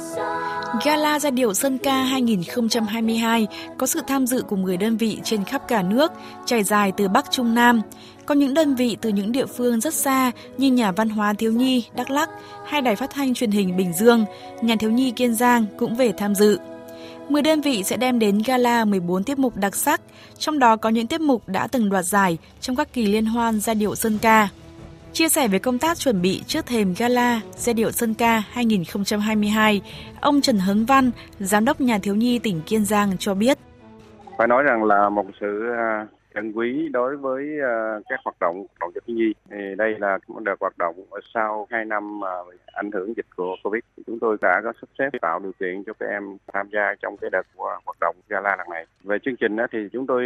Gala 0.86 1.19
giai 1.19 1.32
điệu 1.32 1.53
Sơn 1.53 1.77
Ca 1.77 2.03
2022 2.03 3.47
có 3.77 3.88
sự 3.88 4.01
tham 4.08 4.27
dự 4.27 4.41
của 4.41 4.55
10 4.55 4.77
đơn 4.77 4.97
vị 4.97 5.19
trên 5.23 5.43
khắp 5.43 5.67
cả 5.67 5.82
nước, 5.82 6.12
trải 6.45 6.63
dài 6.63 6.91
từ 6.97 7.08
Bắc 7.08 7.32
Trung 7.32 7.55
Nam. 7.55 7.82
Có 8.25 8.36
những 8.36 8.53
đơn 8.53 8.75
vị 8.75 8.97
từ 9.01 9.10
những 9.10 9.32
địa 9.32 9.45
phương 9.45 9.79
rất 9.79 9.93
xa 9.93 10.32
như 10.58 10.71
Nhà 10.71 10.91
văn 10.91 11.10
hóa 11.10 11.34
thiếu 11.34 11.51
nhi 11.51 11.86
Đắk 11.95 12.10
Lắk 12.10 12.29
hay 12.65 12.82
Đài 12.82 12.95
phát 12.95 13.10
thanh 13.10 13.34
truyền 13.34 13.51
hình 13.51 13.77
Bình 13.77 13.93
Dương, 13.93 14.25
Nhà 14.62 14.75
thiếu 14.79 14.91
nhi 14.91 15.12
Kiên 15.12 15.36
Giang 15.36 15.65
cũng 15.77 15.95
về 15.95 16.13
tham 16.17 16.36
dự. 16.36 16.60
10 17.29 17.41
đơn 17.41 17.61
vị 17.61 17.83
sẽ 17.83 17.97
đem 17.97 18.19
đến 18.19 18.41
gala 18.45 18.85
14 18.85 19.23
tiết 19.23 19.39
mục 19.39 19.55
đặc 19.55 19.75
sắc, 19.75 20.01
trong 20.37 20.59
đó 20.59 20.75
có 20.75 20.89
những 20.89 21.07
tiết 21.07 21.21
mục 21.21 21.49
đã 21.49 21.67
từng 21.67 21.89
đoạt 21.89 22.05
giải 22.05 22.37
trong 22.59 22.75
các 22.75 22.93
kỳ 22.93 23.05
liên 23.05 23.25
hoan 23.25 23.59
giai 23.59 23.75
điệu 23.75 23.95
Sơn 23.95 24.17
Ca. 24.21 24.49
Chia 25.13 25.29
sẻ 25.29 25.47
về 25.47 25.59
công 25.59 25.79
tác 25.79 25.97
chuẩn 25.97 26.21
bị 26.21 26.41
trước 26.47 26.65
thềm 26.65 26.93
gala 26.97 27.41
giai 27.55 27.73
điệu 27.73 27.91
Sơn 27.91 28.13
Ca 28.13 28.43
2022, 28.51 29.81
ông 30.21 30.41
Trần 30.41 30.59
Hấn 30.59 30.85
Văn, 30.85 31.11
Giám 31.39 31.65
đốc 31.65 31.81
Nhà 31.81 31.99
Thiếu 31.99 32.15
nhi 32.15 32.39
tỉnh 32.39 32.61
Kiên 32.61 32.85
Giang 32.85 33.17
cho 33.19 33.33
biết. 33.33 33.57
Phải 34.37 34.47
nói 34.47 34.63
rằng 34.63 34.83
là 34.83 35.09
một 35.09 35.25
sự 35.39 35.69
à, 35.77 36.07
trân 36.39 36.52
quý 36.52 36.89
đối 36.91 37.17
với 37.17 37.60
ờ, 37.62 38.02
các 38.10 38.19
hoạt 38.23 38.36
động 38.39 38.65
động 38.80 38.91
cho 38.95 39.02
thiếu 39.08 39.15
nhi. 39.15 39.34
Thì 39.52 39.58
đây 39.78 39.95
là 39.99 40.17
một 40.28 40.39
đợt 40.43 40.56
hoạt 40.60 40.78
động 40.78 40.95
sau 41.34 41.67
2 41.71 41.86
năm 41.86 42.19
mà 42.19 42.30
ảnh 42.65 42.91
hưởng 42.91 43.13
dịch 43.17 43.25
của 43.36 43.56
Covid. 43.63 43.82
Chúng 44.08 44.19
tôi 44.19 44.38
đã 44.41 44.62
có 44.63 44.73
sắp 44.82 44.89
xếp 44.99 45.19
tạo 45.21 45.39
điều 45.39 45.52
kiện 45.60 45.84
cho 45.84 45.93
các 45.99 46.06
em 46.10 46.38
tham 46.54 46.69
gia 46.73 46.95
trong 47.02 47.17
cái 47.17 47.30
đợt 47.30 47.47
ờ, 47.58 47.80
hoạt 47.86 47.97
động 48.02 48.15
gala 48.30 48.56
lần 48.56 48.67
này. 48.69 48.86
Về 49.04 49.17
chương 49.25 49.36
trình 49.36 49.56
đó, 49.56 49.67
thì 49.71 49.80
chúng 49.93 50.08
tôi 50.08 50.23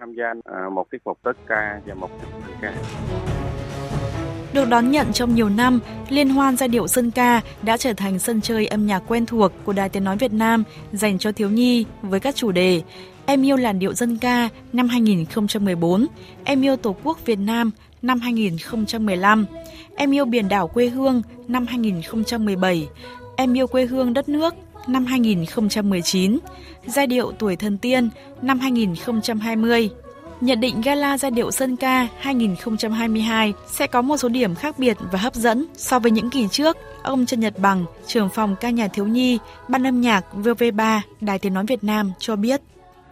tham 0.00 0.14
gia 0.14 0.34
một 0.72 0.90
tiết 0.90 0.98
mục 1.04 1.18
tất 1.22 1.36
ca 1.46 1.80
và 1.86 1.94
một 1.94 2.08
tiết 2.20 2.28
mục 2.32 2.56
ca. 2.62 2.72
Được 4.54 4.68
đón 4.68 4.90
nhận 4.90 5.12
trong 5.12 5.34
nhiều 5.34 5.48
năm, 5.48 5.80
Liên 6.08 6.28
hoan 6.28 6.56
giai 6.56 6.68
điệu 6.68 6.86
Sơn 6.86 7.10
Ca 7.10 7.40
đã 7.62 7.76
trở 7.76 7.92
thành 7.92 8.18
sân 8.18 8.40
chơi 8.40 8.66
âm 8.66 8.86
nhạc 8.86 9.02
quen 9.08 9.26
thuộc 9.26 9.52
của 9.64 9.72
Đài 9.72 9.88
Tiếng 9.88 10.04
Nói 10.04 10.16
Việt 10.16 10.32
Nam 10.32 10.64
dành 10.92 11.18
cho 11.18 11.32
thiếu 11.32 11.50
nhi 11.50 11.86
với 12.02 12.20
các 12.20 12.34
chủ 12.34 12.52
đề 12.52 12.82
Em 13.30 13.46
yêu 13.46 13.56
làn 13.56 13.78
điệu 13.78 13.94
dân 13.94 14.16
ca 14.16 14.48
năm 14.72 14.88
2014, 14.88 16.06
Em 16.44 16.62
yêu 16.62 16.76
Tổ 16.76 16.96
quốc 17.04 17.26
Việt 17.26 17.38
Nam 17.38 17.70
năm 18.02 18.20
2015, 18.20 19.46
Em 19.96 20.14
yêu 20.14 20.24
biển 20.24 20.48
đảo 20.48 20.68
quê 20.68 20.88
hương 20.88 21.22
năm 21.48 21.66
2017, 21.66 22.88
Em 23.36 23.54
yêu 23.54 23.66
quê 23.66 23.86
hương 23.86 24.14
đất 24.14 24.28
nước 24.28 24.54
năm 24.86 25.06
2019, 25.06 26.38
Giai 26.86 27.06
điệu 27.06 27.32
tuổi 27.38 27.56
thần 27.56 27.78
tiên 27.78 28.08
năm 28.42 28.58
2020. 28.58 29.90
Nhận 30.40 30.60
định 30.60 30.80
Gala 30.80 31.18
Giai 31.18 31.30
điệu 31.30 31.50
Sơn 31.50 31.76
Ca 31.76 32.08
2022 32.18 33.52
sẽ 33.68 33.86
có 33.86 34.02
một 34.02 34.16
số 34.16 34.28
điểm 34.28 34.54
khác 34.54 34.78
biệt 34.78 34.96
và 35.12 35.18
hấp 35.18 35.34
dẫn 35.34 35.66
so 35.76 35.98
với 35.98 36.10
những 36.10 36.30
kỳ 36.30 36.48
trước. 36.48 36.76
Ông 37.02 37.26
Trần 37.26 37.40
Nhật 37.40 37.58
Bằng, 37.58 37.84
trưởng 38.06 38.28
phòng 38.28 38.56
ca 38.60 38.70
nhà 38.70 38.88
thiếu 38.88 39.06
nhi, 39.06 39.38
ban 39.68 39.86
âm 39.86 40.00
nhạc 40.00 40.24
VV3, 40.42 41.00
Đài 41.20 41.38
Tiếng 41.38 41.54
Nói 41.54 41.64
Việt 41.68 41.84
Nam 41.84 42.12
cho 42.18 42.36
biết. 42.36 42.60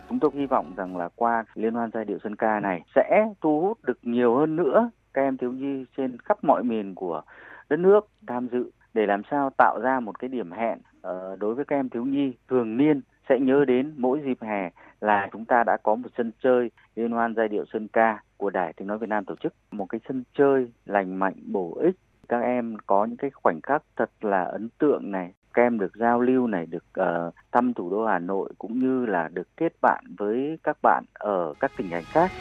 Chúng 0.09 0.21
tôi 0.21 0.31
hy 0.35 0.47
vọng 0.47 0.73
rằng 0.77 0.97
là 0.97 1.09
qua 1.16 1.44
liên 1.55 1.75
hoan 1.75 1.90
giai 1.94 2.05
điệu 2.05 2.18
dân 2.25 2.37
Ca 2.37 2.61
này 2.61 2.83
sẽ 2.94 3.27
thu 3.40 3.61
hút 3.61 3.79
được 3.85 3.99
nhiều 4.03 4.37
hơn 4.37 4.57
nữa 4.57 4.90
các 5.14 5.23
em 5.23 5.37
thiếu 5.37 5.53
nhi 5.53 5.85
trên 5.97 6.16
khắp 6.25 6.44
mọi 6.44 6.62
miền 6.62 6.94
của 6.94 7.23
đất 7.68 7.77
nước 7.77 8.09
tham 8.27 8.49
dự 8.53 8.71
để 8.94 9.07
làm 9.07 9.23
sao 9.31 9.51
tạo 9.59 9.81
ra 9.83 10.01
một 10.01 10.18
cái 10.18 10.29
điểm 10.29 10.53
hẹn 10.53 10.79
ờ, 11.03 11.37
đối 11.40 11.55
với 11.55 11.64
các 11.64 11.77
em 11.77 11.88
thiếu 11.88 12.05
nhi 12.05 12.33
thường 12.49 12.77
niên 12.77 13.01
sẽ 13.29 13.38
nhớ 13.40 13.64
đến 13.64 13.94
mỗi 13.97 14.21
dịp 14.25 14.38
hè 14.40 14.71
là 15.01 15.29
chúng 15.33 15.44
ta 15.44 15.64
đã 15.64 15.77
có 15.83 15.94
một 15.94 16.09
sân 16.16 16.33
chơi 16.42 16.71
liên 16.97 17.11
hoan 17.11 17.35
giai 17.35 17.49
điệu 17.49 17.64
Sơn 17.73 17.88
Ca 17.88 18.23
của 18.37 18.51
Đài 18.51 18.73
Tiếng 18.73 18.88
Nói 18.88 18.99
Việt 18.99 19.09
Nam 19.09 19.25
tổ 19.25 19.35
chức. 19.42 19.55
Một 19.71 19.87
cái 19.87 20.01
sân 20.09 20.25
chơi 20.35 20.73
lành 20.87 21.18
mạnh, 21.18 21.35
bổ 21.47 21.79
ích. 21.81 21.97
Các 22.29 22.40
em 22.40 22.77
có 22.87 23.05
những 23.05 23.16
cái 23.16 23.31
khoảnh 23.31 23.61
khắc 23.62 23.83
thật 23.97 24.11
là 24.21 24.44
ấn 24.44 24.68
tượng 24.79 25.11
này 25.11 25.33
các 25.59 25.64
em 25.64 25.79
được 25.79 25.92
giao 25.94 26.21
lưu 26.21 26.47
này 26.47 26.66
được 26.66 26.85
uh, 27.01 27.35
thăm 27.53 27.75
thủ 27.75 27.90
đô 27.90 28.07
Hà 28.07 28.18
Nội 28.18 28.53
cũng 28.59 28.79
như 28.79 29.07
là 29.07 29.29
được 29.33 29.57
kết 29.57 29.73
bạn 29.81 30.05
với 30.18 30.59
các 30.62 30.77
bạn 30.83 31.05
ở 31.12 31.55
các 31.61 31.73
tỉnh 31.77 31.90
thành 31.90 32.05
khác. 32.12 32.33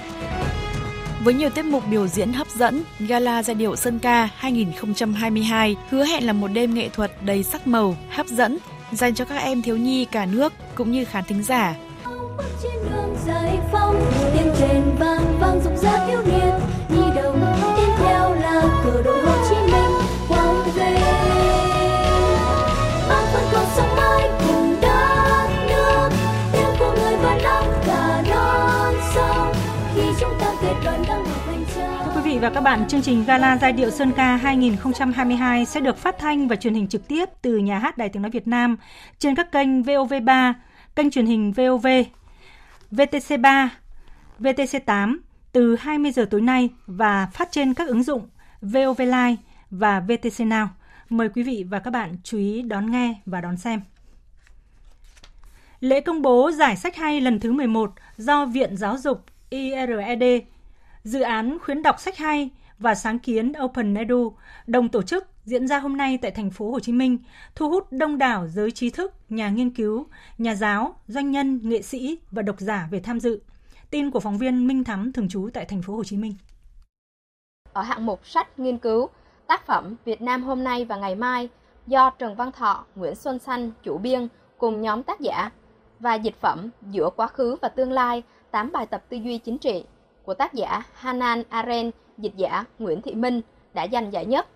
Với 1.23 1.33
nhiều 1.33 1.49
tiết 1.49 1.65
mục 1.65 1.83
biểu 1.91 2.07
diễn 2.07 2.33
hấp 2.33 2.47
dẫn, 2.47 2.83
Gala 2.99 3.43
giai 3.43 3.55
điệu 3.55 3.75
Sơn 3.75 3.99
Ca 3.99 4.29
2022 4.35 5.75
hứa 5.89 6.03
hẹn 6.05 6.25
là 6.25 6.33
một 6.33 6.47
đêm 6.53 6.73
nghệ 6.73 6.89
thuật 6.89 7.11
đầy 7.25 7.43
sắc 7.43 7.67
màu, 7.67 7.95
hấp 8.09 8.27
dẫn 8.27 8.57
dành 8.91 9.15
cho 9.15 9.25
các 9.25 9.37
em 9.37 9.61
thiếu 9.61 9.77
nhi 9.77 10.05
cả 10.05 10.25
nước 10.25 10.53
cũng 10.75 10.91
như 10.91 11.05
khán 11.05 11.23
thính 11.27 11.43
giả. 11.43 11.75
Trên 12.63 12.91
đường 12.91 13.15
giải 13.25 13.59
phóng, 13.71 13.95
tiếng 14.33 14.53
trên 14.59 14.81
vang 14.99 15.37
vang 15.39 15.59
rục 15.63 15.77
rã 15.77 16.07
thiếu 16.07 16.21
niên, 16.21 16.53
vị 32.37 32.41
và 32.41 32.49
các 32.49 32.61
bạn, 32.61 32.87
chương 32.87 33.01
trình 33.01 33.23
Gala 33.27 33.57
Giai 33.57 33.73
điệu 33.73 33.91
Sơn 33.91 34.11
Ca 34.15 34.35
2022 34.35 35.65
sẽ 35.65 35.79
được 35.79 35.97
phát 35.97 36.15
thanh 36.19 36.47
và 36.47 36.55
truyền 36.55 36.73
hình 36.73 36.87
trực 36.87 37.07
tiếp 37.07 37.25
từ 37.41 37.57
nhà 37.57 37.79
hát 37.79 37.97
Đài 37.97 38.09
Tiếng 38.09 38.21
Nói 38.21 38.31
Việt 38.31 38.47
Nam 38.47 38.77
trên 39.19 39.35
các 39.35 39.51
kênh 39.51 39.81
VOV3, 39.81 40.53
kênh 40.95 41.11
truyền 41.11 41.25
hình 41.25 41.51
VOV, 41.51 41.87
VTC3, 42.91 43.67
VTC8 44.39 45.17
từ 45.51 45.75
20 45.75 46.11
giờ 46.11 46.27
tối 46.31 46.41
nay 46.41 46.69
và 46.87 47.27
phát 47.33 47.47
trên 47.51 47.73
các 47.73 47.87
ứng 47.87 48.03
dụng 48.03 48.29
VOV 48.61 48.99
Live 48.99 49.35
và 49.71 49.99
VTC 49.99 50.39
Now. 50.39 50.67
Mời 51.09 51.29
quý 51.29 51.43
vị 51.43 51.65
và 51.69 51.79
các 51.79 51.91
bạn 51.91 52.17
chú 52.23 52.37
ý 52.37 52.61
đón 52.61 52.91
nghe 52.91 53.15
và 53.25 53.41
đón 53.41 53.57
xem. 53.57 53.81
Lễ 55.79 56.01
công 56.01 56.21
bố 56.21 56.51
giải 56.51 56.75
sách 56.75 56.95
hay 56.95 57.21
lần 57.21 57.39
thứ 57.39 57.51
11 57.51 57.91
do 58.17 58.45
Viện 58.45 58.77
Giáo 58.77 58.97
dục 58.97 59.25
IRED, 59.49 60.23
dự 61.07 61.21
án 61.21 61.57
khuyến 61.59 61.83
đọc 61.83 61.99
sách 61.99 62.17
hay 62.17 62.49
và 62.79 62.95
sáng 62.95 63.19
kiến 63.19 63.53
Open 63.63 63.95
Edu 63.95 64.33
đồng 64.67 64.89
tổ 64.89 65.01
chức 65.01 65.27
diễn 65.43 65.67
ra 65.67 65.79
hôm 65.79 65.97
nay 65.97 66.17
tại 66.21 66.31
thành 66.31 66.51
phố 66.51 66.71
Hồ 66.71 66.79
Chí 66.79 66.91
Minh, 66.91 67.17
thu 67.55 67.69
hút 67.69 67.87
đông 67.91 68.17
đảo 68.17 68.47
giới 68.47 68.71
trí 68.71 68.89
thức, 68.89 69.13
nhà 69.29 69.49
nghiên 69.49 69.69
cứu, 69.69 70.07
nhà 70.37 70.55
giáo, 70.55 70.95
doanh 71.07 71.31
nhân, 71.31 71.59
nghệ 71.63 71.81
sĩ 71.81 72.17
và 72.31 72.41
độc 72.41 72.59
giả 72.59 72.87
về 72.91 72.99
tham 72.99 73.19
dự. 73.19 73.41
Tin 73.89 74.11
của 74.11 74.19
phóng 74.19 74.37
viên 74.37 74.67
Minh 74.67 74.83
Thắm 74.83 75.11
thường 75.13 75.29
trú 75.29 75.49
tại 75.53 75.65
thành 75.65 75.81
phố 75.81 75.95
Hồ 75.95 76.03
Chí 76.03 76.17
Minh. 76.17 76.33
Ở 77.73 77.81
hạng 77.81 78.05
mục 78.05 78.27
sách 78.27 78.59
nghiên 78.59 78.77
cứu, 78.77 79.09
tác 79.47 79.65
phẩm 79.65 79.95
Việt 80.05 80.21
Nam 80.21 80.43
hôm 80.43 80.63
nay 80.63 80.85
và 80.85 80.95
ngày 80.95 81.15
mai 81.15 81.49
do 81.87 82.09
Trần 82.09 82.35
Văn 82.35 82.51
Thọ, 82.51 82.85
Nguyễn 82.95 83.15
Xuân 83.15 83.39
Xanh 83.39 83.71
chủ 83.83 83.97
biên 83.97 84.27
cùng 84.57 84.81
nhóm 84.81 85.03
tác 85.03 85.19
giả 85.19 85.51
và 85.99 86.15
dịch 86.15 86.35
phẩm 86.41 86.69
Giữa 86.91 87.09
quá 87.15 87.27
khứ 87.27 87.55
và 87.61 87.69
tương 87.69 87.91
lai, 87.91 88.23
8 88.51 88.71
bài 88.71 88.85
tập 88.85 89.03
tư 89.09 89.17
duy 89.17 89.37
chính 89.37 89.57
trị 89.57 89.85
của 90.27 90.33
tác 90.33 90.53
giả 90.53 90.83
Hanan 90.93 91.43
Arendt, 91.49 91.95
dịch 92.17 92.35
giả 92.35 92.63
Nguyễn 92.79 93.01
Thị 93.01 93.15
Minh 93.15 93.41
đã 93.73 93.87
giành 93.91 94.13
giải 94.13 94.25
nhất. 94.25 94.47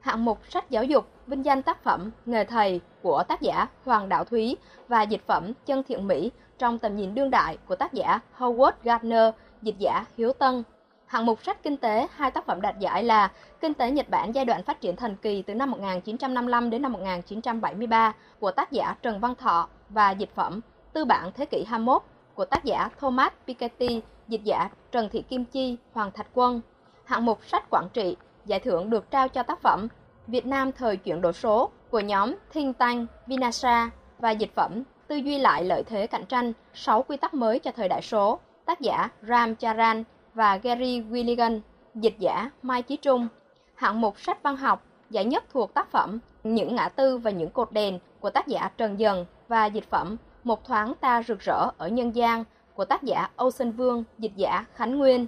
Hạng 0.00 0.24
mục 0.24 0.38
sách 0.48 0.70
giáo 0.70 0.84
dục 0.84 1.08
vinh 1.26 1.44
danh 1.44 1.62
tác 1.62 1.82
phẩm 1.84 2.10
Nghề 2.26 2.44
thầy 2.44 2.80
của 3.02 3.22
tác 3.28 3.40
giả 3.40 3.66
Hoàng 3.84 4.08
Đạo 4.08 4.24
Thúy 4.24 4.56
và 4.88 5.02
dịch 5.02 5.20
phẩm 5.26 5.52
Chân 5.66 5.82
thiện 5.82 6.06
mỹ 6.06 6.30
trong 6.58 6.78
tầm 6.78 6.96
nhìn 6.96 7.14
đương 7.14 7.30
đại 7.30 7.58
của 7.68 7.76
tác 7.76 7.92
giả 7.92 8.20
Howard 8.38 8.72
Gardner, 8.82 9.34
dịch 9.62 9.74
giả 9.78 10.04
Hiếu 10.16 10.32
Tân. 10.32 10.62
Hạng 11.06 11.26
mục 11.26 11.44
sách 11.44 11.62
kinh 11.62 11.76
tế, 11.76 12.06
hai 12.14 12.30
tác 12.30 12.46
phẩm 12.46 12.60
đạt 12.60 12.78
giải 12.78 13.04
là 13.04 13.30
Kinh 13.60 13.74
tế 13.74 13.90
Nhật 13.90 14.08
Bản 14.10 14.34
giai 14.34 14.44
đoạn 14.44 14.62
phát 14.62 14.80
triển 14.80 14.96
thần 14.96 15.16
kỳ 15.16 15.42
từ 15.42 15.54
năm 15.54 15.70
1955 15.70 16.70
đến 16.70 16.82
năm 16.82 16.92
1973 16.92 18.12
của 18.38 18.50
tác 18.50 18.72
giả 18.72 18.96
Trần 19.02 19.20
Văn 19.20 19.34
Thọ 19.34 19.68
và 19.88 20.10
dịch 20.10 20.30
phẩm 20.34 20.60
Tư 20.92 21.04
bản 21.04 21.30
thế 21.34 21.46
kỷ 21.46 21.64
21 21.64 22.02
của 22.34 22.44
tác 22.44 22.64
giả 22.64 22.88
Thomas 22.98 23.32
Piketty, 23.46 24.00
dịch 24.30 24.44
giả 24.44 24.68
Trần 24.92 25.08
Thị 25.12 25.22
Kim 25.22 25.44
Chi, 25.44 25.76
Hoàng 25.92 26.10
Thạch 26.10 26.26
Quân. 26.34 26.60
Hạng 27.04 27.24
mục 27.24 27.44
sách 27.46 27.64
quản 27.70 27.88
Trị, 27.92 28.16
giải 28.46 28.60
thưởng 28.60 28.90
được 28.90 29.10
trao 29.10 29.28
cho 29.28 29.42
tác 29.42 29.60
phẩm 29.62 29.88
Việt 30.26 30.46
Nam 30.46 30.72
thời 30.72 30.96
chuyển 30.96 31.20
đổi 31.20 31.32
số 31.32 31.70
của 31.90 32.00
nhóm 32.00 32.34
Thinh 32.52 32.72
Tăng, 32.72 33.06
Vinasa 33.26 33.90
và 34.18 34.30
dịch 34.30 34.54
phẩm 34.54 34.82
Tư 35.08 35.16
duy 35.16 35.38
lại 35.38 35.64
lợi 35.64 35.82
thế 35.86 36.06
cạnh 36.06 36.26
tranh, 36.26 36.52
6 36.74 37.02
quy 37.02 37.16
tắc 37.16 37.34
mới 37.34 37.58
cho 37.58 37.70
thời 37.72 37.88
đại 37.88 38.02
số, 38.02 38.38
tác 38.64 38.80
giả 38.80 39.08
Ram 39.22 39.56
Charan 39.56 40.04
và 40.34 40.56
Gary 40.56 41.00
Willigan, 41.00 41.60
dịch 41.94 42.14
giả 42.18 42.50
Mai 42.62 42.82
Chí 42.82 42.96
Trung. 42.96 43.28
Hạng 43.74 44.00
mục 44.00 44.20
sách 44.20 44.42
văn 44.42 44.56
học, 44.56 44.84
giải 45.10 45.24
nhất 45.24 45.44
thuộc 45.52 45.74
tác 45.74 45.90
phẩm 45.90 46.18
Những 46.44 46.74
ngã 46.74 46.88
tư 46.88 47.18
và 47.18 47.30
những 47.30 47.50
cột 47.50 47.72
đèn 47.72 47.98
của 48.20 48.30
tác 48.30 48.46
giả 48.46 48.70
Trần 48.76 49.00
Dần 49.00 49.26
và 49.48 49.66
dịch 49.66 49.90
phẩm 49.90 50.16
Một 50.44 50.64
thoáng 50.64 50.94
ta 51.00 51.22
rực 51.22 51.40
rỡ 51.40 51.70
ở 51.78 51.88
nhân 51.88 52.14
gian 52.14 52.44
của 52.80 52.84
tác 52.84 53.02
giả 53.02 53.28
Âu 53.36 53.50
Sinh 53.50 53.72
Vương, 53.72 54.04
dịch 54.18 54.32
giả 54.36 54.64
Khánh 54.74 54.98
Nguyên. 54.98 55.26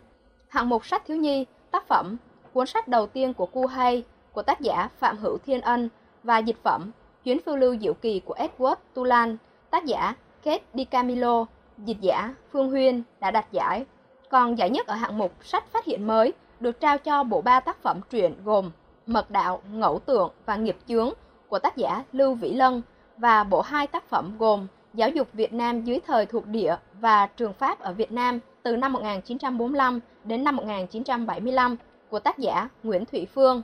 Hạng 0.49 0.69
mục 0.69 0.87
sách 0.87 1.07
thiếu 1.07 1.17
nhi, 1.17 1.47
tác 1.71 1.89
phẩm 1.89 2.17
Cuốn 2.53 2.67
sách 2.67 2.89
đầu 2.89 3.07
tiên 3.07 3.35
của 3.35 3.47
Cu 3.47 3.67
Hay 3.67 4.05
của 4.33 4.43
tác 4.43 4.61
giả 4.61 4.89
Phạm 4.99 5.19
Hữu 5.19 5.39
Thiên 5.39 5.61
Ân 5.61 5.89
và 6.23 6.39
dịch 6.39 6.57
phẩm 6.63 6.91
Chuyến 7.25 7.39
phiêu 7.47 7.57
lưu 7.57 7.77
diệu 7.81 7.95
kỳ 7.95 8.21
của 8.21 8.35
Edward 8.35 8.75
Tulan, 8.95 9.37
tác 9.71 9.85
giả 9.85 10.15
Kate 10.43 10.65
DiCamillo, 10.75 11.47
dịch 11.79 12.01
giả 12.01 12.35
Phương 12.53 12.71
Huyên 12.71 13.03
đã 13.21 13.31
đạt 13.31 13.53
giải. 13.53 13.85
Còn 14.31 14.59
giải 14.59 14.71
nhất 14.71 14.87
ở 14.87 14.95
hạng 14.95 15.19
mục 15.19 15.33
sách 15.43 15.65
phát 15.73 15.85
hiện 15.85 16.07
mới 16.07 16.33
được 16.61 16.81
trao 16.81 16.99
cho 16.99 17.25
bộ 17.25 17.41
ba 17.41 17.61
tác 17.61 17.83
phẩm 17.83 18.01
truyện 18.11 18.35
gồm 18.45 18.71
Mật 19.07 19.31
đạo, 19.31 19.63
Ngẫu 19.73 19.99
tượng 19.99 20.31
và 20.47 20.57
Nghiệp 20.57 20.77
chướng 20.89 21.11
của 21.49 21.59
tác 21.59 21.77
giả 21.77 22.05
Lưu 22.13 22.35
Vĩ 22.35 22.53
Lân 22.53 22.83
và 23.17 23.45
bộ 23.45 23.61
hai 23.61 23.87
tác 23.87 24.05
phẩm 24.09 24.37
gồm 24.39 24.67
Giáo 24.95 25.11
dục 25.11 25.29
Việt 25.33 25.53
Nam 25.53 25.85
dưới 25.85 26.01
thời 26.07 26.27
thuộc 26.27 26.47
địa 26.47 26.77
và 27.01 27.27
Trường 27.27 27.53
Pháp 27.53 27.81
ở 27.81 27.93
Việt 27.93 28.13
Nam 28.13 28.39
từ 28.63 28.77
năm 28.77 28.93
1945 28.93 30.01
đến 30.25 30.45
năm 30.45 30.57
1975 30.57 31.77
của 32.11 32.19
tác 32.19 32.39
giả 32.39 32.69
Nguyễn 32.83 33.05
Thụy 33.05 33.27
Phương. 33.35 33.63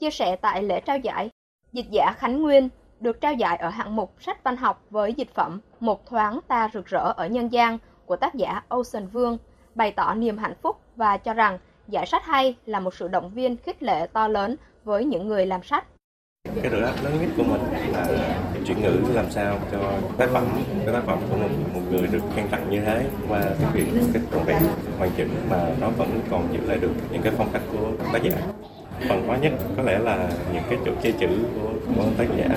Chia 0.00 0.10
sẻ 0.10 0.36
tại 0.36 0.62
lễ 0.62 0.80
trao 0.80 0.98
giải, 0.98 1.30
dịch 1.72 1.86
giả 1.90 2.12
Khánh 2.18 2.42
Nguyên 2.42 2.68
được 3.00 3.20
trao 3.20 3.32
giải 3.32 3.56
ở 3.56 3.68
hạng 3.68 3.96
mục 3.96 4.14
sách 4.20 4.44
văn 4.44 4.56
học 4.56 4.82
với 4.90 5.14
dịch 5.14 5.34
phẩm 5.34 5.60
Một 5.80 6.06
thoáng 6.06 6.40
ta 6.48 6.70
rực 6.74 6.86
rỡ 6.86 7.12
ở 7.16 7.26
nhân 7.26 7.52
gian 7.52 7.78
của 8.06 8.16
tác 8.16 8.34
giả 8.34 8.62
Ocean 8.68 9.06
Vương, 9.06 9.38
bày 9.74 9.92
tỏ 9.92 10.14
niềm 10.14 10.38
hạnh 10.38 10.54
phúc 10.62 10.76
và 10.96 11.16
cho 11.16 11.34
rằng 11.34 11.58
giải 11.88 12.06
sách 12.06 12.24
hay 12.24 12.56
là 12.66 12.80
một 12.80 12.94
sự 12.94 13.08
động 13.08 13.30
viên 13.34 13.56
khích 13.56 13.82
lệ 13.82 14.06
to 14.12 14.28
lớn 14.28 14.56
với 14.84 15.04
những 15.04 15.28
người 15.28 15.46
làm 15.46 15.62
sách. 15.62 15.86
Cái 16.62 16.72
nỗ 16.72 16.80
lớn 16.80 17.18
nhất 17.20 17.30
của 17.36 17.42
mình 17.42 17.60
là 17.92 18.51
chuyển 18.66 18.82
ngữ 18.82 18.96
làm 19.14 19.30
sao 19.30 19.58
cho 19.72 19.78
tác 20.18 20.30
phẩm, 20.32 20.46
cái 20.84 20.94
tác 20.94 21.02
phẩm 21.06 21.18
của 21.30 21.36
một, 21.36 21.48
một 21.74 21.80
người 21.90 22.06
được 22.06 22.22
khen 22.36 22.48
tặng 22.48 22.70
như 22.70 22.80
thế 22.80 23.04
qua 23.28 23.42
cái 23.42 23.70
việc 23.72 23.86
cái 24.12 24.22
trọn 24.32 24.44
vẹn 24.44 24.62
hoàn 24.98 25.10
chỉnh 25.16 25.28
mà 25.50 25.66
nó 25.80 25.88
vẫn 25.88 26.20
còn 26.30 26.48
giữ 26.52 26.58
lại 26.66 26.78
được 26.78 26.90
những 27.12 27.22
cái 27.22 27.32
phong 27.38 27.52
cách 27.52 27.62
của 27.72 27.90
tác 28.12 28.22
giả. 28.22 28.36
Phần 29.08 29.28
khó 29.28 29.34
nhất 29.34 29.52
có 29.76 29.82
lẽ 29.82 29.98
là 29.98 30.28
những 30.52 30.62
cái 30.70 30.78
chỗ 30.86 30.92
chế 31.02 31.12
chữ 31.12 31.28
của, 31.54 31.70
của 31.96 32.04
tác 32.18 32.24
giả. 32.38 32.48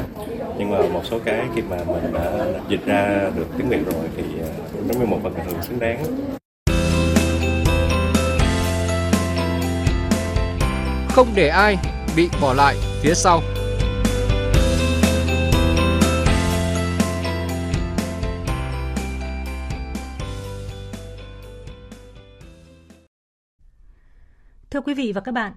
Nhưng 0.58 0.72
mà 0.72 0.78
một 0.94 1.02
số 1.04 1.20
cái 1.26 1.46
khi 1.56 1.62
mà 1.70 1.78
mình 1.88 2.14
đã 2.14 2.46
dịch 2.70 2.86
ra 2.86 3.32
được 3.36 3.48
tiếng 3.58 3.70
việt 3.70 3.86
rồi 3.86 4.06
thì 4.18 4.24
à, 4.24 4.50
nó 4.88 5.00
như 5.00 5.06
một 5.06 5.20
phần 5.24 5.34
thưởng 5.46 5.62
xứng 5.62 5.80
đáng. 5.80 6.04
Không 11.10 11.28
để 11.36 11.48
ai 11.48 11.78
bị 12.16 12.30
bỏ 12.42 12.54
lại 12.54 12.76
phía 13.02 13.14
sau. 13.14 13.42
Thưa 24.76 24.82
quý 24.82 24.94
vị 24.94 25.12
và 25.16 25.22
các 25.22 25.32
bạn, 25.32 25.54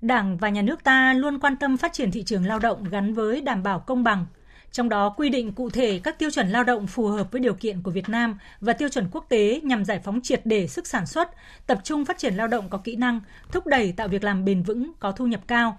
Đảng 0.00 0.36
và 0.36 0.48
nhà 0.48 0.62
nước 0.62 0.84
ta 0.84 1.14
luôn 1.14 1.38
quan 1.40 1.56
tâm 1.56 1.76
phát 1.76 1.92
triển 1.92 2.10
thị 2.10 2.22
trường 2.22 2.46
lao 2.46 2.58
động 2.58 2.84
gắn 2.90 3.14
với 3.14 3.40
đảm 3.40 3.62
bảo 3.62 3.80
công 3.80 4.04
bằng, 4.04 4.26
trong 4.72 4.88
đó 4.88 5.08
quy 5.08 5.28
định 5.28 5.52
cụ 5.52 5.70
thể 5.70 6.00
các 6.04 6.18
tiêu 6.18 6.30
chuẩn 6.30 6.48
lao 6.48 6.64
động 6.64 6.86
phù 6.86 7.06
hợp 7.06 7.32
với 7.32 7.40
điều 7.40 7.54
kiện 7.54 7.82
của 7.82 7.90
Việt 7.90 8.08
Nam 8.08 8.38
và 8.60 8.72
tiêu 8.72 8.88
chuẩn 8.88 9.08
quốc 9.12 9.26
tế 9.28 9.60
nhằm 9.64 9.84
giải 9.84 10.00
phóng 10.04 10.20
triệt 10.22 10.40
để 10.44 10.66
sức 10.66 10.86
sản 10.86 11.06
xuất, 11.06 11.30
tập 11.66 11.80
trung 11.84 12.04
phát 12.04 12.18
triển 12.18 12.34
lao 12.34 12.48
động 12.48 12.68
có 12.70 12.78
kỹ 12.78 12.96
năng, 12.96 13.20
thúc 13.52 13.66
đẩy 13.66 13.92
tạo 13.92 14.08
việc 14.08 14.24
làm 14.24 14.44
bền 14.44 14.62
vững, 14.62 14.92
có 15.00 15.12
thu 15.12 15.26
nhập 15.26 15.40
cao. 15.46 15.78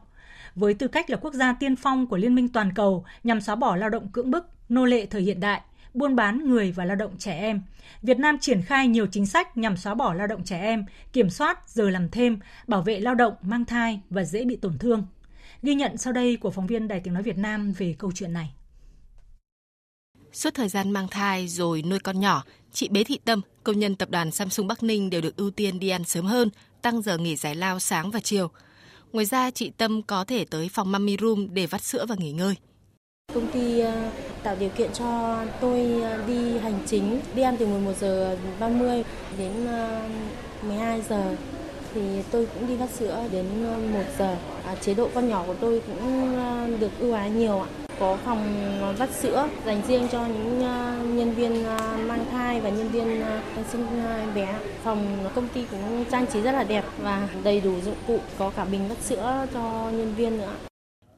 Với 0.55 0.73
tư 0.73 0.87
cách 0.87 1.09
là 1.09 1.17
quốc 1.17 1.33
gia 1.33 1.53
tiên 1.53 1.75
phong 1.75 2.07
của 2.07 2.17
Liên 2.17 2.35
minh 2.35 2.49
toàn 2.49 2.73
cầu 2.73 3.05
nhằm 3.23 3.41
xóa 3.41 3.55
bỏ 3.55 3.75
lao 3.75 3.89
động 3.89 4.07
cưỡng 4.11 4.31
bức, 4.31 4.45
nô 4.69 4.85
lệ 4.85 5.05
thời 5.05 5.21
hiện 5.21 5.39
đại, 5.39 5.61
buôn 5.93 6.15
bán 6.15 6.49
người 6.49 6.71
và 6.71 6.85
lao 6.85 6.95
động 6.95 7.17
trẻ 7.17 7.39
em. 7.39 7.61
Việt 8.01 8.19
Nam 8.19 8.37
triển 8.41 8.61
khai 8.61 8.87
nhiều 8.87 9.07
chính 9.07 9.25
sách 9.25 9.57
nhằm 9.57 9.77
xóa 9.77 9.93
bỏ 9.93 10.13
lao 10.13 10.27
động 10.27 10.43
trẻ 10.43 10.59
em, 10.61 10.85
kiểm 11.13 11.29
soát 11.29 11.69
giờ 11.69 11.89
làm 11.89 12.09
thêm, 12.09 12.39
bảo 12.67 12.81
vệ 12.81 12.99
lao 12.99 13.15
động 13.15 13.33
mang 13.41 13.65
thai 13.65 14.01
và 14.09 14.23
dễ 14.23 14.45
bị 14.45 14.55
tổn 14.55 14.77
thương. 14.77 15.05
Ghi 15.61 15.75
nhận 15.75 15.97
sau 15.97 16.13
đây 16.13 16.35
của 16.35 16.51
phóng 16.51 16.67
viên 16.67 16.87
Đài 16.87 16.99
Tiếng 16.99 17.13
Nói 17.13 17.23
Việt 17.23 17.37
Nam 17.37 17.71
về 17.71 17.95
câu 17.99 18.11
chuyện 18.15 18.33
này. 18.33 18.51
Suốt 20.33 20.53
thời 20.53 20.69
gian 20.69 20.91
mang 20.91 21.07
thai 21.07 21.47
rồi 21.47 21.81
nuôi 21.81 21.99
con 21.99 22.19
nhỏ, 22.19 22.43
chị 22.71 22.89
Bế 22.89 23.03
Thị 23.03 23.19
Tâm, 23.25 23.41
công 23.63 23.79
nhân 23.79 23.95
tập 23.95 24.09
đoàn 24.09 24.31
Samsung 24.31 24.67
Bắc 24.67 24.83
Ninh 24.83 25.09
đều 25.09 25.21
được 25.21 25.35
ưu 25.35 25.51
tiên 25.51 25.79
đi 25.79 25.89
ăn 25.89 26.03
sớm 26.03 26.25
hơn, 26.25 26.49
tăng 26.81 27.01
giờ 27.01 27.17
nghỉ 27.17 27.35
giải 27.35 27.55
lao 27.55 27.79
sáng 27.79 28.11
và 28.11 28.19
chiều. 28.19 28.49
Ngoài 29.11 29.25
ra, 29.25 29.51
chị 29.51 29.71
Tâm 29.77 30.01
có 30.01 30.25
thể 30.25 30.45
tới 30.45 30.69
phòng 30.69 30.91
Mummy 30.91 31.17
room 31.21 31.53
để 31.53 31.65
vắt 31.65 31.83
sữa 31.83 32.05
và 32.09 32.15
nghỉ 32.15 32.31
ngơi. 32.31 32.55
Công 33.33 33.47
ty 33.47 33.79
ờ, 33.79 33.91
tạo 34.43 34.55
điều 34.59 34.69
kiện 34.69 34.89
cho 34.93 35.37
tôi 35.61 36.01
ờ, 36.03 36.17
đi 36.27 36.57
hành 36.57 36.79
chính, 36.85 37.19
đi 37.35 37.41
ăn 37.41 37.57
từ 37.57 37.65
11 37.65 37.91
giờ 37.99 38.37
30 38.59 39.03
đến 39.37 39.51
ờ, 39.67 39.99
12 40.67 41.01
giờ 41.09 41.35
thì 41.93 42.01
tôi 42.31 42.47
cũng 42.53 42.67
đi 42.67 42.75
vắt 42.75 42.89
sữa 42.89 43.23
đến 43.31 43.45
1 43.93 43.99
giờ. 44.19 44.35
À, 44.65 44.75
chế 44.75 44.93
độ 44.93 45.09
con 45.15 45.29
nhỏ 45.29 45.43
của 45.47 45.53
tôi 45.53 45.81
cũng 45.87 46.35
được 46.79 46.91
ưu 46.99 47.13
ái 47.13 47.29
nhiều 47.29 47.59
ạ 47.59 47.67
có 47.99 48.17
phòng 48.25 48.67
vắt 48.97 49.09
sữa 49.13 49.47
dành 49.65 49.81
riêng 49.87 50.07
cho 50.11 50.25
những 50.25 50.59
nhân 51.17 51.33
viên 51.33 51.63
mang 52.07 52.25
thai 52.31 52.61
và 52.61 52.69
nhân 52.69 52.89
viên 52.89 53.23
sinh 53.71 53.85
bé. 54.35 54.55
Phòng 54.83 55.29
công 55.35 55.47
ty 55.47 55.65
cũng 55.71 56.05
trang 56.11 56.25
trí 56.33 56.41
rất 56.41 56.51
là 56.51 56.63
đẹp 56.63 56.85
và 57.01 57.27
đầy 57.43 57.61
đủ 57.61 57.73
dụng 57.85 57.95
cụ, 58.07 58.19
có 58.37 58.49
cả 58.49 58.65
bình 58.65 58.89
vắt 58.89 58.97
sữa 59.01 59.47
cho 59.53 59.89
nhân 59.91 60.13
viên 60.17 60.37
nữa. 60.37 60.68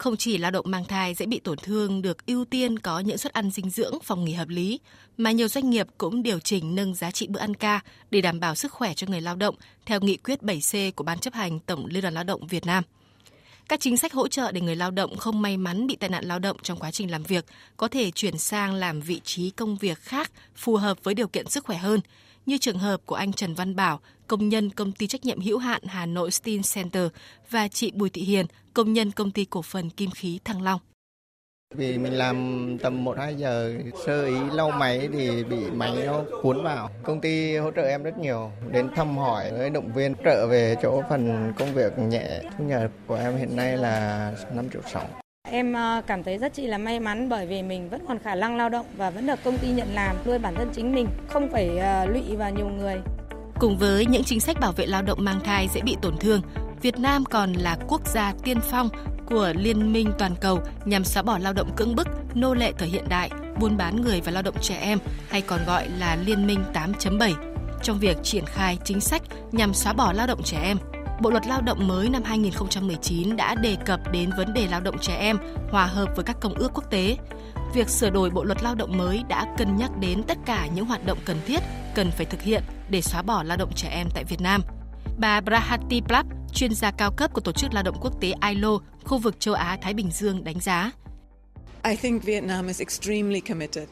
Không 0.02 0.18
chỉ 0.18 0.38
lao 0.38 0.52
động 0.52 0.66
mang 0.70 0.86
thai 0.86 1.14
dễ 1.14 1.26
bị 1.26 1.40
tổn 1.40 1.58
thương 1.58 2.02
được 2.02 2.26
ưu 2.26 2.46
tiên 2.46 2.80
có 2.80 3.00
những 3.00 3.18
suất 3.18 3.34
ăn 3.34 3.52
dinh 3.52 3.70
dưỡng 3.70 4.00
phòng 4.04 4.26
nghỉ 4.26 4.34
hợp 4.34 4.48
lý, 4.48 4.80
mà 5.18 5.32
nhiều 5.32 5.48
doanh 5.48 5.70
nghiệp 5.70 5.88
cũng 5.98 6.24
điều 6.24 6.40
chỉnh 6.40 6.76
nâng 6.76 6.96
giá 6.96 7.12
trị 7.12 7.28
bữa 7.28 7.40
ăn 7.40 7.54
ca 7.54 7.80
để 8.12 8.22
đảm 8.22 8.40
bảo 8.40 8.56
sức 8.56 8.72
khỏe 8.72 8.94
cho 8.94 9.08
người 9.08 9.22
lao 9.22 9.36
động 9.36 9.56
theo 9.86 10.00
nghị 10.00 10.18
quyết 10.18 10.42
7C 10.42 10.92
của 10.92 11.04
Ban 11.04 11.20
chấp 11.20 11.34
hành 11.34 11.60
Tổng 11.60 11.86
Liên 11.86 12.02
đoàn 12.02 12.14
Lao 12.14 12.24
động 12.24 12.48
Việt 12.48 12.66
Nam. 12.66 12.84
Các 13.70 13.80
chính 13.80 13.98
sách 13.98 14.14
hỗ 14.14 14.28
trợ 14.28 14.52
để 14.52 14.62
người 14.62 14.76
lao 14.76 14.92
động 14.92 15.18
không 15.18 15.42
may 15.42 15.58
mắn 15.58 15.88
bị 15.88 15.96
tai 15.96 16.10
nạn 16.10 16.26
lao 16.26 16.40
động 16.40 16.58
trong 16.64 16.80
quá 16.80 16.92
trình 16.92 17.12
làm 17.12 17.24
việc 17.24 17.46
có 17.78 17.88
thể 17.88 18.12
chuyển 18.12 18.38
sang 18.38 18.74
làm 18.74 19.02
vị 19.02 19.22
trí 19.24 19.50
công 19.50 19.78
việc 19.78 19.98
khác 19.98 20.32
phù 20.56 20.76
hợp 20.76 21.04
với 21.04 21.14
điều 21.14 21.28
kiện 21.28 21.50
sức 21.50 21.66
khỏe 21.66 21.78
hơn, 21.78 22.00
như 22.45 22.58
trường 22.58 22.77
hợp 22.77 23.01
của 23.06 23.15
anh 23.15 23.34
Trần 23.34 23.54
Văn 23.54 23.75
Bảo, 23.75 23.99
công 24.27 24.49
nhân 24.49 24.69
công 24.69 24.91
ty 24.91 25.08
trách 25.08 25.25
nhiệm 25.25 25.41
hữu 25.41 25.58
hạn 25.58 25.82
Hà 25.86 26.06
Nội 26.06 26.32
Steel 26.32 26.60
Center 26.73 27.08
và 27.49 27.67
chị 27.67 27.91
Bùi 27.91 28.10
Thị 28.10 28.21
Hiền, 28.21 28.45
công 28.73 28.93
nhân 28.93 29.12
công 29.12 29.32
ty 29.32 29.45
cổ 29.45 29.62
phần 29.62 29.89
kim 29.89 30.12
khí 30.12 30.39
Thăng 30.45 30.62
Long. 30.62 30.80
Vì 31.75 31.97
mình 31.97 32.13
làm 32.13 32.77
tầm 32.77 33.06
1-2 33.06 33.38
giờ 33.38 33.73
sơ 34.06 34.25
ý 34.25 34.36
lau 34.51 34.71
máy 34.71 35.10
thì 35.13 35.43
bị 35.43 35.71
máy 35.71 35.91
nó 36.06 36.23
cuốn 36.41 36.63
vào. 36.63 36.89
Công 37.04 37.21
ty 37.21 37.58
hỗ 37.58 37.71
trợ 37.71 37.82
em 37.82 38.04
rất 38.04 38.17
nhiều, 38.17 38.51
đến 38.71 38.89
thăm 38.95 39.17
hỏi 39.17 39.51
với 39.51 39.69
động 39.69 39.93
viên 39.93 40.15
trợ 40.25 40.47
về 40.47 40.75
chỗ 40.82 41.01
phần 41.10 41.54
công 41.58 41.73
việc 41.73 41.99
nhẹ. 41.99 42.41
Thu 42.58 42.63
nhập 42.65 42.91
của 43.08 43.15
em 43.15 43.38
hiện 43.38 43.56
nay 43.56 43.77
là 43.77 44.34
5 44.56 44.69
triệu 44.69 44.82
6. 44.93 45.20
Em 45.51 45.73
ờ, 45.73 46.01
cảm 46.08 46.23
thấy 46.23 46.38
rất 46.38 46.54
chị 46.54 46.67
là 46.67 46.77
may 46.77 46.99
mắn 46.99 47.30
bởi 47.30 47.45
vì 47.45 47.63
mình 47.63 47.89
vẫn 47.89 48.01
còn 48.08 48.19
khả 48.19 48.36
năng 48.36 48.58
lao 48.58 48.69
động 48.69 48.86
và 48.97 49.10
vẫn 49.10 49.27
được 49.27 49.43
công 49.43 49.58
ty 49.58 49.67
nhận 49.67 49.88
làm 49.93 50.15
nuôi 50.25 50.39
bản 50.39 50.56
thân 50.56 50.69
chính 50.73 50.95
mình, 50.95 51.08
không 51.27 51.49
phải 51.51 51.77
ờ, 51.77 52.06
lụy 52.06 52.36
vào 52.36 52.51
nhiều 52.51 52.67
người. 52.67 53.01
Cùng 53.60 53.77
với 53.77 54.06
những 54.06 54.23
chính 54.23 54.39
sách 54.39 54.60
bảo 54.60 54.71
vệ 54.71 54.86
lao 54.86 55.01
động 55.01 55.17
mang 55.21 55.39
thai 55.43 55.67
dễ 55.73 55.82
bị 55.82 55.97
tổn 56.01 56.17
thương, 56.17 56.41
Việt 56.82 56.99
Nam 56.99 57.25
còn 57.25 57.54
là 57.54 57.77
quốc 57.88 58.08
gia 58.08 58.34
tiên 58.43 58.58
phong 58.62 58.89
của 59.25 59.54
Liên 59.56 59.93
minh 59.93 60.12
toàn 60.19 60.36
cầu 60.41 60.60
nhằm 60.86 61.04
xóa 61.04 61.23
bỏ 61.23 61.38
lao 61.38 61.54
động 61.54 61.71
cưỡng 61.75 61.95
bức, 61.95 62.08
nô 62.36 62.54
lệ 62.54 62.71
thời 62.77 62.88
hiện 62.88 63.06
đại, 63.10 63.30
buôn 63.60 63.77
bán 63.77 64.01
người 64.01 64.21
và 64.21 64.32
lao 64.32 64.43
động 64.43 64.56
trẻ 64.62 64.77
em 64.82 64.99
hay 65.30 65.41
còn 65.41 65.60
gọi 65.67 65.89
là 65.99 66.17
Liên 66.25 66.47
minh 66.47 66.63
8.7 66.73 67.34
trong 67.84 67.99
việc 67.99 68.17
triển 68.23 68.45
khai 68.45 68.77
chính 68.84 69.01
sách 69.01 69.21
nhằm 69.51 69.73
xóa 69.73 69.93
bỏ 69.93 70.13
lao 70.13 70.27
động 70.27 70.43
trẻ 70.43 70.58
em. 70.63 70.77
Bộ 71.21 71.29
luật 71.29 71.47
lao 71.47 71.62
động 71.62 71.88
mới 71.88 72.10
năm 72.10 72.23
2019 72.23 73.36
đã 73.36 73.55
đề 73.55 73.77
cập 73.86 73.99
đến 74.12 74.29
vấn 74.38 74.53
đề 74.53 74.67
lao 74.67 74.81
động 74.81 74.97
trẻ 75.01 75.15
em 75.15 75.38
hòa 75.71 75.86
hợp 75.86 76.10
với 76.15 76.23
các 76.25 76.38
công 76.41 76.53
ước 76.53 76.72
quốc 76.74 76.91
tế. 76.91 77.17
Việc 77.74 77.89
sửa 77.89 78.09
đổi 78.09 78.30
bộ 78.30 78.43
luật 78.43 78.63
lao 78.63 78.76
động 78.76 78.97
mới 78.97 79.24
đã 79.30 79.55
cân 79.57 79.78
nhắc 79.78 79.91
đến 79.99 80.24
tất 80.24 80.38
cả 80.45 80.67
những 80.76 80.86
hoạt 80.86 81.05
động 81.05 81.17
cần 81.26 81.38
thiết 81.45 81.59
cần 81.95 82.11
phải 82.11 82.26
thực 82.26 82.41
hiện 82.41 82.63
để 82.89 83.01
xóa 83.01 83.22
bỏ 83.22 83.43
lao 83.43 83.57
động 83.57 83.72
trẻ 83.76 83.89
em 83.89 84.07
tại 84.13 84.24
Việt 84.24 84.41
Nam. 84.41 84.61
Bà 85.17 85.41
Brahati 85.41 86.01
Plap, 86.01 86.26
chuyên 86.53 86.74
gia 86.74 86.91
cao 86.91 87.11
cấp 87.11 87.34
của 87.34 87.41
Tổ 87.41 87.51
chức 87.51 87.74
Lao 87.74 87.84
động 87.84 87.97
Quốc 88.01 88.22
tế 88.22 88.34
ILO, 88.49 88.80
khu 89.03 89.17
vực 89.17 89.39
châu 89.39 89.53
Á-Thái 89.53 89.93
Bình 89.93 90.11
Dương 90.11 90.43
đánh 90.43 90.59
giá. 90.59 90.91
I 91.84 91.95
think 91.95 92.24
Vietnam 92.24 92.67
is 92.67 92.80
extremely 92.80 93.39
committed 93.39 93.88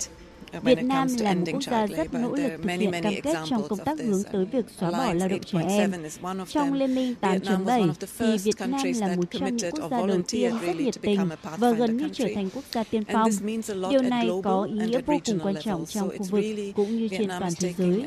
Việt 0.63 0.83
Nam 0.83 1.07
là 1.19 1.33
một 1.33 1.43
quốc 1.51 1.63
gia 1.63 1.87
rất 1.87 2.13
nỗ 2.13 2.35
lực 2.35 2.51
thực 2.63 2.71
hiện 2.79 2.91
cam 3.03 3.13
kết 3.23 3.35
trong 3.49 3.67
công 3.67 3.79
tác 3.79 3.99
hướng 3.99 4.23
tới 4.31 4.45
việc 4.45 4.65
xóa 4.79 4.91
bỏ 4.91 5.13
lao 5.13 5.27
động 5.27 5.39
trẻ 5.45 5.59
em. 5.67 5.91
Trong 6.47 6.73
Liên 6.73 6.95
minh 6.95 7.15
8.7 7.21 7.93
thì 8.19 8.37
Việt 8.37 8.55
Nam 8.67 8.81
là 8.95 9.15
một 9.15 9.23
trong 9.31 9.55
những 9.55 9.71
quốc 9.71 9.91
gia 9.91 10.07
đầu 10.07 10.21
tiên 10.27 10.53
rất 10.61 10.75
nhiệt 10.79 11.01
tình 11.01 11.19
và 11.57 11.71
gần 11.71 11.97
như 11.97 12.09
trở 12.13 12.27
thành 12.35 12.49
quốc 12.55 12.63
gia 12.71 12.83
tiên 12.83 13.03
phong. 13.13 13.31
Điều 13.89 14.01
này 14.01 14.29
có 14.43 14.67
ý 14.71 14.77
nghĩa 14.77 15.01
vô 15.05 15.17
cùng 15.25 15.39
quan 15.43 15.55
trọng 15.63 15.85
trong 15.85 16.09
khu 16.17 16.25
vực 16.29 16.45
cũng 16.75 16.97
như 16.97 17.07
trên 17.07 17.27
toàn 17.27 17.51
thế 17.59 17.73
giới. 17.77 18.05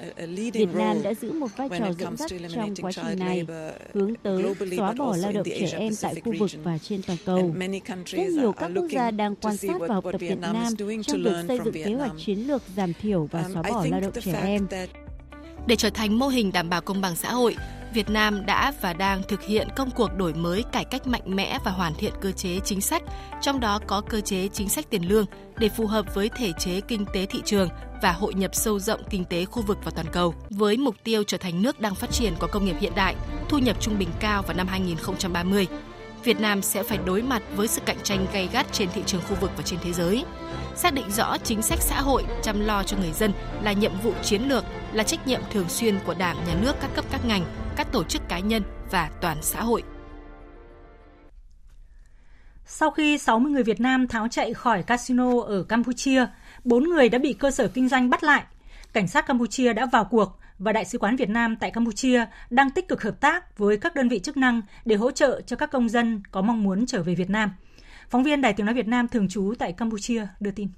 Việt 0.53 0.75
Nam 0.75 1.03
đã 1.03 1.15
giữ 1.15 1.33
một 1.33 1.57
vai 1.57 1.69
trò 1.79 1.93
dẫn 1.99 2.17
dắt 2.17 2.31
trong 2.55 2.75
quá 2.81 2.93
trình 2.93 3.19
này, 3.19 3.47
hướng 3.95 4.15
tới 4.23 4.45
xóa 4.77 4.93
bỏ 4.93 5.17
lao 5.17 5.33
động 5.33 5.47
trẻ 5.61 5.79
em 5.79 5.93
tại 6.03 6.15
khu 6.25 6.33
vực 6.39 6.51
và 6.65 6.79
trên 6.79 7.03
toàn 7.07 7.19
cầu. 7.25 7.55
Rất 8.07 8.29
nhiều 8.29 8.53
các 8.53 8.71
quốc 8.75 8.87
gia 8.91 9.11
đang 9.11 9.37
quan 9.37 9.57
sát 9.57 9.81
và 9.81 9.95
học 9.95 10.05
tập 10.13 10.21
Việt 10.21 10.39
Nam 10.41 10.77
trong 10.77 11.23
việc 11.23 11.33
xây 11.49 11.59
dựng 11.65 11.75
kế 11.75 11.95
hoạch 11.95 12.13
chiến 12.27 12.32
lược 12.35 12.63
giảm 12.77 12.93
thiểu 12.95 13.29
và 13.31 13.45
xóa 13.53 13.63
bỏ 13.63 13.87
lao 13.91 14.01
động 14.01 14.13
trẻ 14.25 14.41
em. 14.45 14.67
Để 15.67 15.77
trở 15.77 15.91
thành 15.91 16.19
mô 16.19 16.29
hình 16.29 16.53
đảm 16.53 16.71
bảo 16.71 16.81
công 16.81 17.01
bằng 17.01 17.17
xã 17.17 17.33
hội, 17.33 17.57
Việt 17.95 18.11
Nam 18.11 18.47
đã 18.47 18.73
và 18.81 18.93
đang 18.93 19.23
thực 19.29 19.43
hiện 19.43 19.69
công 19.77 19.91
cuộc 19.91 20.17
đổi 20.17 20.35
mới 20.35 20.65
cải 20.73 20.85
cách 20.85 21.07
mạnh 21.07 21.37
mẽ 21.37 21.59
và 21.65 21.71
hoàn 21.71 21.95
thiện 21.95 22.13
cơ 22.21 22.33
chế 22.33 22.61
chính 22.65 22.81
sách, 22.81 23.03
trong 23.41 23.61
đó 23.61 23.81
có 23.87 24.01
cơ 24.01 24.21
chế 24.21 24.49
chính 24.49 24.69
sách 24.69 24.91
tiền 24.91 25.09
lương 25.09 25.27
để 25.59 25.69
phù 25.69 25.87
hợp 25.87 26.15
với 26.15 26.29
thể 26.29 26.53
chế 26.59 26.81
kinh 26.81 27.05
tế 27.13 27.27
thị 27.27 27.43
trường 27.45 27.69
và 28.03 28.13
hội 28.13 28.35
nhập 28.35 28.55
sâu 28.55 28.79
rộng 28.79 29.01
kinh 29.11 29.25
tế 29.25 29.45
khu 29.45 29.63
vực 29.63 29.79
và 29.85 29.91
toàn 29.95 30.07
cầu. 30.13 30.35
Với 30.51 30.77
mục 30.77 30.97
tiêu 31.05 31.23
trở 31.25 31.39
thành 31.39 31.63
nước 31.63 31.81
đang 31.81 31.95
phát 31.95 32.11
triển 32.11 32.33
có 32.39 32.47
công 32.47 32.65
nghiệp 32.65 32.77
hiện 32.81 32.93
đại, 32.97 33.15
thu 33.49 33.59
nhập 33.59 33.77
trung 33.81 33.99
bình 33.99 34.09
cao 34.21 34.43
vào 34.43 34.57
năm 34.57 34.67
2030, 34.67 35.67
Việt 36.25 36.41
Nam 36.41 36.63
sẽ 36.63 36.83
phải 36.83 36.99
đối 37.07 37.23
mặt 37.23 37.43
với 37.57 37.69
sự 37.69 37.81
cạnh 37.87 37.97
tranh 38.03 38.27
gay 38.33 38.49
gắt 38.53 38.67
trên 38.73 38.89
thị 38.95 39.03
trường 39.07 39.23
khu 39.29 39.37
vực 39.41 39.51
và 39.57 39.63
trên 39.63 39.79
thế 39.83 39.93
giới. 39.93 40.25
Xác 40.77 40.95
định 40.95 41.11
rõ 41.11 41.37
chính 41.39 41.63
sách 41.63 41.79
xã 41.83 42.01
hội 42.01 42.25
chăm 42.43 42.61
lo 42.61 42.83
cho 42.83 42.97
người 42.97 43.13
dân 43.13 43.33
là 43.63 43.73
nhiệm 43.73 43.93
vụ 44.03 44.13
chiến 44.23 44.43
lược, 44.43 44.65
là 44.93 45.05
trách 45.05 45.27
nhiệm 45.27 45.41
thường 45.51 45.69
xuyên 45.69 45.99
của 46.07 46.15
Đảng, 46.15 46.37
Nhà 46.47 46.55
nước, 46.63 46.77
các 46.81 46.91
cấp 46.95 47.05
các 47.11 47.25
ngành, 47.27 47.45
các 47.77 47.93
tổ 47.93 48.05
chức 48.05 48.23
cá 48.29 48.39
nhân 48.39 48.63
và 48.91 49.11
toàn 49.21 49.39
xã 49.43 49.63
hội. 49.63 49.83
Sau 52.67 52.91
khi 52.91 53.19
60 53.19 53.53
người 53.53 53.63
Việt 53.63 53.81
Nam 53.81 54.09
tháo 54.09 54.29
chạy 54.29 54.55
khỏi 54.55 54.83
casino 54.83 55.43
ở 55.47 55.63
Campuchia, 55.63 56.27
4 56.65 56.85
người 56.85 57.09
đã 57.09 57.19
bị 57.19 57.33
cơ 57.33 57.51
sở 57.51 57.69
kinh 57.69 57.89
doanh 57.89 58.11
bắt 58.11 58.25
lại. 58.25 58.43
Cảnh 58.93 59.09
sát 59.09 59.27
Campuchia 59.27 59.73
đã 59.73 59.87
vào 59.87 60.05
cuộc 60.05 60.39
và 60.63 60.73
Đại 60.73 60.85
sứ 60.85 60.99
quán 60.99 61.17
Việt 61.17 61.29
Nam 61.29 61.57
tại 61.57 61.71
Campuchia 61.71 62.27
đang 62.51 62.71
tích 62.71 62.89
cực 62.89 63.03
hợp 63.03 63.21
tác 63.21 63.59
với 63.59 63.77
các 63.77 63.95
đơn 63.95 64.09
vị 64.09 64.19
chức 64.19 64.37
năng 64.37 64.63
để 64.85 64.97
hỗ 64.97 65.11
trợ 65.11 65.41
cho 65.41 65.57
các 65.57 65.71
công 65.71 65.89
dân 65.89 66.23
có 66.31 66.43
mong 66.43 66.63
muốn 66.63 66.87
trở 66.87 67.03
về 67.03 67.15
Việt 67.15 67.31
Nam. 67.31 67.51
Phóng 68.11 68.25
viên 68.25 68.41
Đài 68.41 68.53
Tiếng 68.53 68.67
Nói 68.67 68.75
Việt 68.75 68.87
Nam 68.87 69.09
thường 69.09 69.29
trú 69.29 69.55
tại 69.59 69.73
Campuchia 69.73 70.27
đưa 70.41 70.51
tin. 70.51 70.69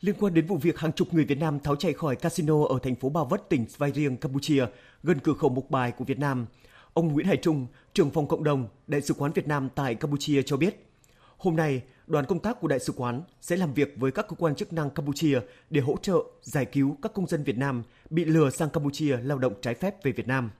Liên 0.00 0.14
quan 0.18 0.34
đến 0.34 0.46
vụ 0.46 0.56
việc 0.56 0.78
hàng 0.78 0.92
chục 0.92 1.14
người 1.14 1.24
Việt 1.24 1.38
Nam 1.38 1.60
tháo 1.60 1.76
chạy 1.76 1.92
khỏi 1.92 2.16
casino 2.16 2.64
ở 2.68 2.78
thành 2.82 2.94
phố 2.94 3.08
Ba 3.08 3.24
Vất, 3.24 3.48
tỉnh 3.48 3.68
Svay 3.68 3.92
Riêng, 3.92 4.16
Campuchia, 4.16 4.66
gần 5.02 5.18
cửa 5.18 5.34
khẩu 5.34 5.50
Mộc 5.50 5.70
Bài 5.70 5.92
của 5.92 6.04
Việt 6.04 6.18
Nam, 6.18 6.46
ông 6.94 7.08
Nguyễn 7.08 7.26
Hải 7.26 7.36
Trung, 7.36 7.66
trưởng 7.94 8.10
phòng 8.10 8.28
cộng 8.28 8.44
đồng, 8.44 8.68
Đại 8.86 9.00
sứ 9.00 9.14
quán 9.14 9.32
Việt 9.32 9.48
Nam 9.48 9.68
tại 9.74 9.94
Campuchia 9.94 10.42
cho 10.42 10.56
biết, 10.56 10.90
hôm 11.36 11.56
nay 11.56 11.82
đoàn 12.08 12.26
công 12.26 12.38
tác 12.38 12.60
của 12.60 12.68
Đại 12.68 12.78
sứ 12.78 12.92
quán 12.92 13.22
sẽ 13.40 13.56
làm 13.56 13.74
việc 13.74 13.94
với 13.96 14.10
các 14.10 14.28
cơ 14.28 14.36
quan 14.36 14.54
chức 14.54 14.72
năng 14.72 14.90
Campuchia 14.90 15.40
để 15.70 15.80
hỗ 15.80 15.96
trợ 16.02 16.18
giải 16.42 16.64
cứu 16.64 16.96
các 17.02 17.12
công 17.14 17.26
dân 17.26 17.44
Việt 17.44 17.56
Nam 17.56 17.82
bị 18.10 18.24
lừa 18.24 18.50
sang 18.50 18.70
Campuchia 18.70 19.16
lao 19.16 19.38
động 19.38 19.54
trái 19.62 19.74
phép 19.74 20.02
về 20.02 20.12
Việt 20.12 20.26
Nam. 20.26 20.50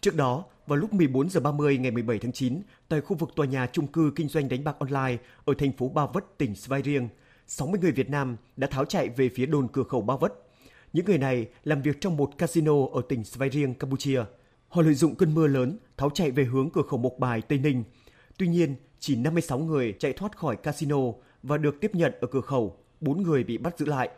Trước 0.00 0.14
đó, 0.14 0.44
vào 0.66 0.78
lúc 0.78 0.92
14 0.92 1.30
giờ 1.30 1.40
30 1.40 1.78
ngày 1.78 1.90
17 1.90 2.18
tháng 2.18 2.32
9, 2.32 2.62
tại 2.88 3.00
khu 3.00 3.16
vực 3.16 3.30
tòa 3.36 3.46
nhà 3.46 3.66
chung 3.72 3.86
cư 3.86 4.12
kinh 4.16 4.28
doanh 4.28 4.48
đánh 4.48 4.64
bạc 4.64 4.76
online 4.78 5.16
ở 5.44 5.54
thành 5.58 5.72
phố 5.72 5.88
Ba 5.88 6.06
Vất, 6.06 6.38
tỉnh 6.38 6.54
Svay 6.54 6.82
Rieng, 6.82 7.08
60 7.46 7.80
người 7.80 7.92
Việt 7.92 8.10
Nam 8.10 8.36
đã 8.56 8.66
tháo 8.66 8.84
chạy 8.84 9.08
về 9.08 9.28
phía 9.28 9.46
đồn 9.46 9.68
cửa 9.68 9.82
khẩu 9.82 10.00
Ba 10.00 10.16
Vất. 10.16 10.32
Những 10.92 11.06
người 11.06 11.18
này 11.18 11.48
làm 11.64 11.82
việc 11.82 12.00
trong 12.00 12.16
một 12.16 12.38
casino 12.38 12.86
ở 12.92 13.02
tỉnh 13.08 13.24
Svay 13.24 13.50
Rieng, 13.50 13.74
Campuchia. 13.74 14.24
Họ 14.68 14.82
lợi 14.82 14.94
dụng 14.94 15.14
cơn 15.14 15.34
mưa 15.34 15.46
lớn 15.46 15.78
tháo 15.96 16.10
chạy 16.10 16.30
về 16.30 16.44
hướng 16.44 16.70
cửa 16.70 16.82
khẩu 16.82 16.98
Mộc 16.98 17.18
Bài, 17.18 17.42
Tây 17.48 17.58
Ninh. 17.58 17.84
Tuy 18.38 18.48
nhiên, 18.48 18.74
chỉ 19.00 19.16
56 19.16 19.58
người 19.58 19.94
chạy 19.98 20.12
thoát 20.12 20.36
khỏi 20.36 20.56
casino 20.56 20.98
và 21.42 21.56
được 21.56 21.80
tiếp 21.80 21.94
nhận 21.94 22.12
ở 22.20 22.26
cửa 22.26 22.40
khẩu, 22.40 22.76
4 23.00 23.22
người 23.22 23.44
bị 23.44 23.58
bắt 23.58 23.78
giữ 23.78 23.86
lại. 23.86 24.08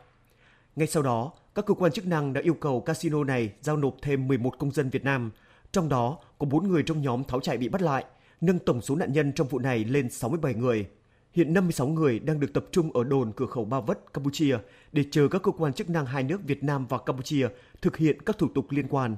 Ngay 0.77 0.87
sau 0.87 1.03
đó, 1.03 1.33
các 1.55 1.67
cơ 1.67 1.75
quan 1.75 1.93
chức 1.93 2.07
năng 2.07 2.33
đã 2.33 2.41
yêu 2.41 2.55
cầu 2.55 2.81
casino 2.81 3.25
này 3.25 3.53
giao 3.61 3.77
nộp 3.77 3.97
thêm 4.03 4.29
11 4.29 4.59
công 4.59 4.71
dân 4.71 4.91
Việt 4.91 5.05
Nam, 5.05 5.31
trong 5.73 5.89
đó 5.89 6.19
có 6.39 6.47
4 6.47 6.69
người 6.69 6.83
trong 6.83 7.03
nhóm 7.03 7.25
tháo 7.25 7.41
chạy 7.41 7.59
bị 7.59 7.69
bắt 7.69 7.83
lại, 7.83 8.05
nâng 8.41 8.59
tổng 8.59 8.81
số 8.81 8.97
nạn 8.97 9.13
nhân 9.13 9.33
trong 9.33 9.49
vụ 9.49 9.59
này 9.59 9.85
lên 9.85 10.11
67 10.11 10.55
người. 10.55 10.87
Hiện 11.33 11.55
56 11.55 11.89
người 11.89 12.19
đang 12.19 12.41
được 12.41 12.53
tập 12.53 12.65
trung 12.73 12.93
ở 12.93 13.05
đồn 13.05 13.33
cửa 13.37 13.47
khẩu 13.47 13.65
Ba 13.65 13.81
Vất, 13.81 14.13
Campuchia 14.15 14.59
để 14.93 15.05
chờ 15.11 15.29
các 15.29 15.43
cơ 15.43 15.53
quan 15.53 15.73
chức 15.73 15.91
năng 15.91 16.07
hai 16.07 16.23
nước 16.23 16.41
Việt 16.45 16.65
Nam 16.65 16.87
và 16.87 16.99
Campuchia 16.99 17.49
thực 17.83 17.97
hiện 17.97 18.23
các 18.23 18.39
thủ 18.39 18.49
tục 18.55 18.67
liên 18.71 18.89
quan. 18.89 19.17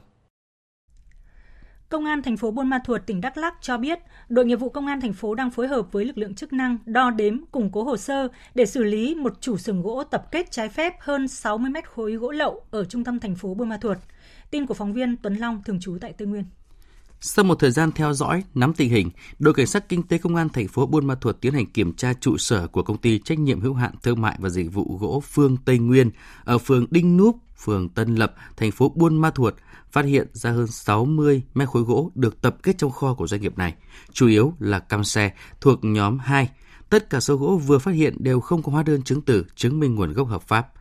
Công 1.91 2.05
an 2.05 2.23
thành 2.23 2.37
phố 2.37 2.51
Buôn 2.51 2.69
Ma 2.69 2.79
Thuột, 2.85 3.01
tỉnh 3.07 3.21
Đắk 3.21 3.37
Lắk 3.37 3.55
cho 3.61 3.79
biết, 3.79 3.99
đội 4.29 4.45
nghiệp 4.45 4.57
vụ 4.57 4.69
công 4.69 4.87
an 4.87 5.01
thành 5.01 5.13
phố 5.13 5.35
đang 5.35 5.51
phối 5.51 5.69
hợp 5.69 5.93
với 5.93 6.05
lực 6.05 6.19
lượng 6.19 6.35
chức 6.35 6.53
năng 6.53 6.79
đo 6.87 7.11
đếm, 7.11 7.45
củng 7.53 7.71
cố 7.73 7.85
hồ 7.85 7.97
sơ 7.97 8.29
để 8.55 8.67
xử 8.67 8.85
lý 8.85 9.15
một 9.15 9.41
chủ 9.41 9.57
xưởng 9.57 9.83
gỗ 9.83 10.05
tập 10.05 10.25
kết 10.33 10.51
trái 10.51 10.69
phép 10.69 10.95
hơn 11.01 11.29
60 11.29 11.71
mét 11.71 11.91
khối 11.91 12.13
gỗ 12.13 12.31
lậu 12.31 12.63
ở 12.71 12.85
trung 12.85 13.05
tâm 13.05 13.21
thành 13.21 13.35
phố 13.35 13.55
Buôn 13.55 13.69
Ma 13.69 13.77
Thuột. 13.77 13.99
Tin 14.51 14.67
của 14.67 14.75
phóng 14.75 14.93
viên 14.93 15.17
Tuấn 15.17 15.35
Long 15.35 15.63
thường 15.65 15.81
trú 15.81 15.99
tại 16.01 16.13
Tây 16.13 16.29
Nguyên. 16.29 16.45
Sau 17.21 17.45
một 17.45 17.55
thời 17.55 17.71
gian 17.71 17.93
theo 17.93 18.13
dõi, 18.13 18.45
nắm 18.55 18.75
tình 18.75 18.91
hình, 18.91 19.11
đội 19.39 19.55
cảnh 19.55 19.67
sát 19.67 19.89
kinh 19.89 20.03
tế 20.03 20.19
công 20.19 20.37
an 20.37 20.49
thành 20.49 20.69
phố 20.69 20.87
Buôn 20.87 21.07
Ma 21.07 21.15
Thuột 21.15 21.41
tiến 21.41 21.53
hành 21.55 21.67
kiểm 21.67 21.93
tra 21.93 22.13
trụ 22.21 22.37
sở 22.37 22.67
của 22.67 22.83
công 22.83 22.99
ty 22.99 23.19
trách 23.19 23.39
nhiệm 23.39 23.61
hữu 23.61 23.75
hạn 23.75 23.93
thương 24.03 24.21
mại 24.21 24.37
và 24.39 24.49
dịch 24.49 24.73
vụ 24.73 24.99
gỗ 25.01 25.23
Phương 25.25 25.57
Tây 25.65 25.79
Nguyên 25.79 26.11
ở 26.45 26.59
phường 26.59 26.87
Đinh 26.91 27.17
Núp, 27.17 27.37
phường 27.65 27.89
Tân 27.89 28.15
Lập, 28.15 28.35
thành 28.57 28.71
phố 28.71 28.93
Buôn 28.97 29.17
Ma 29.17 29.31
Thuột, 29.31 29.55
phát 29.91 30.05
hiện 30.05 30.27
ra 30.33 30.51
hơn 30.51 30.67
60 30.67 31.43
mét 31.55 31.69
khối 31.69 31.83
gỗ 31.83 32.11
được 32.15 32.43
tập 32.43 32.57
kết 32.63 32.79
trong 32.79 32.91
kho 32.91 33.15
của 33.15 33.27
doanh 33.27 33.41
nghiệp 33.41 33.59
này, 33.59 33.75
chủ 34.13 34.27
yếu 34.27 34.55
là 34.59 34.79
cam 34.79 35.05
xe 35.05 35.33
thuộc 35.61 35.79
nhóm 35.85 36.19
2. 36.19 36.51
Tất 36.91 37.11
cả 37.11 37.21
số 37.21 37.37
gỗ 37.37 37.61
vừa 37.67 37.79
phát 37.79 37.91
hiện 37.91 38.17
đều 38.19 38.41
không 38.41 38.63
có 38.63 38.73
hóa 38.73 38.83
đơn 38.83 39.03
chứng 39.03 39.23
tử 39.23 39.45
chứng 39.55 39.81
minh 39.81 39.95
nguồn 39.95 40.13
gốc 40.13 40.29
hợp 40.29 40.43
pháp. 40.43 40.73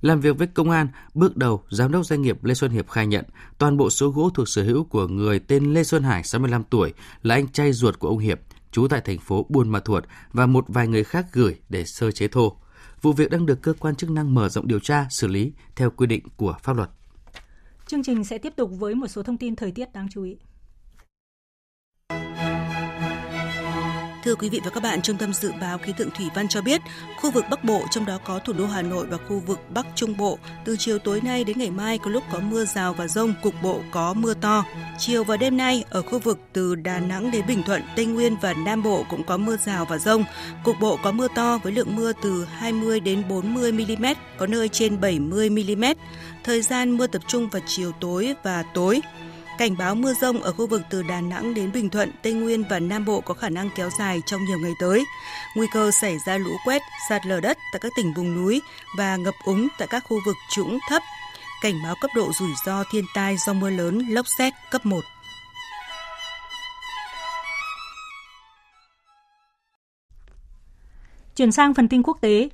Làm 0.00 0.20
việc 0.20 0.38
với 0.38 0.46
công 0.46 0.70
an, 0.70 0.88
bước 1.14 1.36
đầu, 1.36 1.62
giám 1.70 1.92
đốc 1.92 2.06
doanh 2.06 2.22
nghiệp 2.22 2.44
Lê 2.44 2.54
Xuân 2.54 2.70
Hiệp 2.70 2.88
khai 2.88 3.06
nhận 3.06 3.24
toàn 3.58 3.76
bộ 3.76 3.90
số 3.90 4.08
gỗ 4.08 4.30
thuộc 4.34 4.48
sở 4.48 4.62
hữu 4.62 4.84
của 4.84 5.08
người 5.08 5.38
tên 5.38 5.74
Lê 5.74 5.84
Xuân 5.84 6.02
Hải, 6.02 6.24
65 6.24 6.62
tuổi, 6.70 6.92
là 7.22 7.34
anh 7.34 7.48
trai 7.48 7.72
ruột 7.72 7.98
của 7.98 8.08
ông 8.08 8.18
Hiệp, 8.18 8.40
trú 8.72 8.88
tại 8.88 9.00
thành 9.00 9.18
phố 9.18 9.46
Buôn 9.48 9.68
Ma 9.68 9.80
Thuột 9.80 10.04
và 10.32 10.46
một 10.46 10.64
vài 10.68 10.88
người 10.88 11.04
khác 11.04 11.26
gửi 11.32 11.56
để 11.68 11.84
sơ 11.84 12.10
chế 12.10 12.28
thô. 12.28 12.56
Vụ 13.02 13.12
việc 13.12 13.30
đang 13.30 13.46
được 13.46 13.62
cơ 13.62 13.72
quan 13.72 13.96
chức 13.96 14.10
năng 14.10 14.34
mở 14.34 14.48
rộng 14.48 14.68
điều 14.68 14.80
tra, 14.80 15.06
xử 15.10 15.26
lý 15.26 15.52
theo 15.76 15.90
quy 15.90 16.06
định 16.06 16.22
của 16.36 16.56
pháp 16.62 16.76
luật. 16.76 16.90
Chương 17.86 18.02
trình 18.02 18.24
sẽ 18.24 18.38
tiếp 18.38 18.52
tục 18.56 18.70
với 18.78 18.94
một 18.94 19.06
số 19.06 19.22
thông 19.22 19.36
tin 19.36 19.56
thời 19.56 19.72
tiết 19.72 19.92
đáng 19.92 20.08
chú 20.10 20.22
ý. 20.22 20.36
Thưa 24.28 24.34
quý 24.34 24.48
vị 24.48 24.60
và 24.64 24.70
các 24.70 24.82
bạn, 24.82 25.02
Trung 25.02 25.16
tâm 25.16 25.32
Dự 25.32 25.52
báo 25.60 25.78
Khí 25.78 25.92
tượng 25.96 26.10
Thủy 26.10 26.26
văn 26.34 26.48
cho 26.48 26.62
biết, 26.62 26.80
khu 27.20 27.30
vực 27.30 27.44
Bắc 27.50 27.64
Bộ, 27.64 27.82
trong 27.90 28.06
đó 28.06 28.18
có 28.24 28.38
thủ 28.38 28.52
đô 28.52 28.66
Hà 28.66 28.82
Nội 28.82 29.06
và 29.06 29.16
khu 29.28 29.42
vực 29.46 29.58
Bắc 29.74 29.86
Trung 29.94 30.16
Bộ, 30.16 30.38
từ 30.64 30.76
chiều 30.78 30.98
tối 30.98 31.20
nay 31.24 31.44
đến 31.44 31.58
ngày 31.58 31.70
mai 31.70 31.98
có 31.98 32.10
lúc 32.10 32.22
có 32.32 32.40
mưa 32.40 32.64
rào 32.64 32.94
và 32.94 33.08
rông, 33.08 33.34
cục 33.42 33.54
bộ 33.62 33.80
có 33.90 34.14
mưa 34.14 34.34
to. 34.34 34.64
Chiều 34.98 35.24
và 35.24 35.36
đêm 35.36 35.56
nay, 35.56 35.84
ở 35.90 36.02
khu 36.02 36.18
vực 36.18 36.38
từ 36.52 36.74
Đà 36.74 36.98
Nẵng 36.98 37.30
đến 37.30 37.46
Bình 37.46 37.62
Thuận, 37.62 37.82
Tây 37.96 38.06
Nguyên 38.06 38.36
và 38.40 38.54
Nam 38.54 38.82
Bộ 38.82 39.04
cũng 39.10 39.24
có 39.24 39.36
mưa 39.36 39.56
rào 39.56 39.84
và 39.84 39.98
rông. 39.98 40.24
Cục 40.64 40.76
bộ 40.80 40.98
có 41.02 41.12
mưa 41.12 41.28
to 41.34 41.58
với 41.62 41.72
lượng 41.72 41.96
mưa 41.96 42.12
từ 42.22 42.44
20 42.44 43.00
đến 43.00 43.22
40 43.28 43.72
mm, 43.72 44.06
có 44.38 44.46
nơi 44.46 44.68
trên 44.68 45.00
70 45.00 45.50
mm. 45.50 45.84
Thời 46.44 46.62
gian 46.62 46.96
mưa 46.96 47.06
tập 47.06 47.22
trung 47.26 47.48
vào 47.48 47.62
chiều 47.66 47.92
tối 48.00 48.34
và 48.42 48.64
tối. 48.74 49.00
Cảnh 49.58 49.76
báo 49.76 49.94
mưa 49.94 50.14
rông 50.14 50.42
ở 50.42 50.52
khu 50.52 50.66
vực 50.66 50.82
từ 50.90 51.02
Đà 51.02 51.20
Nẵng 51.20 51.54
đến 51.54 51.72
Bình 51.72 51.90
Thuận, 51.90 52.12
Tây 52.22 52.32
Nguyên 52.32 52.64
và 52.70 52.78
Nam 52.80 53.04
Bộ 53.04 53.20
có 53.20 53.34
khả 53.34 53.48
năng 53.48 53.70
kéo 53.76 53.90
dài 53.98 54.22
trong 54.26 54.44
nhiều 54.44 54.58
ngày 54.58 54.72
tới. 54.80 55.04
Nguy 55.56 55.66
cơ 55.72 55.90
xảy 55.90 56.18
ra 56.26 56.38
lũ 56.38 56.50
quét, 56.64 56.82
sạt 57.08 57.26
lở 57.26 57.40
đất 57.40 57.58
tại 57.72 57.80
các 57.80 57.92
tỉnh 57.96 58.12
vùng 58.14 58.34
núi 58.34 58.62
và 58.98 59.16
ngập 59.16 59.34
úng 59.44 59.68
tại 59.78 59.88
các 59.90 60.04
khu 60.08 60.16
vực 60.26 60.36
trũng 60.50 60.78
thấp. 60.88 61.02
Cảnh 61.62 61.74
báo 61.84 61.94
cấp 62.00 62.10
độ 62.14 62.32
rủi 62.38 62.50
ro 62.66 62.84
thiên 62.92 63.04
tai 63.14 63.36
do 63.46 63.52
mưa 63.52 63.70
lớn, 63.70 63.98
lốc 64.08 64.26
xét 64.38 64.52
cấp 64.70 64.86
1. 64.86 65.00
Chuyển 71.36 71.52
sang 71.52 71.74
phần 71.74 71.88
tin 71.88 72.02
quốc 72.02 72.18
tế, 72.20 72.48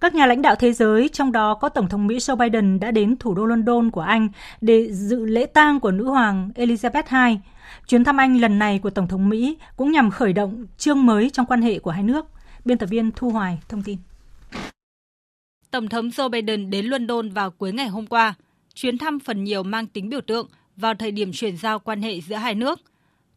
các 0.00 0.14
nhà 0.14 0.26
lãnh 0.26 0.42
đạo 0.42 0.54
thế 0.56 0.72
giới, 0.72 1.08
trong 1.08 1.32
đó 1.32 1.54
có 1.54 1.68
Tổng 1.68 1.88
thống 1.88 2.06
Mỹ 2.06 2.18
Joe 2.18 2.36
Biden 2.36 2.80
đã 2.80 2.90
đến 2.90 3.16
thủ 3.16 3.34
đô 3.34 3.46
London 3.46 3.90
của 3.90 4.00
Anh 4.00 4.28
để 4.60 4.92
dự 4.92 5.24
lễ 5.24 5.46
tang 5.46 5.80
của 5.80 5.90
nữ 5.90 6.04
hoàng 6.04 6.50
Elizabeth 6.54 7.30
II. 7.30 7.38
Chuyến 7.88 8.04
thăm 8.04 8.16
Anh 8.16 8.40
lần 8.40 8.58
này 8.58 8.78
của 8.78 8.90
Tổng 8.90 9.08
thống 9.08 9.28
Mỹ 9.28 9.56
cũng 9.76 9.92
nhằm 9.92 10.10
khởi 10.10 10.32
động 10.32 10.66
chương 10.76 11.06
mới 11.06 11.30
trong 11.30 11.46
quan 11.46 11.62
hệ 11.62 11.78
của 11.78 11.90
hai 11.90 12.02
nước. 12.02 12.26
Biên 12.64 12.78
tập 12.78 12.86
viên 12.86 13.10
Thu 13.16 13.30
Hoài 13.30 13.58
thông 13.68 13.82
tin. 13.82 13.98
Tổng 15.70 15.88
thống 15.88 16.08
Joe 16.08 16.28
Biden 16.28 16.70
đến 16.70 16.86
London 16.86 17.30
vào 17.30 17.50
cuối 17.50 17.72
ngày 17.72 17.88
hôm 17.88 18.06
qua. 18.06 18.34
Chuyến 18.74 18.98
thăm 18.98 19.20
phần 19.20 19.44
nhiều 19.44 19.62
mang 19.62 19.86
tính 19.86 20.08
biểu 20.08 20.20
tượng 20.20 20.48
vào 20.76 20.94
thời 20.94 21.10
điểm 21.10 21.32
chuyển 21.32 21.56
giao 21.56 21.78
quan 21.78 22.02
hệ 22.02 22.20
giữa 22.20 22.36
hai 22.36 22.54
nước. 22.54 22.80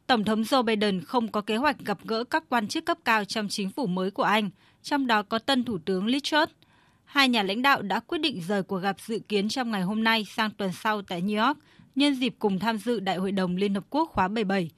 Tổng 0.08 0.24
thống 0.24 0.42
Joe 0.42 0.64
Biden 0.64 1.02
không 1.02 1.28
có 1.28 1.42
kế 1.42 1.58
hoạch 1.58 1.80
gặp 1.86 1.98
gỡ 2.04 2.24
các 2.24 2.44
quan 2.50 2.68
chức 2.68 2.86
cấp 2.86 2.98
cao 3.06 3.26
trong 3.26 3.48
chính 3.48 3.70
phủ 3.70 3.88
mới 3.88 4.12
của 4.12 4.24
Anh– 4.24 4.50
trong 4.84 5.08
đó 5.08 5.24
có 5.24 5.40
tân 5.40 5.64
Thủ 5.64 5.78
tướng 5.86 6.08
Liz 6.08 6.20
Truss. 6.20 6.52
hai 7.06 7.30
nhà 7.30 7.44
lãnh 7.44 7.62
đạo 7.62 7.82
đã 7.82 8.00
quyết 8.00 8.18
định 8.18 8.42
rời 8.48 8.64
cuộc 8.64 8.78
gặp 8.78 8.96
dự 9.00 9.20
kiến 9.20 9.50
trong 9.50 9.72
ngày 9.72 9.82
hôm 9.82 10.04
nay 10.04 10.26
sang 10.26 10.52
tuần 10.52 10.72
sau 10.74 11.02
tại 11.02 11.22
New 11.22 11.48
York, 11.48 11.58
nhân 11.96 12.16
dịp 12.16 12.36
cùng 12.40 12.60
tham 12.60 12.78
dự 12.78 13.00
Đại 13.00 13.16
hội 13.16 13.32
đồng 13.32 13.56
Liên 13.56 13.74
Hợp 13.74 13.84
Quốc 13.90 14.10
khóa 14.10 14.28
77. 14.28 14.70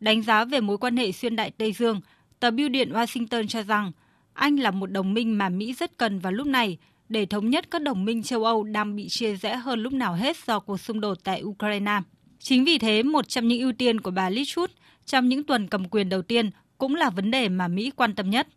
Đánh 0.00 0.22
giá 0.22 0.44
về 0.44 0.60
mối 0.60 0.78
quan 0.78 0.96
hệ 0.96 1.12
xuyên 1.12 1.36
đại 1.36 1.50
Tây 1.50 1.72
Dương, 1.72 2.00
tờ 2.40 2.50
Bưu 2.50 2.68
điện 2.68 2.92
Washington 2.92 3.46
cho 3.46 3.62
rằng 3.62 3.92
Anh 4.32 4.56
là 4.56 4.70
một 4.70 4.90
đồng 4.90 5.14
minh 5.14 5.38
mà 5.38 5.48
Mỹ 5.48 5.74
rất 5.74 5.98
cần 5.98 6.18
vào 6.18 6.32
lúc 6.32 6.46
này 6.46 6.78
để 7.08 7.26
thống 7.26 7.50
nhất 7.50 7.70
các 7.70 7.82
đồng 7.82 8.04
minh 8.04 8.22
châu 8.22 8.44
Âu 8.44 8.64
đang 8.64 8.96
bị 8.96 9.06
chia 9.08 9.36
rẽ 9.36 9.56
hơn 9.56 9.80
lúc 9.80 9.92
nào 9.92 10.14
hết 10.14 10.36
do 10.46 10.60
cuộc 10.60 10.80
xung 10.80 11.00
đột 11.00 11.18
tại 11.24 11.42
Ukraine. 11.42 12.00
Chính 12.38 12.64
vì 12.64 12.78
thế, 12.78 13.02
một 13.02 13.28
trong 13.28 13.48
những 13.48 13.60
ưu 13.60 13.72
tiên 13.72 14.00
của 14.00 14.10
bà 14.10 14.30
Liz 14.30 14.44
Truss 14.44 14.74
trong 15.06 15.28
những 15.28 15.44
tuần 15.44 15.68
cầm 15.68 15.88
quyền 15.88 16.08
đầu 16.08 16.22
tiên 16.22 16.50
cũng 16.78 16.94
là 16.94 17.10
vấn 17.10 17.30
đề 17.30 17.48
mà 17.48 17.68
Mỹ 17.68 17.90
quan 17.96 18.14
tâm 18.14 18.30
nhất. 18.30 18.48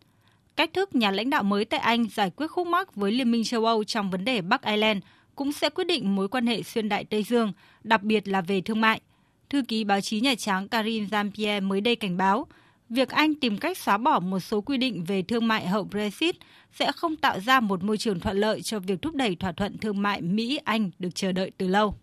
Cách 0.58 0.74
thức 0.74 0.96
nhà 0.96 1.12
lãnh 1.12 1.30
đạo 1.30 1.44
mới 1.44 1.66
tại 1.66 1.80
Anh 1.80 2.08
giải 2.10 2.30
quyết 2.30 2.48
khúc 2.48 2.68
mắc 2.68 2.96
với 2.96 3.12
Liên 3.12 3.32
minh 3.32 3.44
châu 3.44 3.66
Âu 3.66 3.84
trong 3.84 4.12
vấn 4.12 4.26
đề 4.26 4.42
Bắc 4.42 4.66
Ireland 4.66 5.04
cũng 5.36 5.52
sẽ 5.52 5.70
quyết 5.70 5.84
định 5.84 6.16
mối 6.16 6.28
quan 6.28 6.48
hệ 6.48 6.64
xuyên 6.64 6.90
đại 6.90 7.06
Tây 7.06 7.24
Dương, 7.24 7.54
đặc 7.84 8.04
biệt 8.04 8.28
là 8.28 8.42
về 8.42 8.62
thương 8.62 8.82
mại. 8.82 9.02
Thư 9.50 9.62
ký 9.68 9.84
báo 9.84 10.02
chí 10.02 10.20
Nhà 10.20 10.36
Trắng 10.36 10.68
Karine 10.68 11.06
Jean-Pierre 11.06 11.68
mới 11.68 11.82
đây 11.82 11.96
cảnh 11.96 12.18
báo, 12.18 12.48
việc 12.90 13.10
Anh 13.10 13.36
tìm 13.36 13.58
cách 13.58 13.78
xóa 13.78 13.98
bỏ 13.98 14.20
một 14.20 14.40
số 14.40 14.62
quy 14.62 14.78
định 14.78 15.04
về 15.04 15.22
thương 15.22 15.48
mại 15.48 15.68
hậu 15.68 15.84
Brexit 15.84 16.36
sẽ 16.74 16.92
không 16.92 17.16
tạo 17.16 17.40
ra 17.40 17.60
một 17.60 17.84
môi 17.84 17.98
trường 17.98 18.20
thuận 18.20 18.38
lợi 18.38 18.62
cho 18.62 18.80
việc 18.80 19.02
thúc 19.02 19.16
đẩy 19.16 19.36
thỏa 19.36 19.52
thuận 19.52 19.78
thương 19.78 20.02
mại 20.02 20.22
Mỹ-Anh 20.22 20.92
được 21.00 21.16
chờ 21.16 21.32
đợi 21.32 21.52
từ 21.58 21.68
lâu. 21.68 21.96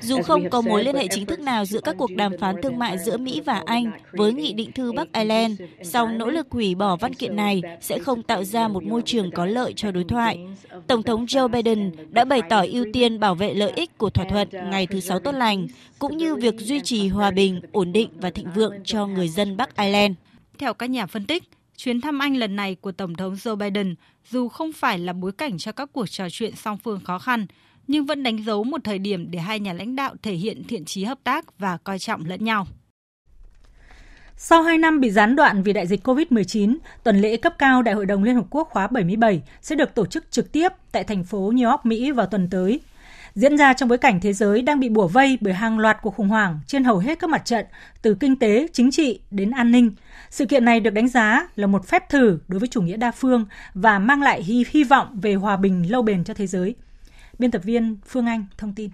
Dù 0.00 0.22
không 0.22 0.50
có 0.50 0.60
mối 0.60 0.84
liên 0.84 0.94
hệ 0.94 1.06
chính 1.10 1.26
thức 1.26 1.40
nào 1.40 1.64
giữa 1.64 1.80
các 1.80 1.96
cuộc 1.98 2.10
đàm 2.16 2.32
phán 2.38 2.62
thương 2.62 2.78
mại 2.78 2.98
giữa 2.98 3.16
Mỹ 3.16 3.40
và 3.40 3.62
Anh 3.66 3.90
với 4.12 4.32
Nghị 4.32 4.52
định 4.52 4.72
thư 4.72 4.92
Bắc 4.92 5.12
Ireland, 5.12 5.60
song 5.82 6.18
nỗ 6.18 6.30
lực 6.30 6.46
hủy 6.50 6.74
bỏ 6.74 6.96
văn 6.96 7.14
kiện 7.14 7.36
này 7.36 7.62
sẽ 7.80 7.98
không 7.98 8.22
tạo 8.22 8.44
ra 8.44 8.68
một 8.68 8.84
môi 8.84 9.02
trường 9.04 9.30
có 9.30 9.46
lợi 9.46 9.72
cho 9.76 9.90
đối 9.90 10.04
thoại. 10.04 10.38
Tổng 10.86 11.02
thống 11.02 11.24
Joe 11.24 11.48
Biden 11.48 11.92
đã 12.10 12.24
bày 12.24 12.42
tỏ 12.48 12.64
ưu 12.72 12.84
tiên 12.92 13.20
bảo 13.20 13.34
vệ 13.34 13.54
lợi 13.54 13.72
ích 13.76 13.98
của 13.98 14.10
thỏa 14.10 14.24
thuận 14.24 14.48
ngày 14.70 14.86
thứ 14.86 15.00
Sáu 15.00 15.18
tốt 15.18 15.32
lành, 15.32 15.66
cũng 15.98 16.16
như 16.16 16.34
việc 16.36 16.54
duy 16.58 16.80
trì 16.80 17.08
hòa 17.08 17.30
bình, 17.30 17.60
ổn 17.72 17.92
định 17.92 18.08
và 18.20 18.30
thịnh 18.30 18.48
vượng 18.54 18.74
cho 18.84 19.06
người 19.06 19.28
dân 19.28 19.56
Bắc 19.56 19.76
Ireland. 19.76 20.14
Theo 20.58 20.74
các 20.74 20.90
nhà 20.90 21.06
phân 21.06 21.26
tích, 21.26 21.42
chuyến 21.76 22.00
thăm 22.00 22.18
Anh 22.18 22.36
lần 22.36 22.56
này 22.56 22.74
của 22.74 22.92
Tổng 22.92 23.14
thống 23.14 23.34
Joe 23.34 23.56
Biden 23.56 23.94
dù 24.30 24.48
không 24.48 24.72
phải 24.72 24.98
là 24.98 25.12
bối 25.12 25.32
cảnh 25.32 25.58
cho 25.58 25.72
các 25.72 25.90
cuộc 25.92 26.10
trò 26.10 26.30
chuyện 26.30 26.56
song 26.56 26.78
phương 26.84 27.00
khó 27.04 27.18
khăn, 27.18 27.46
nhưng 27.86 28.06
vẫn 28.06 28.22
đánh 28.22 28.44
dấu 28.44 28.64
một 28.64 28.80
thời 28.84 28.98
điểm 28.98 29.30
để 29.30 29.38
hai 29.38 29.60
nhà 29.60 29.72
lãnh 29.72 29.96
đạo 29.96 30.14
thể 30.22 30.32
hiện 30.32 30.64
thiện 30.64 30.84
trí 30.84 31.04
hợp 31.04 31.18
tác 31.24 31.58
và 31.58 31.76
coi 31.76 31.98
trọng 31.98 32.24
lẫn 32.26 32.44
nhau. 32.44 32.66
Sau 34.36 34.62
2 34.62 34.78
năm 34.78 35.00
bị 35.00 35.10
gián 35.10 35.36
đoạn 35.36 35.62
vì 35.62 35.72
đại 35.72 35.86
dịch 35.86 36.06
COVID-19, 36.08 36.76
tuần 37.02 37.20
lễ 37.20 37.36
cấp 37.36 37.54
cao 37.58 37.82
Đại 37.82 37.94
hội 37.94 38.06
đồng 38.06 38.22
Liên 38.22 38.34
Hợp 38.34 38.46
Quốc 38.50 38.68
khóa 38.70 38.86
77 38.86 39.42
sẽ 39.62 39.74
được 39.74 39.94
tổ 39.94 40.06
chức 40.06 40.30
trực 40.30 40.52
tiếp 40.52 40.68
tại 40.92 41.04
thành 41.04 41.24
phố 41.24 41.52
New 41.52 41.70
York, 41.70 41.86
Mỹ 41.86 42.10
vào 42.10 42.26
tuần 42.26 42.48
tới. 42.50 42.80
Diễn 43.36 43.56
ra 43.56 43.72
trong 43.72 43.88
bối 43.88 43.98
cảnh 43.98 44.20
thế 44.20 44.32
giới 44.32 44.62
đang 44.62 44.80
bị 44.80 44.88
bủa 44.88 45.06
vây 45.08 45.38
bởi 45.40 45.54
hàng 45.54 45.78
loạt 45.78 45.98
cuộc 46.02 46.14
khủng 46.14 46.28
hoảng 46.28 46.60
trên 46.66 46.84
hầu 46.84 46.98
hết 46.98 47.18
các 47.18 47.30
mặt 47.30 47.44
trận, 47.44 47.66
từ 48.02 48.14
kinh 48.14 48.38
tế, 48.38 48.66
chính 48.72 48.90
trị 48.90 49.20
đến 49.30 49.50
an 49.50 49.72
ninh. 49.72 49.90
Sự 50.30 50.46
kiện 50.46 50.64
này 50.64 50.80
được 50.80 50.90
đánh 50.90 51.08
giá 51.08 51.48
là 51.56 51.66
một 51.66 51.86
phép 51.86 52.08
thử 52.08 52.38
đối 52.48 52.58
với 52.58 52.68
chủ 52.68 52.82
nghĩa 52.82 52.96
đa 52.96 53.10
phương 53.10 53.46
và 53.74 53.98
mang 53.98 54.22
lại 54.22 54.42
hy, 54.42 54.64
hy 54.70 54.84
vọng 54.84 55.20
về 55.22 55.34
hòa 55.34 55.56
bình 55.56 55.90
lâu 55.90 56.02
bền 56.02 56.24
cho 56.24 56.34
thế 56.34 56.46
giới. 56.46 56.74
Biên 57.38 57.50
tập 57.50 57.62
viên 57.64 57.96
Phương 58.06 58.26
Anh 58.26 58.46
thông 58.58 58.74
tin. 58.74 58.90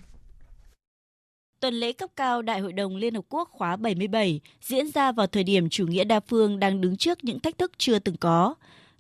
Tuần 1.61 1.75
lễ 1.75 1.93
cấp 1.93 2.11
cao 2.17 2.43
Đại 2.43 2.61
hội 2.61 2.73
đồng 2.73 2.97
Liên 2.97 3.15
Hợp 3.15 3.25
Quốc 3.29 3.49
khóa 3.53 3.77
77 3.77 4.41
diễn 4.61 4.91
ra 4.91 5.13
vào 5.13 5.27
thời 5.27 5.45
điểm 5.45 5.69
chủ 5.69 5.87
nghĩa 5.87 6.05
đa 6.05 6.21
phương 6.21 6.59
đang 6.59 6.81
đứng 6.81 6.97
trước 6.97 7.25
những 7.25 7.41
thách 7.41 7.59
thức 7.59 7.73
chưa 7.79 7.99
từng 7.99 8.17
có. 8.17 8.55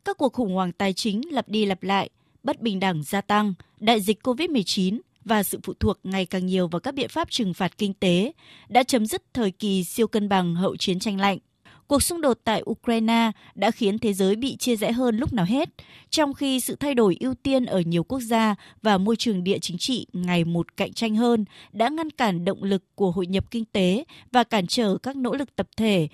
Các 0.04 0.18
cuộc 0.18 0.32
khủng 0.32 0.54
hoảng 0.54 0.72
tài 0.72 0.92
chính 0.92 1.20
lặp 1.32 1.48
đi 1.48 1.66
lặp 1.66 1.82
lại, 1.82 2.10
bất 2.42 2.60
bình 2.60 2.80
đẳng 2.80 3.02
gia 3.02 3.20
tăng, 3.20 3.54
đại 3.80 4.00
dịch 4.00 4.18
COVID-19 4.22 4.98
và 5.24 5.42
sự 5.42 5.60
phụ 5.62 5.74
thuộc 5.80 5.98
ngày 6.02 6.26
càng 6.26 6.46
nhiều 6.46 6.68
vào 6.68 6.80
các 6.80 6.94
biện 6.94 7.08
pháp 7.08 7.30
trừng 7.30 7.54
phạt 7.54 7.78
kinh 7.78 7.94
tế 7.94 8.32
đã 8.68 8.82
chấm 8.82 9.06
dứt 9.06 9.22
thời 9.34 9.50
kỳ 9.50 9.84
siêu 9.84 10.06
cân 10.06 10.28
bằng 10.28 10.54
hậu 10.54 10.76
chiến 10.76 10.98
tranh 10.98 11.20
lạnh. 11.20 11.38
Cuộc 11.86 12.02
xung 12.02 12.20
đột 12.20 12.38
tại 12.44 12.62
Ukraine 12.70 13.30
đã 13.54 13.70
khiến 13.70 13.98
thế 13.98 14.12
giới 14.12 14.36
bị 14.36 14.56
chia 14.56 14.76
rẽ 14.76 14.92
hơn 14.92 15.16
lúc 15.16 15.32
nào 15.32 15.44
hết, 15.44 15.68
trong 16.10 16.34
khi 16.34 16.60
sự 16.60 16.76
thay 16.76 16.94
đổi 16.94 17.16
ưu 17.20 17.34
tiên 17.34 17.64
ở 17.64 17.80
nhiều 17.80 18.04
quốc 18.04 18.20
gia 18.20 18.54
và 18.82 18.98
môi 18.98 19.16
trường 19.16 19.44
địa 19.44 19.58
chính 19.58 19.78
trị 19.78 20.06
ngày 20.12 20.44
một 20.44 20.76
cạnh 20.76 20.92
tranh 20.92 21.16
hơn 21.16 21.44
đã 21.72 21.88
ngăn 21.88 22.10
cản 22.10 22.44
động 22.44 22.62
lực 22.62 22.84
của 22.94 23.10
hội 23.10 23.26
nhập 23.26 23.50
kinh 23.50 23.64
tế 23.64 24.04
và 24.32 24.44
cản 24.44 24.66
trở 24.66 24.98
các 25.02 25.16
nỗ 25.16 25.34
lực 25.34 25.56
tập 25.56 25.66
thể. 25.76 26.08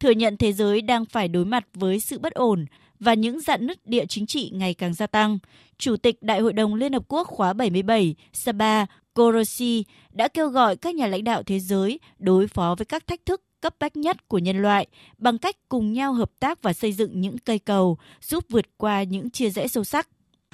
Thừa 0.00 0.10
nhận 0.10 0.36
thế 0.36 0.52
giới 0.52 0.82
đang 0.82 1.04
phải 1.04 1.28
đối 1.28 1.44
mặt 1.44 1.64
với 1.74 2.00
sự 2.00 2.18
bất 2.18 2.32
ổn 2.32 2.66
và 3.02 3.14
những 3.14 3.40
dạn 3.40 3.66
nứt 3.66 3.86
địa 3.86 4.06
chính 4.06 4.26
trị 4.26 4.50
ngày 4.54 4.74
càng 4.74 4.94
gia 4.94 5.06
tăng. 5.06 5.38
Chủ 5.78 5.96
tịch 5.96 6.22
Đại 6.22 6.40
hội 6.40 6.52
đồng 6.52 6.74
Liên 6.74 6.92
Hợp 6.92 7.02
Quốc 7.08 7.28
khóa 7.28 7.52
77 7.52 8.14
Saba 8.32 8.86
Korosi 9.14 9.84
đã 10.12 10.28
kêu 10.28 10.48
gọi 10.48 10.76
các 10.76 10.94
nhà 10.94 11.06
lãnh 11.06 11.24
đạo 11.24 11.42
thế 11.42 11.60
giới 11.60 12.00
đối 12.18 12.46
phó 12.46 12.74
với 12.78 12.84
các 12.84 13.06
thách 13.06 13.26
thức 13.26 13.42
cấp 13.60 13.74
bách 13.80 13.96
nhất 13.96 14.28
của 14.28 14.38
nhân 14.38 14.62
loại 14.62 14.86
bằng 15.18 15.38
cách 15.38 15.56
cùng 15.68 15.92
nhau 15.92 16.12
hợp 16.12 16.30
tác 16.40 16.62
và 16.62 16.72
xây 16.72 16.92
dựng 16.92 17.20
những 17.20 17.38
cây 17.38 17.58
cầu 17.58 17.98
giúp 18.20 18.44
vượt 18.48 18.66
qua 18.76 19.02
những 19.02 19.30
chia 19.30 19.50
rẽ 19.50 19.68
sâu 19.68 19.84
sắc. 19.84 20.08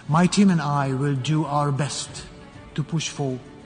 My 0.09 0.27
team 0.37 0.49
and 0.49 0.61
I 0.61 0.97
will 0.99 1.17
do 1.25 1.61
our 1.61 1.81
best 1.81 2.09
to 2.77 2.83
push 2.93 3.21
forward 3.21 3.58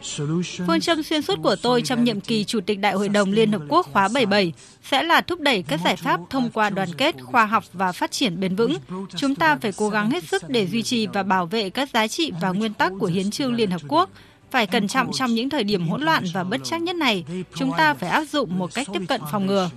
Phương 0.67 0.81
châm 0.81 1.03
xuyên 1.03 1.23
suốt 1.23 1.39
của 1.43 1.57
tôi 1.63 1.83
trong 1.83 2.05
nhiệm 2.05 2.21
kỳ 2.21 2.45
Chủ 2.45 2.61
tịch 2.61 2.79
Đại 2.79 2.93
hội 2.93 3.09
đồng 3.09 3.33
Liên 3.33 3.53
Hợp 3.53 3.63
Quốc 3.69 3.87
khóa 3.93 4.09
77 4.09 4.53
sẽ 4.83 5.03
là 5.03 5.21
thúc 5.21 5.41
đẩy 5.41 5.63
các 5.63 5.81
giải 5.85 5.97
pháp 5.97 6.21
thông 6.31 6.51
qua 6.51 6.71
đoàn 6.71 6.89
kết, 6.99 7.15
khoa 7.23 7.47
học 7.47 7.65
và 7.73 7.93
phát 7.93 8.11
triển 8.11 8.41
bền 8.41 8.57
vững. 8.57 8.77
Chúng 9.17 9.35
ta 9.35 9.57
phải 9.57 9.73
cố 9.77 9.89
gắng 9.89 10.11
hết 10.11 10.25
sức 10.25 10.49
để 10.49 10.67
duy 10.67 10.83
trì 10.83 11.07
và 11.07 11.23
bảo 11.23 11.47
vệ 11.47 11.71
các 11.71 11.91
giá 11.91 12.07
trị 12.07 12.33
và 12.41 12.51
nguyên 12.51 12.75
tắc 12.75 12.93
của 13.01 13.07
Hiến 13.07 13.31
trương 13.31 13.55
Liên 13.55 13.71
Hợp 13.71 13.83
Quốc. 13.89 14.11
Phải 14.51 14.67
cẩn 14.67 14.89
trọng 14.89 15.13
trong 15.13 15.35
những 15.35 15.51
thời 15.51 15.65
điểm 15.65 15.89
hỗn 15.89 16.03
loạn 16.03 16.25
và 16.35 16.45
bất 16.45 16.61
chắc 16.65 16.83
nhất 16.83 16.97
này, 16.97 17.25
chúng 17.55 17.73
ta 17.79 17.95
phải 17.95 18.09
áp 18.09 18.25
dụng 18.25 18.59
một 18.59 18.75
cách 18.75 18.89
tiếp 18.93 19.03
cận 19.09 19.21
phòng 19.33 19.47
ngừa. 19.47 19.71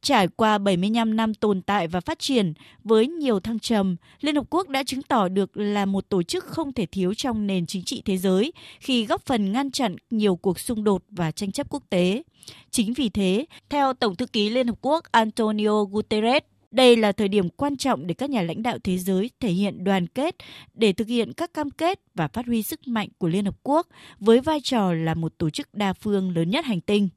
Trải 0.00 0.28
qua 0.28 0.58
75 0.58 1.16
năm 1.16 1.34
tồn 1.34 1.62
tại 1.62 1.88
và 1.88 2.00
phát 2.00 2.18
triển 2.18 2.52
với 2.84 3.08
nhiều 3.08 3.40
thăng 3.40 3.58
trầm, 3.58 3.96
Liên 4.20 4.36
Hợp 4.36 4.46
Quốc 4.50 4.68
đã 4.68 4.82
chứng 4.82 5.02
tỏ 5.02 5.28
được 5.28 5.56
là 5.56 5.86
một 5.86 6.08
tổ 6.08 6.22
chức 6.22 6.44
không 6.44 6.72
thể 6.72 6.86
thiếu 6.86 7.14
trong 7.14 7.46
nền 7.46 7.66
chính 7.66 7.84
trị 7.84 8.02
thế 8.04 8.16
giới 8.16 8.52
khi 8.80 9.06
góp 9.06 9.26
phần 9.26 9.52
ngăn 9.52 9.70
chặn 9.70 9.96
nhiều 10.10 10.36
cuộc 10.36 10.58
xung 10.58 10.84
đột 10.84 11.02
và 11.10 11.30
tranh 11.30 11.52
chấp 11.52 11.66
quốc 11.70 11.82
tế. 11.90 12.22
Chính 12.70 12.92
vì 12.92 13.08
thế, 13.08 13.46
theo 13.68 13.92
Tổng 13.92 14.16
thư 14.16 14.26
ký 14.26 14.50
Liên 14.50 14.66
Hợp 14.66 14.78
Quốc 14.80 15.04
Antonio 15.12 15.84
Guterres, 15.84 16.42
đây 16.70 16.96
là 16.96 17.12
thời 17.12 17.28
điểm 17.28 17.48
quan 17.48 17.76
trọng 17.76 18.06
để 18.06 18.14
các 18.14 18.30
nhà 18.30 18.42
lãnh 18.42 18.62
đạo 18.62 18.78
thế 18.84 18.98
giới 18.98 19.30
thể 19.40 19.48
hiện 19.48 19.84
đoàn 19.84 20.06
kết 20.06 20.36
để 20.74 20.92
thực 20.92 21.08
hiện 21.08 21.32
các 21.32 21.54
cam 21.54 21.70
kết 21.70 22.00
và 22.14 22.28
phát 22.28 22.46
huy 22.46 22.62
sức 22.62 22.88
mạnh 22.88 23.08
của 23.18 23.28
Liên 23.28 23.44
Hợp 23.44 23.56
Quốc 23.62 23.86
với 24.18 24.40
vai 24.40 24.60
trò 24.60 24.92
là 24.92 25.14
một 25.14 25.38
tổ 25.38 25.50
chức 25.50 25.74
đa 25.74 25.92
phương 25.92 26.36
lớn 26.36 26.50
nhất 26.50 26.64
hành 26.64 26.80
tinh. 26.80 27.08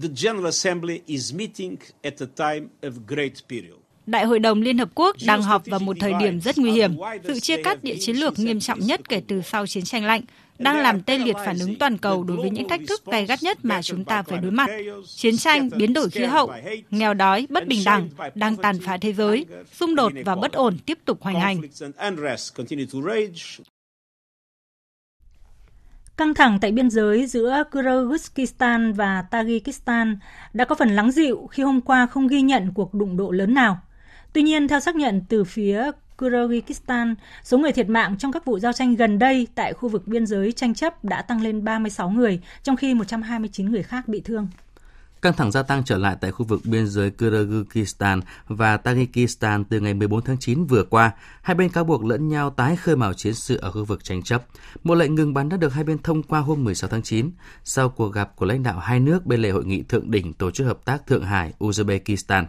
The 0.00 0.08
General 0.22 0.46
Assembly 0.46 1.00
is 1.06 1.34
meeting 1.34 1.76
at 2.02 2.14
a 2.20 2.26
time 2.36 2.68
of 2.82 2.92
great 3.06 3.32
peril. 3.48 3.72
Đại 4.06 4.24
hội 4.24 4.38
đồng 4.38 4.62
Liên 4.62 4.78
Hợp 4.78 4.88
Quốc 4.94 5.16
đang 5.26 5.42
họp 5.42 5.66
vào 5.66 5.80
một 5.80 5.96
thời 6.00 6.12
điểm 6.20 6.40
rất 6.40 6.58
nguy 6.58 6.70
hiểm. 6.70 6.96
Sự 7.24 7.40
chia 7.40 7.62
cắt 7.62 7.84
địa 7.84 7.96
chiến 8.00 8.16
lược 8.16 8.38
nghiêm 8.38 8.60
trọng 8.60 8.80
nhất 8.80 9.08
kể 9.08 9.22
từ 9.28 9.42
sau 9.42 9.66
chiến 9.66 9.84
tranh 9.84 10.04
lạnh 10.04 10.22
đang 10.58 10.78
làm 10.78 11.02
tê 11.02 11.18
liệt 11.18 11.36
phản 11.44 11.58
ứng 11.58 11.78
toàn 11.78 11.98
cầu 11.98 12.24
đối 12.24 12.36
với 12.36 12.50
những 12.50 12.68
thách 12.68 12.80
thức 12.88 13.04
gay 13.06 13.26
gắt 13.26 13.42
nhất 13.42 13.58
mà 13.62 13.82
chúng 13.82 14.04
ta 14.04 14.22
phải 14.22 14.38
đối 14.38 14.50
mặt. 14.50 14.70
Chiến 15.06 15.36
tranh, 15.36 15.70
biến 15.76 15.92
đổi 15.92 16.10
khí 16.10 16.24
hậu, 16.24 16.52
nghèo 16.90 17.14
đói, 17.14 17.46
bất 17.50 17.66
bình 17.66 17.82
đẳng 17.84 18.08
đang 18.34 18.56
tàn 18.56 18.80
phá 18.80 18.96
thế 18.96 19.12
giới, 19.12 19.46
xung 19.72 19.94
đột 19.94 20.12
và 20.24 20.34
bất 20.34 20.52
ổn 20.52 20.78
tiếp 20.86 20.98
tục 21.04 21.22
hoành 21.22 21.40
hành. 21.40 21.60
Căng 26.16 26.34
thẳng 26.34 26.58
tại 26.60 26.72
biên 26.72 26.90
giới 26.90 27.26
giữa 27.26 27.62
Kyrgyzstan 27.70 28.94
và 28.94 29.24
Tajikistan 29.30 30.16
đã 30.52 30.64
có 30.64 30.74
phần 30.74 30.88
lắng 30.88 31.10
dịu 31.10 31.46
khi 31.46 31.62
hôm 31.62 31.80
qua 31.80 32.06
không 32.06 32.26
ghi 32.26 32.42
nhận 32.42 32.72
cuộc 32.74 32.94
đụng 32.94 33.16
độ 33.16 33.30
lớn 33.30 33.54
nào. 33.54 33.78
Tuy 34.32 34.42
nhiên, 34.42 34.68
theo 34.68 34.80
xác 34.80 34.96
nhận 34.96 35.22
từ 35.28 35.44
phía 35.44 35.90
Kyrgyzstan, 36.18 37.14
số 37.42 37.58
người 37.58 37.72
thiệt 37.72 37.88
mạng 37.88 38.16
trong 38.18 38.32
các 38.32 38.44
vụ 38.44 38.58
giao 38.58 38.72
tranh 38.72 38.94
gần 38.96 39.18
đây 39.18 39.46
tại 39.54 39.72
khu 39.72 39.88
vực 39.88 40.08
biên 40.08 40.26
giới 40.26 40.52
tranh 40.52 40.74
chấp 40.74 41.04
đã 41.04 41.22
tăng 41.22 41.42
lên 41.42 41.64
36 41.64 42.10
người, 42.10 42.40
trong 42.62 42.76
khi 42.76 42.94
129 42.94 43.70
người 43.70 43.82
khác 43.82 44.08
bị 44.08 44.20
thương. 44.20 44.48
Căng 45.22 45.32
thẳng 45.32 45.50
gia 45.50 45.62
tăng 45.62 45.84
trở 45.84 45.98
lại 45.98 46.16
tại 46.20 46.30
khu 46.30 46.46
vực 46.46 46.60
biên 46.64 46.86
giới 46.86 47.10
Kyrgyzstan 47.18 48.20
và 48.48 48.76
Tajikistan 48.76 49.64
từ 49.68 49.80
ngày 49.80 49.94
14 49.94 50.22
tháng 50.22 50.38
9 50.38 50.64
vừa 50.64 50.84
qua. 50.84 51.12
Hai 51.42 51.54
bên 51.54 51.68
cáo 51.68 51.84
buộc 51.84 52.04
lẫn 52.04 52.28
nhau 52.28 52.50
tái 52.50 52.76
khơi 52.76 52.96
mào 52.96 53.14
chiến 53.14 53.34
sự 53.34 53.56
ở 53.56 53.70
khu 53.70 53.84
vực 53.84 54.04
tranh 54.04 54.22
chấp. 54.22 54.44
Một 54.84 54.94
lệnh 54.94 55.14
ngừng 55.14 55.34
bắn 55.34 55.48
đã 55.48 55.56
được 55.56 55.72
hai 55.72 55.84
bên 55.84 55.98
thông 56.02 56.22
qua 56.22 56.40
hôm 56.40 56.64
16 56.64 56.90
tháng 56.90 57.02
9 57.02 57.30
sau 57.64 57.88
cuộc 57.88 58.08
gặp 58.08 58.36
của 58.36 58.46
lãnh 58.46 58.62
đạo 58.62 58.78
hai 58.78 59.00
nước 59.00 59.26
bên 59.26 59.42
lề 59.42 59.50
hội 59.50 59.64
nghị 59.64 59.82
thượng 59.82 60.10
đỉnh 60.10 60.32
Tổ 60.32 60.50
chức 60.50 60.66
Hợp 60.66 60.84
tác 60.84 61.06
Thượng 61.06 61.24
Hải 61.24 61.52
Uzbekistan. 61.58 62.44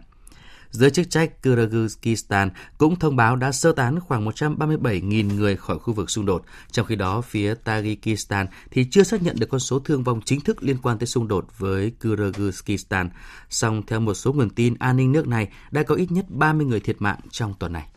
Giới 0.73 0.91
chức 0.91 1.09
trách 1.09 1.31
Kyrgyzstan 1.43 2.49
cũng 2.77 2.95
thông 2.95 3.15
báo 3.15 3.35
đã 3.35 3.51
sơ 3.51 3.71
tán 3.71 3.99
khoảng 3.99 4.25
137.000 4.25 5.35
người 5.35 5.55
khỏi 5.55 5.79
khu 5.79 5.93
vực 5.93 6.09
xung 6.09 6.25
đột. 6.25 6.43
Trong 6.71 6.85
khi 6.85 6.95
đó, 6.95 7.21
phía 7.21 7.55
Tajikistan 7.65 8.45
thì 8.71 8.85
chưa 8.91 9.03
xác 9.03 9.21
nhận 9.21 9.35
được 9.39 9.49
con 9.49 9.59
số 9.59 9.79
thương 9.79 10.03
vong 10.03 10.21
chính 10.25 10.41
thức 10.41 10.63
liên 10.63 10.77
quan 10.83 10.97
tới 10.97 11.07
xung 11.07 11.27
đột 11.27 11.45
với 11.57 11.91
Kyrgyzstan. 12.01 13.09
Song 13.49 13.81
theo 13.87 13.99
một 13.99 14.13
số 14.13 14.33
nguồn 14.33 14.49
tin, 14.49 14.75
an 14.79 14.97
ninh 14.97 15.11
nước 15.11 15.27
này 15.27 15.47
đã 15.71 15.83
có 15.83 15.95
ít 15.95 16.11
nhất 16.11 16.25
30 16.29 16.65
người 16.65 16.79
thiệt 16.79 16.95
mạng 16.99 17.19
trong 17.31 17.53
tuần 17.59 17.73
này. 17.73 17.87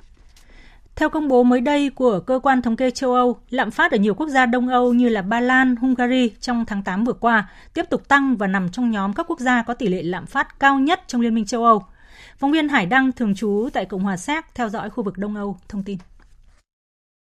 Theo 0.97 1.09
công 1.09 1.29
bố 1.29 1.43
mới 1.43 1.61
đây 1.61 1.91
của 1.91 2.20
cơ 2.20 2.41
quan 2.43 2.62
thống 2.62 2.77
kê 2.77 2.91
châu 2.91 3.14
Âu, 3.14 3.37
lạm 3.51 3.70
phát 3.70 3.93
ở 3.93 3.99
nhiều 3.99 4.14
quốc 4.14 4.29
gia 4.29 4.47
Đông 4.47 4.68
Âu 4.68 4.95
như 4.95 5.09
là 5.09 5.22
Ba 5.22 5.41
Lan, 5.41 5.77
Hungary 5.77 6.31
trong 6.41 6.64
tháng 6.66 6.83
8 6.83 7.05
vừa 7.05 7.12
qua 7.12 7.49
tiếp 7.74 7.85
tục 7.91 8.09
tăng 8.09 8.37
và 8.37 8.47
nằm 8.47 8.68
trong 8.68 8.91
nhóm 8.91 9.12
các 9.12 9.27
quốc 9.29 9.41
gia 9.41 9.62
có 9.62 9.74
tỷ 9.74 9.89
lệ 9.89 10.03
lạm 10.03 10.27
phát 10.27 10.61
cao 10.61 10.79
nhất 10.79 11.01
trong 11.07 11.20
Liên 11.20 11.35
minh 11.35 11.47
châu 11.47 11.64
Âu. 11.64 11.83
Phóng 12.39 12.53
viên 12.53 12.68
Hải 12.68 12.87
Đăng 12.87 13.12
thường 13.12 13.34
trú 13.34 13.68
tại 13.72 13.84
Cộng 13.84 14.03
hòa 14.03 14.16
Séc 14.16 14.45
theo 14.55 14.68
dõi 14.68 14.91
khu 14.91 15.05
vực 15.05 15.18
Đông 15.18 15.37
Âu 15.37 15.57
thông 15.68 15.82
tin. 15.82 15.99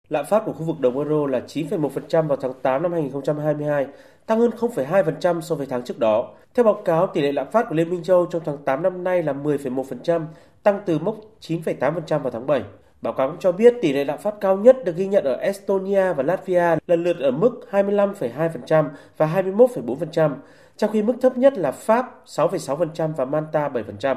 Lạm 0.10 0.26
phát 0.26 0.43
của 0.45 0.54
khu 0.54 0.64
vực 0.64 0.80
đồng 0.80 0.97
euro 0.97 1.28
là 1.28 1.39
9,1% 1.47 2.28
vào 2.28 2.38
tháng 2.41 2.54
8 2.62 2.84
năm 2.84 2.91
2022, 2.91 3.88
tăng 4.26 4.39
hơn 4.39 4.52
0,2% 4.60 5.41
so 5.41 5.56
với 5.56 5.68
tháng 5.68 5.84
trước 5.84 6.00
đó. 6.00 6.32
Theo 6.54 6.64
báo 6.64 6.82
cáo, 6.86 7.08
tỷ 7.08 7.22
lệ 7.22 7.32
lạm 7.32 7.52
phát 7.52 7.66
của 7.70 7.76
Liên 7.76 7.89
minh 7.89 8.04
châu 8.04 8.26
trong 8.26 8.41
tháng 8.45 8.58
8 8.58 8.84
năm 8.84 9.04
nay 9.04 9.24
là 9.24 9.34
10,1%, 9.34 10.26
tăng 10.64 10.82
từ 10.86 11.00
mốc 11.00 11.18
9,8% 11.41 12.20
vào 12.20 12.32
tháng 12.32 12.47
7. 12.47 12.64
Báo 13.02 13.14
cáo 13.14 13.30
cũng 13.30 13.39
cho 13.39 13.52
biết 13.52 13.74
tỷ 13.82 13.93
lệ 13.93 14.06
lạm 14.06 14.20
phát 14.20 14.34
cao 14.41 14.58
nhất 14.58 14.78
được 14.86 14.95
ghi 14.95 15.08
nhận 15.08 15.24
ở 15.24 15.34
Estonia 15.36 16.14
và 16.14 16.24
Latvia 16.24 16.76
lần 16.88 17.04
lượt 17.04 17.18
ở 17.20 17.32
mức 17.32 17.62
25,2% 17.72 18.89
và 19.18 19.41
21,4%, 19.43 20.36
trong 20.78 20.91
khi 20.91 21.02
mức 21.02 21.14
thấp 21.22 21.38
nhất 21.38 21.58
là 21.58 21.72
Pháp 21.72 22.24
6,6% 22.26 23.14
và 23.14 23.26
Malta 23.26 23.70
7%. 23.70 24.16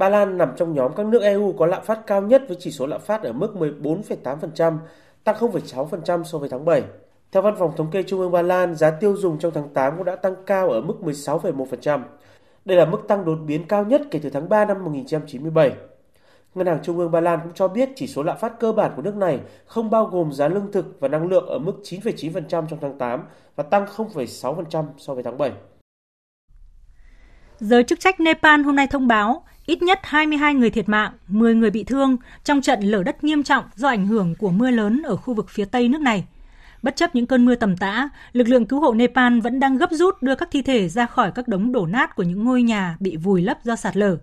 Ba 0.00 0.08
Lan 0.08 0.38
nằm 0.38 0.52
trong 0.56 0.74
nhóm 0.74 0.92
các 0.96 1.06
nước 1.06 1.22
EU 1.22 1.52
có 1.52 1.66
lạm 1.66 1.84
phát 1.84 2.06
cao 2.06 2.22
nhất 2.22 2.42
với 2.48 2.56
chỉ 2.60 2.70
số 2.70 2.86
lạm 2.86 3.00
phát 3.00 3.22
ở 3.22 3.32
mức 3.32 3.54
14,8%, 3.58 4.78
tăng 5.24 5.36
0,6% 5.36 6.24
so 6.24 6.38
với 6.38 6.48
tháng 6.48 6.64
7. 6.64 6.82
Theo 7.32 7.42
Văn 7.42 7.54
phòng 7.58 7.72
Thống 7.76 7.90
kê 7.90 8.02
Trung 8.02 8.20
ương 8.20 8.32
Ba 8.32 8.42
Lan, 8.42 8.74
giá 8.74 8.90
tiêu 8.90 9.16
dùng 9.16 9.38
trong 9.38 9.52
tháng 9.54 9.68
8 9.68 9.96
cũng 9.96 10.04
đã 10.04 10.16
tăng 10.16 10.34
cao 10.46 10.70
ở 10.70 10.80
mức 10.80 10.94
16,1%. 11.02 12.00
Đây 12.64 12.76
là 12.76 12.84
mức 12.84 12.98
tăng 13.08 13.24
đột 13.24 13.38
biến 13.46 13.66
cao 13.68 13.84
nhất 13.84 14.02
kể 14.10 14.20
từ 14.22 14.30
tháng 14.30 14.48
3 14.48 14.64
năm 14.64 14.84
1997. 14.84 15.72
Ngân 16.54 16.66
hàng 16.66 16.78
Trung 16.82 16.98
ương 16.98 17.10
Ba 17.10 17.20
Lan 17.20 17.40
cũng 17.42 17.52
cho 17.54 17.68
biết 17.68 17.88
chỉ 17.96 18.06
số 18.06 18.22
lạm 18.22 18.38
phát 18.38 18.60
cơ 18.60 18.72
bản 18.72 18.92
của 18.96 19.02
nước 19.02 19.16
này 19.16 19.40
không 19.66 19.90
bao 19.90 20.06
gồm 20.06 20.32
giá 20.32 20.48
lương 20.48 20.72
thực 20.72 21.00
và 21.00 21.08
năng 21.08 21.28
lượng 21.28 21.46
ở 21.46 21.58
mức 21.58 21.74
9,9% 21.82 22.42
trong 22.50 22.78
tháng 22.80 22.98
8 22.98 23.22
và 23.56 23.62
tăng 23.62 23.86
0,6% 23.96 24.84
so 24.98 25.14
với 25.14 25.22
tháng 25.22 25.38
7. 25.38 25.52
Giới 27.58 27.84
chức 27.84 28.00
trách 28.00 28.20
Nepal 28.20 28.62
hôm 28.62 28.76
nay 28.76 28.86
thông 28.86 29.08
báo 29.08 29.42
ít 29.70 29.82
nhất 29.82 30.00
22 30.02 30.54
người 30.54 30.70
thiệt 30.70 30.88
mạng, 30.88 31.12
10 31.28 31.54
người 31.54 31.70
bị 31.70 31.84
thương 31.84 32.16
trong 32.44 32.60
trận 32.60 32.80
lở 32.80 33.02
đất 33.02 33.24
nghiêm 33.24 33.42
trọng 33.42 33.64
do 33.76 33.88
ảnh 33.88 34.06
hưởng 34.06 34.34
của 34.34 34.50
mưa 34.50 34.70
lớn 34.70 35.02
ở 35.04 35.16
khu 35.16 35.34
vực 35.34 35.50
phía 35.50 35.64
tây 35.64 35.88
nước 35.88 36.00
này. 36.00 36.24
Bất 36.82 36.96
chấp 36.96 37.14
những 37.14 37.26
cơn 37.26 37.44
mưa 37.44 37.54
tầm 37.54 37.76
tã, 37.76 38.08
lực 38.32 38.48
lượng 38.48 38.66
cứu 38.66 38.80
hộ 38.80 38.94
Nepal 38.94 39.40
vẫn 39.40 39.60
đang 39.60 39.76
gấp 39.76 39.90
rút 39.90 40.22
đưa 40.22 40.34
các 40.34 40.48
thi 40.52 40.62
thể 40.62 40.88
ra 40.88 41.06
khỏi 41.06 41.32
các 41.34 41.48
đống 41.48 41.72
đổ 41.72 41.86
nát 41.86 42.16
của 42.16 42.22
những 42.22 42.44
ngôi 42.44 42.62
nhà 42.62 42.96
bị 43.00 43.16
vùi 43.16 43.42
lấp 43.42 43.58
do 43.64 43.76
sạt 43.76 43.96
lở. 43.96 44.16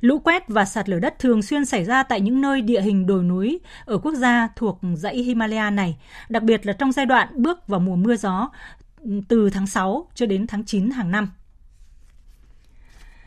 Lũ 0.00 0.18
quét 0.18 0.48
và 0.48 0.64
sạt 0.64 0.88
lở 0.88 0.98
đất 0.98 1.18
thường 1.18 1.42
xuyên 1.42 1.64
xảy 1.64 1.84
ra 1.84 2.02
tại 2.02 2.20
những 2.20 2.40
nơi 2.40 2.60
địa 2.62 2.80
hình 2.80 3.06
đồi 3.06 3.24
núi 3.24 3.60
ở 3.84 3.98
quốc 3.98 4.14
gia 4.14 4.48
thuộc 4.56 4.78
dãy 4.94 5.16
Himalaya 5.16 5.70
này, 5.70 5.96
đặc 6.28 6.42
biệt 6.42 6.66
là 6.66 6.72
trong 6.72 6.92
giai 6.92 7.06
đoạn 7.06 7.28
bước 7.34 7.68
vào 7.68 7.80
mùa 7.80 7.96
mưa 7.96 8.16
gió 8.16 8.50
từ 9.28 9.50
tháng 9.50 9.66
6 9.66 10.08
cho 10.14 10.26
đến 10.26 10.46
tháng 10.46 10.64
9 10.64 10.90
hàng 10.90 11.10
năm. 11.10 11.28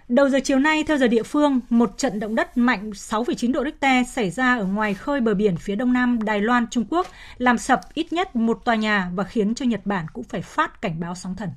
Đầu 0.09 0.29
giờ 0.29 0.39
chiều 0.43 0.59
nay, 0.59 0.83
theo 0.83 0.97
giờ 0.97 1.07
địa 1.07 1.23
phương, 1.23 1.59
một 1.69 1.97
trận 1.97 2.19
động 2.19 2.35
đất 2.35 2.57
mạnh 2.57 2.89
6,9 2.89 3.51
độ 3.51 3.63
Richter 3.63 4.07
xảy 4.13 4.29
ra 4.29 4.57
ở 4.57 4.65
ngoài 4.65 4.93
khơi 4.93 5.21
bờ 5.21 5.33
biển 5.33 5.57
phía 5.57 5.75
đông 5.75 5.93
nam 5.93 6.23
Đài 6.23 6.41
Loan, 6.41 6.67
Trung 6.71 6.85
Quốc, 6.89 7.07
làm 7.37 7.57
sập 7.57 7.81
ít 7.93 8.13
nhất 8.13 8.35
một 8.35 8.61
tòa 8.65 8.75
nhà 8.75 9.11
và 9.15 9.23
khiến 9.23 9.55
cho 9.55 9.65
Nhật 9.65 9.85
Bản 9.85 10.05
cũng 10.13 10.23
phải 10.23 10.41
phát 10.41 10.81
cảnh 10.81 10.99
báo 10.99 11.15
sóng 11.15 11.35
thần. 11.35 11.49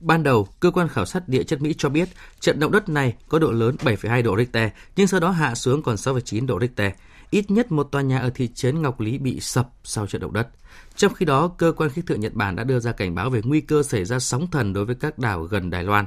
Ban 0.00 0.22
đầu, 0.22 0.48
cơ 0.60 0.70
quan 0.70 0.88
khảo 0.88 1.06
sát 1.06 1.28
địa 1.28 1.42
chất 1.42 1.60
Mỹ 1.60 1.74
cho 1.78 1.88
biết 1.88 2.08
trận 2.40 2.60
động 2.60 2.72
đất 2.72 2.88
này 2.88 3.14
có 3.28 3.38
độ 3.38 3.50
lớn 3.52 3.76
7,2 3.84 4.22
độ 4.22 4.36
Richter, 4.36 4.70
nhưng 4.96 5.06
sau 5.06 5.20
đó 5.20 5.30
hạ 5.30 5.54
xuống 5.54 5.82
còn 5.82 5.96
6,9 5.96 6.46
độ 6.46 6.60
Richter. 6.60 6.92
Ít 7.30 7.50
nhất 7.50 7.72
một 7.72 7.88
tòa 7.92 8.02
nhà 8.02 8.18
ở 8.18 8.30
thị 8.34 8.48
trấn 8.54 8.82
Ngọc 8.82 9.00
Lý 9.00 9.18
bị 9.18 9.40
sập 9.40 9.68
sau 9.84 10.06
trận 10.06 10.20
động 10.20 10.32
đất. 10.32 10.48
Trong 10.96 11.14
khi 11.14 11.26
đó, 11.26 11.48
cơ 11.48 11.72
quan 11.76 11.90
khí 11.90 12.02
tượng 12.06 12.20
Nhật 12.20 12.34
Bản 12.34 12.56
đã 12.56 12.64
đưa 12.64 12.80
ra 12.80 12.92
cảnh 12.92 13.14
báo 13.14 13.30
về 13.30 13.40
nguy 13.44 13.60
cơ 13.60 13.82
xảy 13.82 14.04
ra 14.04 14.18
sóng 14.18 14.46
thần 14.50 14.72
đối 14.72 14.84
với 14.84 14.94
các 14.94 15.18
đảo 15.18 15.42
gần 15.42 15.70
Đài 15.70 15.84
Loan. 15.84 16.06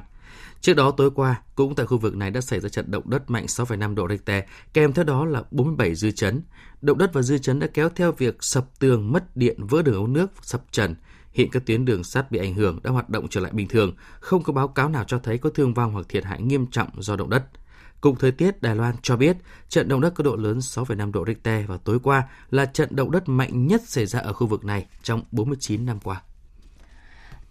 Trước 0.61 0.73
đó 0.73 0.91
tối 0.91 1.11
qua, 1.11 1.41
cũng 1.55 1.75
tại 1.75 1.85
khu 1.85 1.97
vực 1.97 2.15
này 2.15 2.31
đã 2.31 2.41
xảy 2.41 2.59
ra 2.59 2.69
trận 2.69 2.91
động 2.91 3.09
đất 3.09 3.29
mạnh 3.29 3.45
6,5 3.45 3.95
độ 3.95 4.07
Richter, 4.09 4.43
kèm 4.73 4.93
theo 4.93 5.05
đó 5.05 5.25
là 5.25 5.43
47 5.51 5.95
dư 5.95 6.11
chấn. 6.11 6.41
Động 6.81 6.97
đất 6.97 7.13
và 7.13 7.21
dư 7.21 7.37
chấn 7.37 7.59
đã 7.59 7.67
kéo 7.73 7.89
theo 7.89 8.11
việc 8.11 8.37
sập 8.43 8.79
tường, 8.79 9.11
mất 9.11 9.37
điện, 9.37 9.67
vỡ 9.67 9.81
đường 9.81 9.95
ống 9.95 10.13
nước, 10.13 10.31
sập 10.41 10.61
trần. 10.71 10.95
Hiện 11.31 11.49
các 11.51 11.65
tuyến 11.65 11.85
đường 11.85 12.03
sắt 12.03 12.31
bị 12.31 12.39
ảnh 12.39 12.53
hưởng 12.53 12.79
đã 12.83 12.91
hoạt 12.91 13.09
động 13.09 13.27
trở 13.29 13.41
lại 13.41 13.51
bình 13.51 13.67
thường, 13.67 13.93
không 14.19 14.43
có 14.43 14.53
báo 14.53 14.67
cáo 14.67 14.89
nào 14.89 15.03
cho 15.03 15.19
thấy 15.19 15.37
có 15.37 15.49
thương 15.49 15.73
vong 15.73 15.93
hoặc 15.93 16.05
thiệt 16.09 16.25
hại 16.25 16.41
nghiêm 16.41 16.67
trọng 16.67 16.89
do 17.01 17.15
động 17.15 17.29
đất. 17.29 17.43
Cục 18.01 18.19
Thời 18.19 18.31
tiết 18.31 18.61
Đài 18.61 18.75
Loan 18.75 18.95
cho 19.01 19.17
biết 19.17 19.37
trận 19.69 19.87
động 19.87 20.01
đất 20.01 20.13
có 20.15 20.23
độ 20.23 20.35
lớn 20.35 20.57
6,5 20.57 21.11
độ 21.11 21.25
Richter 21.27 21.67
vào 21.67 21.77
tối 21.77 21.99
qua 22.03 22.23
là 22.49 22.65
trận 22.65 22.95
động 22.95 23.11
đất 23.11 23.29
mạnh 23.29 23.67
nhất 23.67 23.81
xảy 23.85 24.05
ra 24.05 24.19
ở 24.19 24.33
khu 24.33 24.47
vực 24.47 24.65
này 24.65 24.85
trong 25.03 25.23
49 25.31 25.85
năm 25.85 25.99
qua. 26.03 26.21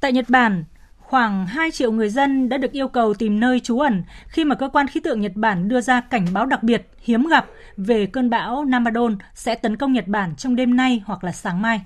Tại 0.01 0.13
Nhật 0.13 0.29
Bản, 0.29 0.65
khoảng 1.09 1.47
2 1.47 1.71
triệu 1.71 1.93
người 1.93 2.09
dân 2.09 2.49
đã 2.49 2.57
được 2.57 2.73
yêu 2.73 2.89
cầu 2.89 3.15
tìm 3.15 3.41
nơi 3.41 3.61
trú 3.61 3.79
ẩn 3.79 4.03
khi 4.29 4.45
mà 4.45 4.55
cơ 4.55 4.69
quan 4.69 4.87
khí 4.89 5.01
tượng 5.01 5.21
Nhật 5.21 5.33
Bản 5.35 5.69
đưa 5.69 5.81
ra 5.81 6.01
cảnh 6.01 6.27
báo 6.33 6.47
đặc 6.47 6.63
biệt 6.63 6.83
hiếm 6.99 7.27
gặp 7.27 7.47
về 7.77 8.07
cơn 8.07 8.31
bão 8.31 8.65
Namadon 8.65 9.19
sẽ 9.35 9.55
tấn 9.55 9.77
công 9.77 9.93
Nhật 9.93 10.07
Bản 10.07 10.37
trong 10.37 10.57
đêm 10.57 10.77
nay 10.77 11.03
hoặc 11.07 11.25
là 11.25 11.33
sáng 11.33 11.63
mai. 11.63 11.81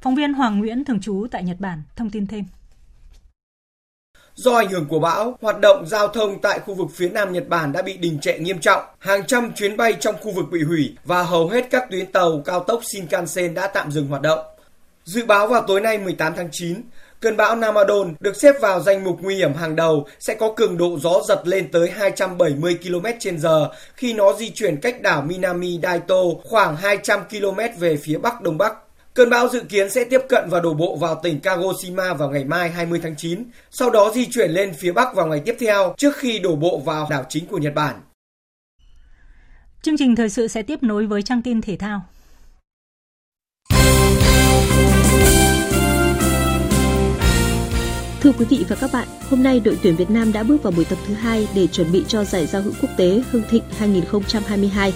Phóng 0.00 0.14
viên 0.14 0.34
Hoàng 0.34 0.58
Nguyễn 0.58 0.84
thường 0.84 1.00
trú 1.00 1.26
tại 1.30 1.44
Nhật 1.44 1.56
Bản 1.60 1.82
thông 1.96 2.10
tin 2.10 2.26
thêm. 2.26 2.44
Do 4.34 4.54
ảnh 4.54 4.68
hưởng 4.68 4.86
của 4.88 4.98
bão, 5.00 5.38
hoạt 5.42 5.60
động 5.60 5.86
giao 5.86 6.08
thông 6.08 6.40
tại 6.42 6.58
khu 6.58 6.74
vực 6.74 6.88
phía 6.94 7.08
Nam 7.08 7.32
Nhật 7.32 7.48
Bản 7.48 7.72
đã 7.72 7.82
bị 7.82 7.96
đình 7.96 8.18
trệ 8.20 8.38
nghiêm 8.38 8.58
trọng. 8.58 8.82
Hàng 8.98 9.26
trăm 9.26 9.52
chuyến 9.52 9.76
bay 9.76 9.96
trong 10.00 10.14
khu 10.20 10.32
vực 10.32 10.46
bị 10.52 10.62
hủy 10.62 10.96
và 11.04 11.22
hầu 11.22 11.48
hết 11.48 11.70
các 11.70 11.90
tuyến 11.90 12.12
tàu 12.12 12.42
cao 12.44 12.64
tốc 12.64 12.80
Shinkansen 12.84 13.54
đã 13.54 13.66
tạm 13.66 13.90
dừng 13.90 14.06
hoạt 14.06 14.22
động. 14.22 14.38
Dự 15.04 15.26
báo 15.26 15.48
vào 15.48 15.62
tối 15.66 15.80
nay 15.80 15.98
18 15.98 16.32
tháng 16.36 16.48
9, 16.52 16.82
cơn 17.22 17.36
bão 17.36 17.56
Namadon 17.56 18.14
được 18.20 18.36
xếp 18.36 18.54
vào 18.60 18.80
danh 18.80 19.04
mục 19.04 19.18
nguy 19.20 19.34
hiểm 19.34 19.54
hàng 19.54 19.76
đầu 19.76 20.06
sẽ 20.18 20.34
có 20.34 20.52
cường 20.56 20.76
độ 20.76 20.98
gió 20.98 21.22
giật 21.28 21.42
lên 21.44 21.70
tới 21.72 21.90
270 21.90 22.78
km/h 22.82 23.68
khi 23.94 24.12
nó 24.12 24.32
di 24.32 24.50
chuyển 24.50 24.76
cách 24.76 25.02
đảo 25.02 25.22
Minami 25.22 25.78
Daito 25.82 26.22
khoảng 26.44 26.76
200 26.76 27.20
km 27.30 27.58
về 27.78 27.96
phía 27.96 28.18
bắc 28.18 28.42
đông 28.42 28.58
bắc. 28.58 28.74
Cơn 29.14 29.30
bão 29.30 29.48
dự 29.48 29.60
kiến 29.60 29.90
sẽ 29.90 30.04
tiếp 30.04 30.20
cận 30.28 30.48
và 30.48 30.60
đổ 30.60 30.74
bộ 30.74 30.96
vào 30.96 31.20
tỉnh 31.22 31.40
Kagoshima 31.40 32.14
vào 32.14 32.30
ngày 32.30 32.44
mai 32.44 32.70
20 32.70 33.00
tháng 33.02 33.16
9, 33.16 33.44
sau 33.70 33.90
đó 33.90 34.12
di 34.14 34.26
chuyển 34.26 34.50
lên 34.50 34.74
phía 34.74 34.92
Bắc 34.92 35.14
vào 35.14 35.26
ngày 35.26 35.42
tiếp 35.44 35.56
theo 35.60 35.94
trước 35.98 36.16
khi 36.16 36.38
đổ 36.38 36.56
bộ 36.56 36.78
vào 36.78 37.06
đảo 37.10 37.24
chính 37.28 37.46
của 37.46 37.58
Nhật 37.58 37.74
Bản. 37.74 38.00
Chương 39.82 39.96
trình 39.96 40.16
thời 40.16 40.28
sự 40.28 40.48
sẽ 40.48 40.62
tiếp 40.62 40.82
nối 40.82 41.06
với 41.06 41.22
trang 41.22 41.42
tin 41.42 41.60
thể 41.60 41.76
thao. 41.76 42.02
Thưa 48.22 48.32
quý 48.32 48.44
vị 48.44 48.64
và 48.68 48.76
các 48.76 48.90
bạn, 48.92 49.08
hôm 49.30 49.42
nay 49.42 49.60
đội 49.60 49.78
tuyển 49.82 49.96
Việt 49.96 50.10
Nam 50.10 50.32
đã 50.32 50.42
bước 50.42 50.62
vào 50.62 50.72
buổi 50.76 50.84
tập 50.84 50.98
thứ 51.06 51.14
hai 51.14 51.48
để 51.54 51.66
chuẩn 51.66 51.92
bị 51.92 52.04
cho 52.08 52.24
giải 52.24 52.46
giao 52.46 52.62
hữu 52.62 52.72
quốc 52.82 52.90
tế 52.96 53.22
Hưng 53.30 53.42
Thịnh 53.50 53.62
2022. 53.78 54.92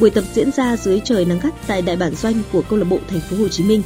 Buổi 0.00 0.10
tập 0.10 0.24
diễn 0.34 0.50
ra 0.52 0.76
dưới 0.76 1.00
trời 1.04 1.24
nắng 1.24 1.38
gắt 1.42 1.54
tại 1.66 1.82
đại 1.82 1.96
bản 1.96 2.14
doanh 2.14 2.34
của 2.52 2.62
câu 2.68 2.78
lạc 2.78 2.84
bộ 2.90 2.98
Thành 3.08 3.20
phố 3.20 3.36
Hồ 3.36 3.48
Chí 3.48 3.64
Minh. 3.64 3.82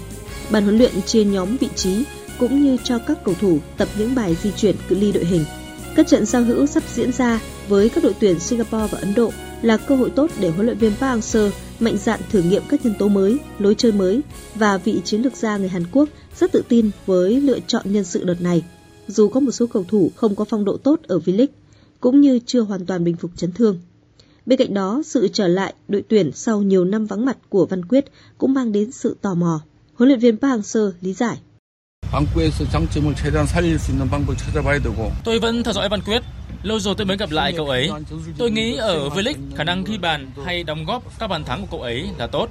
Ban 0.51 0.63
huấn 0.63 0.79
luyện 0.79 1.03
chia 1.03 1.25
nhóm 1.25 1.57
vị 1.57 1.69
trí 1.77 2.05
cũng 2.39 2.63
như 2.63 2.77
cho 2.85 2.99
các 2.99 3.19
cầu 3.25 3.35
thủ 3.41 3.59
tập 3.77 3.89
những 3.99 4.15
bài 4.15 4.37
di 4.43 4.51
chuyển 4.53 4.77
cự 4.89 4.97
ly 4.97 5.13
đội 5.13 5.25
hình. 5.25 5.45
Các 5.95 6.07
trận 6.07 6.27
giao 6.27 6.43
hữu 6.43 6.67
sắp 6.67 6.83
diễn 6.95 7.13
ra 7.13 7.41
với 7.69 7.89
các 7.89 8.05
đội 8.05 8.15
tuyển 8.21 8.41
Singapore 8.41 8.87
và 8.91 8.99
Ấn 8.99 9.15
Độ 9.15 9.33
là 9.63 9.77
cơ 9.77 9.97
hội 9.97 10.11
tốt 10.11 10.31
để 10.41 10.49
huấn 10.49 10.67
luyện 10.67 10.79
viên 10.79 10.93
Park 11.01 11.21
Hang-seo 11.21 11.51
mạnh 11.81 11.97
dạn 11.97 12.21
thử 12.31 12.43
nghiệm 12.43 12.63
các 12.69 12.85
nhân 12.85 12.95
tố 12.99 13.09
mới, 13.09 13.39
lối 13.59 13.75
chơi 13.75 13.93
mới 13.93 14.21
và 14.55 14.77
vị 14.77 15.01
chiến 15.05 15.23
lược 15.23 15.37
gia 15.37 15.57
người 15.57 15.69
Hàn 15.69 15.85
Quốc 15.93 16.09
rất 16.41 16.53
tự 16.53 16.63
tin 16.69 16.91
với 17.07 17.41
lựa 17.41 17.59
chọn 17.67 17.93
nhân 17.93 18.05
sự 18.05 18.25
đợt 18.25 18.41
này. 18.41 18.63
Dù 19.09 19.29
có 19.29 19.41
một 19.41 19.51
số 19.51 19.67
cầu 19.67 19.85
thủ 19.89 20.11
không 20.17 20.37
có 20.37 20.45
phong 20.45 20.65
độ 20.65 20.77
tốt 20.77 21.01
ở 21.09 21.19
V-League, 21.19 21.47
cũng 22.01 22.21
như 22.21 22.41
chưa 22.47 22.61
hoàn 22.61 22.87
toàn 22.87 23.05
bình 23.05 23.17
phục 23.17 23.31
chấn 23.37 23.53
thương. 23.53 23.81
Bên 24.47 24.59
cạnh 24.59 24.75
đó, 24.75 25.03
sự 25.05 25.29
trở 25.33 25.49
lại 25.49 25.75
đội 25.89 26.05
tuyển 26.09 26.33
sau 26.33 26.63
nhiều 26.63 26.85
năm 26.85 27.07
vắng 27.07 27.25
mặt 27.25 27.39
của 27.49 27.67
Văn 27.67 27.85
Quyết 27.85 28.05
cũng 28.39 28.55
mang 28.55 28.73
đến 28.73 28.93
sự 28.93 29.17
tò 29.23 29.35
mò. 29.35 29.61
Huấn 29.95 30.09
luyện 30.09 30.19
viên 30.19 30.39
Park 30.39 30.61
Hang-seo 30.61 30.93
lý 31.01 31.13
giải. 31.13 31.39
Tôi 35.25 35.39
vẫn 35.39 35.63
theo 35.63 35.75
dõi 35.75 35.89
Văn 35.89 36.01
Quyết. 36.01 36.23
Lâu 36.63 36.81
rồi 36.81 36.95
tôi 36.99 37.07
mới 37.07 37.17
gặp 37.17 37.31
lại 37.31 37.53
cậu 37.57 37.67
ấy. 37.67 37.91
Tôi 38.39 38.51
nghĩ 38.51 38.77
ở 38.77 39.09
V-League 39.09 39.57
khả 39.57 39.65
năng 39.65 39.85
ghi 39.85 39.99
bàn 39.99 40.31
hay 40.45 40.65
đóng 40.65 40.85
góp 40.85 41.19
các 41.19 41.27
bàn 41.27 41.45
thắng 41.45 41.61
của 41.61 41.67
cậu 41.71 41.83
ấy 41.83 42.09
là 42.19 42.27
tốt. 42.27 42.49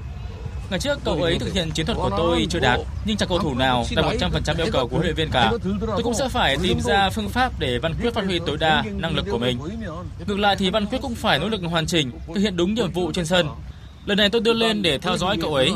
Ngày 0.70 0.80
trước 0.80 1.00
cậu 1.04 1.24
ấy 1.24 1.40
thực 1.40 1.54
hiện 1.54 1.72
chiến 1.72 1.86
thuật 1.86 1.98
của 1.98 2.10
tôi 2.18 2.48
chưa 2.50 2.60
đạt, 2.60 2.80
nhưng 3.06 3.18
chẳng 3.18 3.30
cầu 3.30 3.40
thủ 3.40 3.54
nào 3.56 3.86
đạt 3.96 4.06
100% 4.06 4.58
yêu 4.58 4.68
cầu 4.72 4.88
của 4.88 4.96
huấn 4.96 5.06
luyện 5.06 5.16
viên 5.16 5.30
cả. 5.32 5.52
Tôi 5.88 6.04
cũng 6.04 6.14
sẽ 6.14 6.30
phải 6.30 6.58
tìm 6.64 6.80
ra 6.80 7.10
phương 7.10 7.30
pháp 7.30 7.60
để 7.60 7.80
Văn 7.80 7.94
Quyết 8.02 8.14
phát 8.14 8.26
huy 8.26 8.40
tối 8.46 8.58
đa 8.58 8.84
năng 8.96 9.16
lực 9.16 9.26
của 9.32 9.38
mình. 9.38 9.60
Ngược 10.28 10.40
lại 10.40 10.56
thì 10.56 10.70
Văn 10.70 10.86
Quyết 10.86 11.00
cũng 11.02 11.16
phải 11.16 11.40
nỗ 11.40 11.50
lực 11.50 11.62
hoàn 11.62 11.86
chỉnh, 11.86 12.12
thực 12.28 12.42
hiện 12.42 12.58
đúng 12.58 12.74
nhiệm 12.74 12.92
vụ 12.92 13.12
trên 13.12 13.26
sân. 13.26 13.48
Lần 14.06 14.18
này 14.18 14.30
tôi 14.30 14.42
đưa 14.42 14.54
lên 14.54 14.82
để 14.82 14.98
theo 14.98 15.18
dõi 15.18 15.38
cậu 15.42 15.56
ấy 15.56 15.74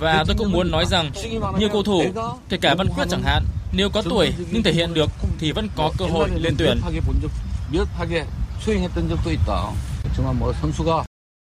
và 0.00 0.24
tôi 0.26 0.36
cũng 0.38 0.52
muốn 0.52 0.70
nói 0.70 0.86
rằng 0.86 1.10
nhiều 1.58 1.68
cầu 1.68 1.82
thủ, 1.82 2.04
kể 2.48 2.56
cả 2.56 2.74
Văn 2.74 2.88
Quyết 2.88 3.04
chẳng 3.10 3.22
hạn, 3.22 3.44
nếu 3.72 3.90
có 3.90 4.02
tuổi 4.02 4.32
nhưng 4.50 4.62
thể 4.62 4.72
hiện 4.72 4.94
được 4.94 5.10
thì 5.38 5.52
vẫn 5.52 5.68
có 5.76 5.92
cơ 5.98 6.04
hội 6.04 6.30
lên 6.36 6.54
tuyển. 6.58 6.80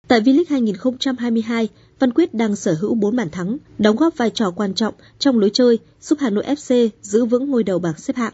Tại 0.07 0.21
V-League 0.21 0.43
2022, 0.49 1.67
Văn 2.03 2.13
Quyết 2.13 2.33
đang 2.33 2.55
sở 2.55 2.77
hữu 2.81 2.95
4 2.95 3.15
bàn 3.15 3.29
thắng, 3.29 3.57
đóng 3.77 3.95
góp 3.95 4.17
vai 4.17 4.29
trò 4.29 4.51
quan 4.51 4.73
trọng 4.73 4.93
trong 5.19 5.39
lối 5.39 5.49
chơi, 5.53 5.79
giúp 6.01 6.19
Hà 6.21 6.29
Nội 6.29 6.43
FC 6.43 6.89
giữ 7.01 7.25
vững 7.25 7.51
ngôi 7.51 7.63
đầu 7.63 7.79
bảng 7.79 7.97
xếp 7.97 8.15
hạng. 8.15 8.33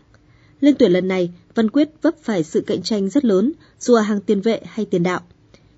Lên 0.62 0.76
tuyển 0.80 0.92
lần 0.92 1.08
này, 1.08 1.32
Văn 1.56 1.70
Quyết 1.70 1.90
vấp 2.02 2.14
phải 2.24 2.44
sự 2.44 2.64
cạnh 2.68 2.82
tranh 2.82 3.10
rất 3.10 3.26
lớn, 3.26 3.52
dù 3.80 3.94
ở 3.94 4.02
hàng 4.02 4.22
tiền 4.22 4.42
vệ 4.42 4.62
hay 4.66 4.86
tiền 4.86 5.04
đạo. 5.04 5.20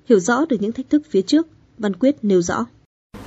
Hiểu 0.09 0.19
rõ 0.19 0.45
được 0.45 0.57
những 0.59 0.71
thách 0.71 0.89
thức 0.89 1.01
phía 1.09 1.21
trước, 1.21 1.47
Văn 1.77 1.95
Quyết 1.95 2.15
nêu 2.21 2.41
rõ. 2.41 2.65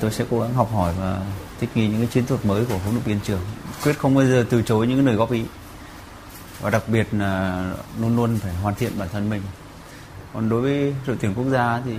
Tôi 0.01 0.11
sẽ 0.11 0.27
cố 0.31 0.41
gắng 0.41 0.55
học 0.55 0.71
hỏi 0.73 0.95
và 0.99 1.27
thích 1.61 1.71
nghi 1.75 1.89
những 1.89 1.99
cái 1.99 2.09
chiến 2.13 2.27
thuật 2.27 2.47
mới 2.47 2.65
của 2.65 2.79
huấn 2.79 2.95
luyện 2.95 3.05
viên 3.05 3.21
trưởng. 3.25 3.41
Quyết 3.83 3.99
không 3.99 4.15
bao 4.15 4.27
giờ 4.27 4.47
từ 4.51 4.63
chối 4.63 4.87
những 4.87 5.07
lời 5.07 5.17
góp 5.17 5.33
ý 5.33 5.43
và 6.61 6.71
đặc 6.71 6.89
biệt 6.89 7.07
là 7.13 7.75
luôn 8.01 8.17
luôn 8.17 8.37
phải 8.37 8.55
hoàn 8.55 8.75
thiện 8.75 8.93
bản 8.99 9.09
thân 9.13 9.31
mình. 9.31 9.43
Còn 10.35 10.49
đối 10.49 10.61
với 10.61 10.95
đội 11.07 11.17
tuyển 11.21 11.35
quốc 11.35 11.47
gia 11.51 11.83
thì 11.87 11.93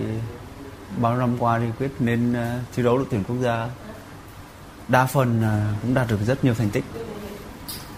bao 1.02 1.18
năm 1.18 1.36
qua 1.40 1.60
thì 1.60 1.66
quyết 1.80 1.92
nên 2.00 2.32
uh, 2.32 2.38
thi 2.76 2.84
đấu 2.84 2.98
đội 2.98 3.08
tuyển 3.10 3.24
quốc 3.28 3.38
gia. 3.42 3.70
Đa 4.88 5.06
phần 5.06 5.40
uh, 5.40 5.82
cũng 5.82 5.94
đạt 5.94 6.08
được 6.10 6.20
rất 6.28 6.44
nhiều 6.44 6.54
thành 6.54 6.70
tích. 6.70 6.84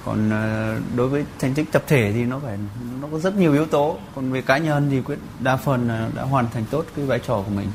Còn 0.05 0.27
uh, 0.27 0.95
đối 0.95 1.07
với 1.07 1.25
thành 1.39 1.53
tích 1.53 1.71
tập 1.71 1.83
thể 1.87 2.11
thì 2.13 2.23
nó 2.25 2.39
phải 2.39 2.57
nó 3.01 3.07
có 3.11 3.19
rất 3.19 3.35
nhiều 3.35 3.53
yếu 3.53 3.65
tố. 3.65 3.97
Còn 4.15 4.31
về 4.31 4.41
cá 4.41 4.57
nhân 4.57 4.87
thì 4.91 5.01
quyết 5.01 5.19
đa 5.39 5.57
phần 5.57 5.89
uh, 6.07 6.15
đã 6.15 6.23
hoàn 6.23 6.45
thành 6.53 6.65
tốt 6.71 6.85
cái 6.95 7.05
vai 7.05 7.19
trò 7.19 7.43
của 7.45 7.51
mình. 7.55 7.67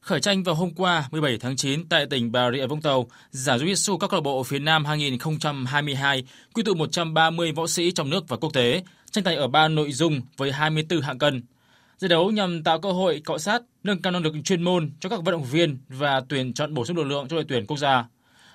Khởi 0.00 0.20
tranh 0.20 0.42
vào 0.42 0.54
hôm 0.54 0.70
qua 0.76 1.08
17 1.10 1.38
tháng 1.38 1.56
9 1.56 1.88
tại 1.88 2.06
tỉnh 2.06 2.32
Bà 2.32 2.50
Rịa 2.50 2.66
Vũng 2.66 2.82
Tàu, 2.82 3.06
giải 3.30 3.58
Jiu-Jitsu 3.58 3.98
các 3.98 4.10
câu 4.10 4.20
lạc 4.20 4.24
bộ 4.24 4.42
phía 4.42 4.58
Nam 4.58 4.84
2022 4.84 6.24
quy 6.54 6.62
tụ 6.62 6.74
130 6.74 7.52
võ 7.52 7.66
sĩ 7.66 7.90
trong 7.90 8.10
nước 8.10 8.28
và 8.28 8.36
quốc 8.36 8.52
tế, 8.52 8.82
tranh 9.10 9.24
tài 9.24 9.36
ở 9.36 9.48
ba 9.48 9.68
nội 9.68 9.92
dung 9.92 10.20
với 10.36 10.52
24 10.52 11.00
hạng 11.00 11.18
cân. 11.18 11.42
Giải 12.02 12.08
đấu 12.08 12.30
nhằm 12.30 12.62
tạo 12.62 12.80
cơ 12.80 12.92
hội 12.92 13.22
cọ 13.24 13.38
sát, 13.38 13.62
nâng 13.84 14.02
cao 14.02 14.10
năng 14.10 14.22
lực 14.22 14.34
chuyên 14.44 14.62
môn 14.62 14.90
cho 15.00 15.08
các 15.08 15.22
vận 15.24 15.32
động 15.32 15.44
viên 15.44 15.78
và 15.88 16.22
tuyển 16.28 16.52
chọn 16.52 16.74
bổ 16.74 16.84
sung 16.84 16.96
lực 16.96 17.04
lượng 17.04 17.28
cho 17.28 17.36
đội 17.36 17.44
tuyển 17.48 17.66
quốc 17.66 17.76
gia. 17.76 18.04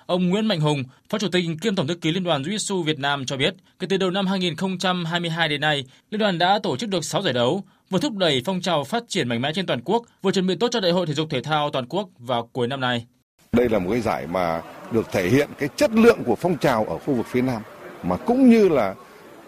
Ông 0.06 0.28
Nguyễn 0.28 0.46
Mạnh 0.46 0.60
Hùng, 0.60 0.82
Phó 1.08 1.18
Chủ 1.18 1.28
tịch 1.28 1.44
kiêm 1.60 1.74
Tổng 1.74 1.86
thư 1.86 1.94
ký 1.94 2.12
Liên 2.12 2.24
đoàn 2.24 2.42
Jiu-Jitsu 2.42 2.82
Việt 2.82 2.98
Nam 2.98 3.26
cho 3.26 3.36
biết, 3.36 3.54
kể 3.78 3.86
từ 3.90 3.96
đầu 3.96 4.10
năm 4.10 4.26
2022 4.26 5.48
đến 5.48 5.60
nay, 5.60 5.84
Liên 6.10 6.18
đoàn 6.18 6.38
đã 6.38 6.58
tổ 6.62 6.76
chức 6.76 6.90
được 6.90 7.04
6 7.04 7.22
giải 7.22 7.32
đấu, 7.32 7.64
vừa 7.90 7.98
thúc 7.98 8.16
đẩy 8.16 8.42
phong 8.44 8.60
trào 8.60 8.84
phát 8.84 9.04
triển 9.08 9.28
mạnh 9.28 9.42
mẽ 9.42 9.52
trên 9.54 9.66
toàn 9.66 9.80
quốc, 9.84 10.02
vừa 10.22 10.30
chuẩn 10.30 10.46
bị 10.46 10.54
tốt 10.60 10.68
cho 10.70 10.80
Đại 10.80 10.92
hội 10.92 11.06
thể 11.06 11.14
dục 11.14 11.30
thể 11.30 11.42
thao 11.42 11.70
toàn 11.70 11.86
quốc 11.88 12.08
vào 12.18 12.48
cuối 12.52 12.66
năm 12.66 12.80
nay. 12.80 13.06
Đây 13.52 13.68
là 13.68 13.78
một 13.78 13.90
cái 13.90 14.00
giải 14.00 14.26
mà 14.26 14.62
được 14.92 15.12
thể 15.12 15.28
hiện 15.28 15.48
cái 15.58 15.68
chất 15.76 15.90
lượng 15.94 16.18
của 16.26 16.36
phong 16.36 16.58
trào 16.58 16.84
ở 16.84 16.98
khu 16.98 17.14
vực 17.14 17.26
phía 17.26 17.42
Nam, 17.42 17.62
mà 18.02 18.16
cũng 18.16 18.50
như 18.50 18.68
là 18.68 18.94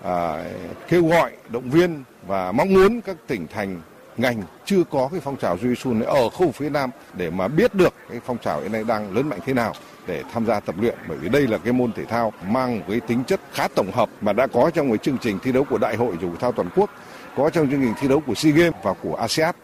à, 0.03 0.45
kêu 0.89 1.07
gọi 1.07 1.33
động 1.49 1.71
viên 1.71 2.03
và 2.27 2.53
mong 2.53 2.75
muốn 2.75 3.01
các 3.01 3.17
tỉnh 3.27 3.47
thành 3.47 3.81
ngành 4.17 4.43
chưa 4.65 4.85
có 4.91 5.09
cái 5.13 5.21
phong 5.21 5.37
trào 5.37 5.57
Jiu-Jitsu 5.57 6.05
ở 6.05 6.29
khu 6.29 6.51
phía 6.51 6.71
Nam 6.71 6.91
để 7.17 7.31
mà 7.31 7.49
biết 7.49 7.75
được 7.75 7.95
cái 8.09 8.21
phong 8.27 8.39
trào 8.39 8.61
hiện 8.61 8.73
nay 8.73 8.85
đang 8.85 9.15
lớn 9.15 9.29
mạnh 9.29 9.41
thế 9.47 9.55
nào 9.55 9.75
để 10.07 10.23
tham 10.33 10.47
gia 10.47 10.61
tập 10.61 10.75
luyện 10.81 10.95
bởi 11.09 11.19
vì 11.19 11.29
đây 11.29 11.47
là 11.47 11.59
cái 11.59 11.73
môn 11.73 11.93
thể 11.93 12.05
thao 12.05 12.33
mang 12.49 12.83
cái 12.89 13.01
tính 13.01 13.25
chất 13.27 13.41
khá 13.53 13.69
tổng 13.69 13.91
hợp 13.93 14.11
mà 14.21 14.33
đã 14.33 14.47
có 14.47 14.71
trong 14.71 14.89
cái 14.89 14.99
chương 14.99 15.19
trình 15.19 15.39
thi 15.43 15.53
đấu 15.53 15.65
của 15.71 15.79
Đại 15.79 15.97
hội 15.97 16.17
thể 16.21 16.29
thao 16.41 16.53
toàn 16.53 16.69
quốc, 16.77 16.91
có 17.37 17.51
trong 17.51 17.71
chương 17.71 17.81
trình 17.81 17.95
thi 18.01 18.09
đấu 18.09 18.23
của 18.27 18.35
SEA 18.35 18.53
Games 18.53 18.75
và 18.83 18.95
của 19.03 19.15
ASEAN. 19.15 19.55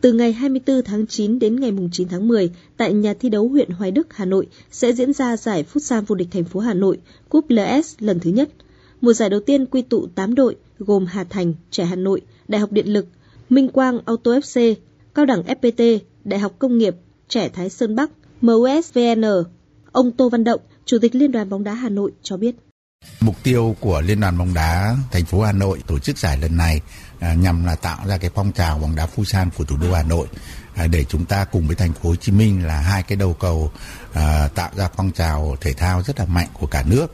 Từ 0.00 0.12
ngày 0.12 0.32
24 0.32 0.82
tháng 0.84 1.06
9 1.06 1.38
đến 1.38 1.60
ngày 1.60 1.72
9 1.92 2.08
tháng 2.08 2.28
10, 2.28 2.50
tại 2.76 2.92
nhà 2.92 3.14
thi 3.20 3.28
đấu 3.28 3.48
huyện 3.48 3.70
Hoài 3.70 3.90
Đức, 3.90 4.06
Hà 4.14 4.24
Nội 4.24 4.46
sẽ 4.70 4.92
diễn 4.92 5.12
ra 5.12 5.36
giải 5.36 5.64
Futsal 5.72 6.02
vô 6.06 6.14
địch 6.14 6.28
thành 6.30 6.44
phố 6.44 6.60
Hà 6.60 6.74
Nội, 6.74 6.98
Cúp 7.28 7.44
LS 7.48 7.94
lần 7.98 8.20
thứ 8.20 8.30
nhất. 8.30 8.48
Mùa 9.02 9.12
giải 9.12 9.30
đầu 9.30 9.40
tiên 9.46 9.66
quy 9.66 9.82
tụ 9.82 10.06
8 10.14 10.34
đội 10.34 10.56
gồm 10.78 11.06
Hà 11.06 11.24
Thành, 11.24 11.54
Trẻ 11.70 11.84
Hà 11.84 11.96
Nội, 11.96 12.20
Đại 12.48 12.60
học 12.60 12.72
Điện 12.72 12.86
lực, 12.86 13.06
Minh 13.50 13.68
Quang 13.68 13.98
Auto 14.06 14.30
FC, 14.30 14.74
Cao 15.14 15.26
đẳng 15.26 15.42
FPT, 15.42 15.98
Đại 16.24 16.40
học 16.40 16.52
Công 16.58 16.78
nghiệp, 16.78 16.96
Trẻ 17.28 17.48
Thái 17.48 17.70
Sơn 17.70 17.96
Bắc, 17.96 18.10
MUSVN. 18.40 19.24
Ông 19.92 20.12
Tô 20.12 20.28
Văn 20.28 20.44
Động, 20.44 20.60
Chủ 20.84 20.98
tịch 21.02 21.14
Liên 21.14 21.32
đoàn 21.32 21.50
bóng 21.50 21.64
đá 21.64 21.74
Hà 21.74 21.88
Nội 21.88 22.12
cho 22.22 22.36
biết. 22.36 22.54
Mục 23.20 23.36
tiêu 23.42 23.76
của 23.80 24.00
Liên 24.00 24.20
đoàn 24.20 24.38
bóng 24.38 24.54
đá 24.54 24.96
thành 25.10 25.24
phố 25.24 25.42
Hà 25.42 25.52
Nội 25.52 25.82
tổ 25.86 25.98
chức 25.98 26.18
giải 26.18 26.38
lần 26.38 26.56
này 26.56 26.80
à, 27.18 27.34
nhằm 27.34 27.64
là 27.64 27.74
tạo 27.74 27.98
ra 28.06 28.16
cái 28.18 28.30
phong 28.34 28.52
trào 28.52 28.78
bóng 28.78 28.96
đá 28.96 29.08
Futsal 29.16 29.50
của 29.56 29.64
thủ 29.64 29.76
đô 29.76 29.92
Hà 29.92 30.02
Nội 30.02 30.26
à, 30.74 30.86
để 30.86 31.04
chúng 31.04 31.24
ta 31.24 31.44
cùng 31.44 31.66
với 31.66 31.76
thành 31.76 31.92
phố 31.92 32.08
Hồ 32.08 32.16
Chí 32.16 32.32
Minh 32.32 32.66
là 32.66 32.80
hai 32.80 33.02
cái 33.02 33.16
đầu 33.16 33.36
cầu 33.40 33.72
à, 34.12 34.48
tạo 34.54 34.70
ra 34.76 34.88
phong 34.96 35.10
trào 35.12 35.56
thể 35.60 35.72
thao 35.72 36.02
rất 36.02 36.18
là 36.18 36.26
mạnh 36.26 36.48
của 36.60 36.66
cả 36.66 36.84
nước. 36.86 37.06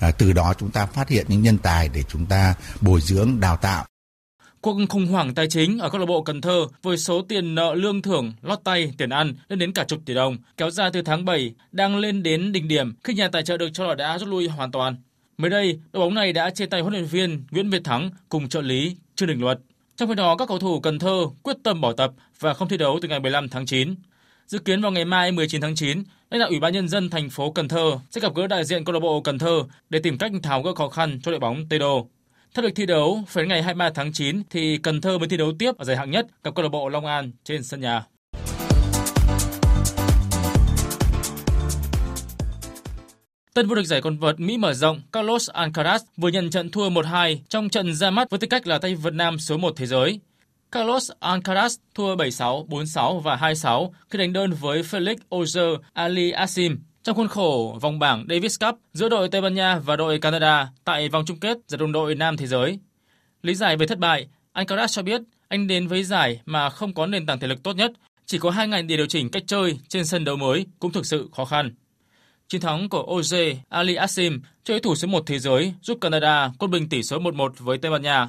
À, 0.00 0.10
từ 0.10 0.32
đó 0.32 0.54
chúng 0.58 0.70
ta 0.70 0.86
phát 0.86 1.08
hiện 1.08 1.26
những 1.28 1.42
nhân 1.42 1.58
tài 1.58 1.88
để 1.94 2.02
chúng 2.08 2.26
ta 2.26 2.54
bồi 2.80 3.00
dưỡng 3.00 3.40
đào 3.40 3.56
tạo 3.56 3.86
Cuộc 4.66 4.76
khủng 4.88 5.06
hoảng 5.06 5.34
tài 5.34 5.48
chính 5.48 5.78
ở 5.78 5.90
câu 5.90 6.00
lạc 6.00 6.06
bộ 6.06 6.22
Cần 6.22 6.40
Thơ 6.40 6.66
với 6.82 6.98
số 6.98 7.22
tiền 7.22 7.54
nợ 7.54 7.74
lương 7.74 8.02
thưởng, 8.02 8.32
lót 8.42 8.58
tay, 8.64 8.92
tiền 8.98 9.10
ăn 9.10 9.34
lên 9.48 9.58
đến 9.58 9.72
cả 9.72 9.84
chục 9.84 10.00
tỷ 10.04 10.14
đồng 10.14 10.36
kéo 10.56 10.70
dài 10.70 10.90
từ 10.92 11.02
tháng 11.02 11.24
7 11.24 11.54
đang 11.72 11.96
lên 11.96 12.22
đến 12.22 12.52
đỉnh 12.52 12.68
điểm 12.68 12.94
khi 13.04 13.14
nhà 13.14 13.28
tài 13.28 13.42
trợ 13.42 13.56
được 13.56 13.68
cho 13.72 13.86
là 13.86 13.94
đã 13.94 14.18
rút 14.18 14.28
lui 14.28 14.48
hoàn 14.48 14.70
toàn. 14.70 14.96
Mới 15.38 15.50
đây, 15.50 15.80
đội 15.92 16.04
bóng 16.04 16.14
này 16.14 16.32
đã 16.32 16.50
chia 16.50 16.66
tay 16.66 16.80
huấn 16.80 16.92
luyện 16.92 17.04
viên 17.04 17.44
Nguyễn 17.50 17.70
Việt 17.70 17.84
Thắng 17.84 18.10
cùng 18.28 18.48
trợ 18.48 18.60
lý 18.60 18.96
Trương 19.14 19.28
Đình 19.28 19.40
Luật. 19.40 19.60
Trong 19.96 20.08
khi 20.08 20.14
đó, 20.14 20.36
các 20.36 20.48
cầu 20.48 20.58
thủ 20.58 20.80
Cần 20.80 20.98
Thơ 20.98 21.26
quyết 21.42 21.56
tâm 21.62 21.80
bỏ 21.80 21.92
tập 21.92 22.12
và 22.40 22.54
không 22.54 22.68
thi 22.68 22.76
đấu 22.76 22.98
từ 23.02 23.08
ngày 23.08 23.20
15 23.20 23.48
tháng 23.48 23.66
9. 23.66 23.94
Dự 24.46 24.58
kiến 24.58 24.80
vào 24.80 24.92
ngày 24.92 25.04
mai 25.04 25.32
19 25.32 25.60
tháng 25.60 25.74
9, 25.74 26.02
lãnh 26.30 26.40
đạo 26.40 26.48
Ủy 26.48 26.60
ban 26.60 26.72
nhân 26.72 26.88
dân 26.88 27.10
thành 27.10 27.30
phố 27.30 27.50
Cần 27.50 27.68
Thơ 27.68 27.98
sẽ 28.10 28.20
gặp 28.20 28.34
gỡ 28.34 28.46
đại 28.46 28.64
diện 28.64 28.84
câu 28.84 28.92
lạc 28.92 29.00
bộ 29.00 29.20
Cần 29.20 29.38
Thơ 29.38 29.62
để 29.90 29.98
tìm 29.98 30.18
cách 30.18 30.32
tháo 30.42 30.62
gỡ 30.62 30.74
khó 30.74 30.88
khăn 30.88 31.20
cho 31.22 31.30
đội 31.30 31.40
bóng 31.40 31.68
Tây 31.68 31.78
Đô. 31.78 32.08
Theo 32.54 32.64
lịch 32.64 32.74
thi 32.74 32.86
đấu, 32.86 33.24
phải 33.28 33.42
đến 33.44 33.48
ngày 33.48 33.62
23 33.62 33.90
tháng 33.94 34.12
9 34.12 34.42
thì 34.50 34.78
Cần 34.78 35.00
Thơ 35.00 35.18
mới 35.18 35.28
thi 35.28 35.36
đấu 35.36 35.52
tiếp 35.58 35.78
ở 35.78 35.84
giải 35.84 35.96
hạng 35.96 36.10
nhất 36.10 36.26
gặp 36.44 36.54
câu 36.54 36.62
lạc 36.62 36.68
bộ 36.68 36.88
Long 36.88 37.06
An 37.06 37.32
trên 37.44 37.62
sân 37.62 37.80
nhà. 37.80 38.04
Tân 43.54 43.68
vô 43.68 43.74
địch 43.74 43.86
giải 43.86 44.02
quần 44.02 44.18
vợt 44.18 44.40
Mỹ 44.40 44.58
mở 44.58 44.74
rộng 44.74 45.00
Carlos 45.12 45.50
Alcaraz 45.50 45.98
vừa 46.16 46.28
nhận 46.28 46.50
trận 46.50 46.70
thua 46.70 46.90
1-2 46.90 47.38
trong 47.48 47.68
trận 47.68 47.94
ra 47.94 48.10
mắt 48.10 48.30
với 48.30 48.38
tư 48.38 48.46
cách 48.46 48.66
là 48.66 48.78
tay 48.78 48.94
vợt 48.94 49.14
nam 49.14 49.38
số 49.38 49.56
1 49.56 49.76
thế 49.76 49.86
giới. 49.86 50.20
Carlos 50.72 51.10
Alcaraz 51.20 51.76
thua 51.94 52.16
7-6, 52.16 52.66
4-6 52.66 53.18
và 53.18 53.36
2-6 53.36 53.90
khi 54.10 54.18
đánh 54.18 54.32
đơn 54.32 54.52
với 54.52 54.82
Felix 54.82 55.16
Auger 55.30 55.80
Ali 55.92 56.30
Asim 56.30 56.78
trong 57.02 57.16
khuôn 57.16 57.28
khổ 57.28 57.78
vòng 57.80 57.98
bảng 57.98 58.26
Davis 58.28 58.60
Cup 58.60 58.78
giữa 58.92 59.08
đội 59.08 59.28
Tây 59.28 59.40
Ban 59.40 59.54
Nha 59.54 59.78
và 59.78 59.96
đội 59.96 60.18
Canada 60.18 60.68
tại 60.84 61.08
vòng 61.08 61.24
chung 61.26 61.40
kết 61.40 61.58
giải 61.68 61.78
đồng 61.78 61.92
đội 61.92 62.14
Nam 62.14 62.36
Thế 62.36 62.46
giới. 62.46 62.78
Lý 63.42 63.54
giải 63.54 63.76
về 63.76 63.86
thất 63.86 63.98
bại, 63.98 64.26
Alcaraz 64.54 64.86
cho 64.86 65.02
biết 65.02 65.20
anh 65.48 65.66
đến 65.66 65.86
với 65.86 66.04
giải 66.04 66.40
mà 66.46 66.70
không 66.70 66.94
có 66.94 67.06
nền 67.06 67.26
tảng 67.26 67.40
thể 67.40 67.46
lực 67.46 67.62
tốt 67.62 67.76
nhất, 67.76 67.92
chỉ 68.26 68.38
có 68.38 68.50
hai 68.50 68.68
ngày 68.68 68.82
để 68.82 68.96
điều 68.96 69.06
chỉnh 69.06 69.30
cách 69.30 69.42
chơi 69.46 69.78
trên 69.88 70.06
sân 70.06 70.24
đấu 70.24 70.36
mới 70.36 70.66
cũng 70.78 70.92
thực 70.92 71.06
sự 71.06 71.28
khó 71.32 71.44
khăn. 71.44 71.74
Chiến 72.48 72.60
thắng 72.60 72.88
của 72.88 73.02
OJ 73.02 73.54
Ali 73.68 73.94
Asim, 73.94 74.40
chơi 74.64 74.80
thủ 74.80 74.94
số 74.94 75.08
1 75.08 75.22
thế 75.26 75.38
giới, 75.38 75.74
giúp 75.82 75.98
Canada 76.00 76.50
quân 76.58 76.70
bình 76.70 76.88
tỷ 76.88 77.02
số 77.02 77.18
1-1 77.18 77.50
với 77.58 77.78
Tây 77.78 77.90
Ban 77.90 78.02
Nha. 78.02 78.28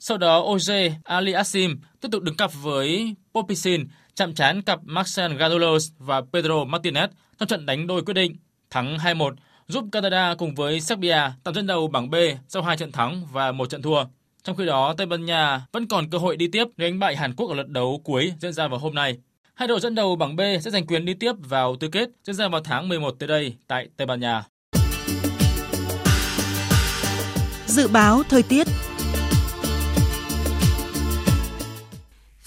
Sau 0.00 0.18
đó 0.18 0.42
Oj 0.42 0.90
Ali 1.04 1.32
Asim 1.32 1.80
tiếp 2.00 2.08
tục 2.12 2.22
đứng 2.22 2.36
cặp 2.36 2.50
với 2.62 3.14
Popisin, 3.34 3.84
chạm 4.14 4.34
trán 4.34 4.62
cặp 4.62 4.80
Marcel 4.82 5.34
Gadolos 5.36 5.88
và 5.98 6.22
Pedro 6.32 6.54
Martinez 6.54 7.08
trong 7.38 7.48
trận 7.48 7.66
đánh 7.66 7.86
đôi 7.86 8.02
quyết 8.02 8.14
định, 8.14 8.36
thắng 8.70 8.96
2-1, 8.96 9.34
giúp 9.68 9.84
Canada 9.92 10.34
cùng 10.34 10.54
với 10.54 10.80
Serbia 10.80 11.20
tạm 11.44 11.54
dẫn 11.54 11.66
đầu 11.66 11.88
bảng 11.88 12.10
B 12.10 12.14
sau 12.48 12.62
hai 12.62 12.76
trận 12.76 12.92
thắng 12.92 13.26
và 13.32 13.52
một 13.52 13.70
trận 13.70 13.82
thua. 13.82 14.04
Trong 14.42 14.56
khi 14.56 14.66
đó, 14.66 14.94
Tây 14.96 15.06
Ban 15.06 15.24
Nha 15.24 15.60
vẫn 15.72 15.86
còn 15.86 16.10
cơ 16.10 16.18
hội 16.18 16.36
đi 16.36 16.48
tiếp 16.48 16.64
nếu 16.76 16.90
đánh 16.90 16.98
bại 16.98 17.16
Hàn 17.16 17.34
Quốc 17.34 17.48
ở 17.48 17.54
lượt 17.54 17.68
đấu 17.68 18.00
cuối 18.04 18.32
diễn 18.40 18.52
ra 18.52 18.68
vào 18.68 18.78
hôm 18.78 18.94
nay. 18.94 19.18
Hai 19.54 19.68
đội 19.68 19.80
dẫn 19.80 19.94
đầu 19.94 20.16
bảng 20.16 20.36
B 20.36 20.40
sẽ 20.62 20.70
giành 20.70 20.86
quyền 20.86 21.04
đi 21.04 21.14
tiếp 21.14 21.32
vào 21.38 21.76
tứ 21.76 21.88
kết 21.88 22.08
diễn 22.24 22.36
ra 22.36 22.48
vào 22.48 22.60
tháng 22.64 22.88
11 22.88 23.10
tới 23.18 23.28
đây 23.28 23.56
tại 23.66 23.88
Tây 23.96 24.06
Ban 24.06 24.20
Nha. 24.20 24.44
Dự 27.66 27.88
báo 27.88 28.22
thời 28.28 28.42
tiết 28.42 28.66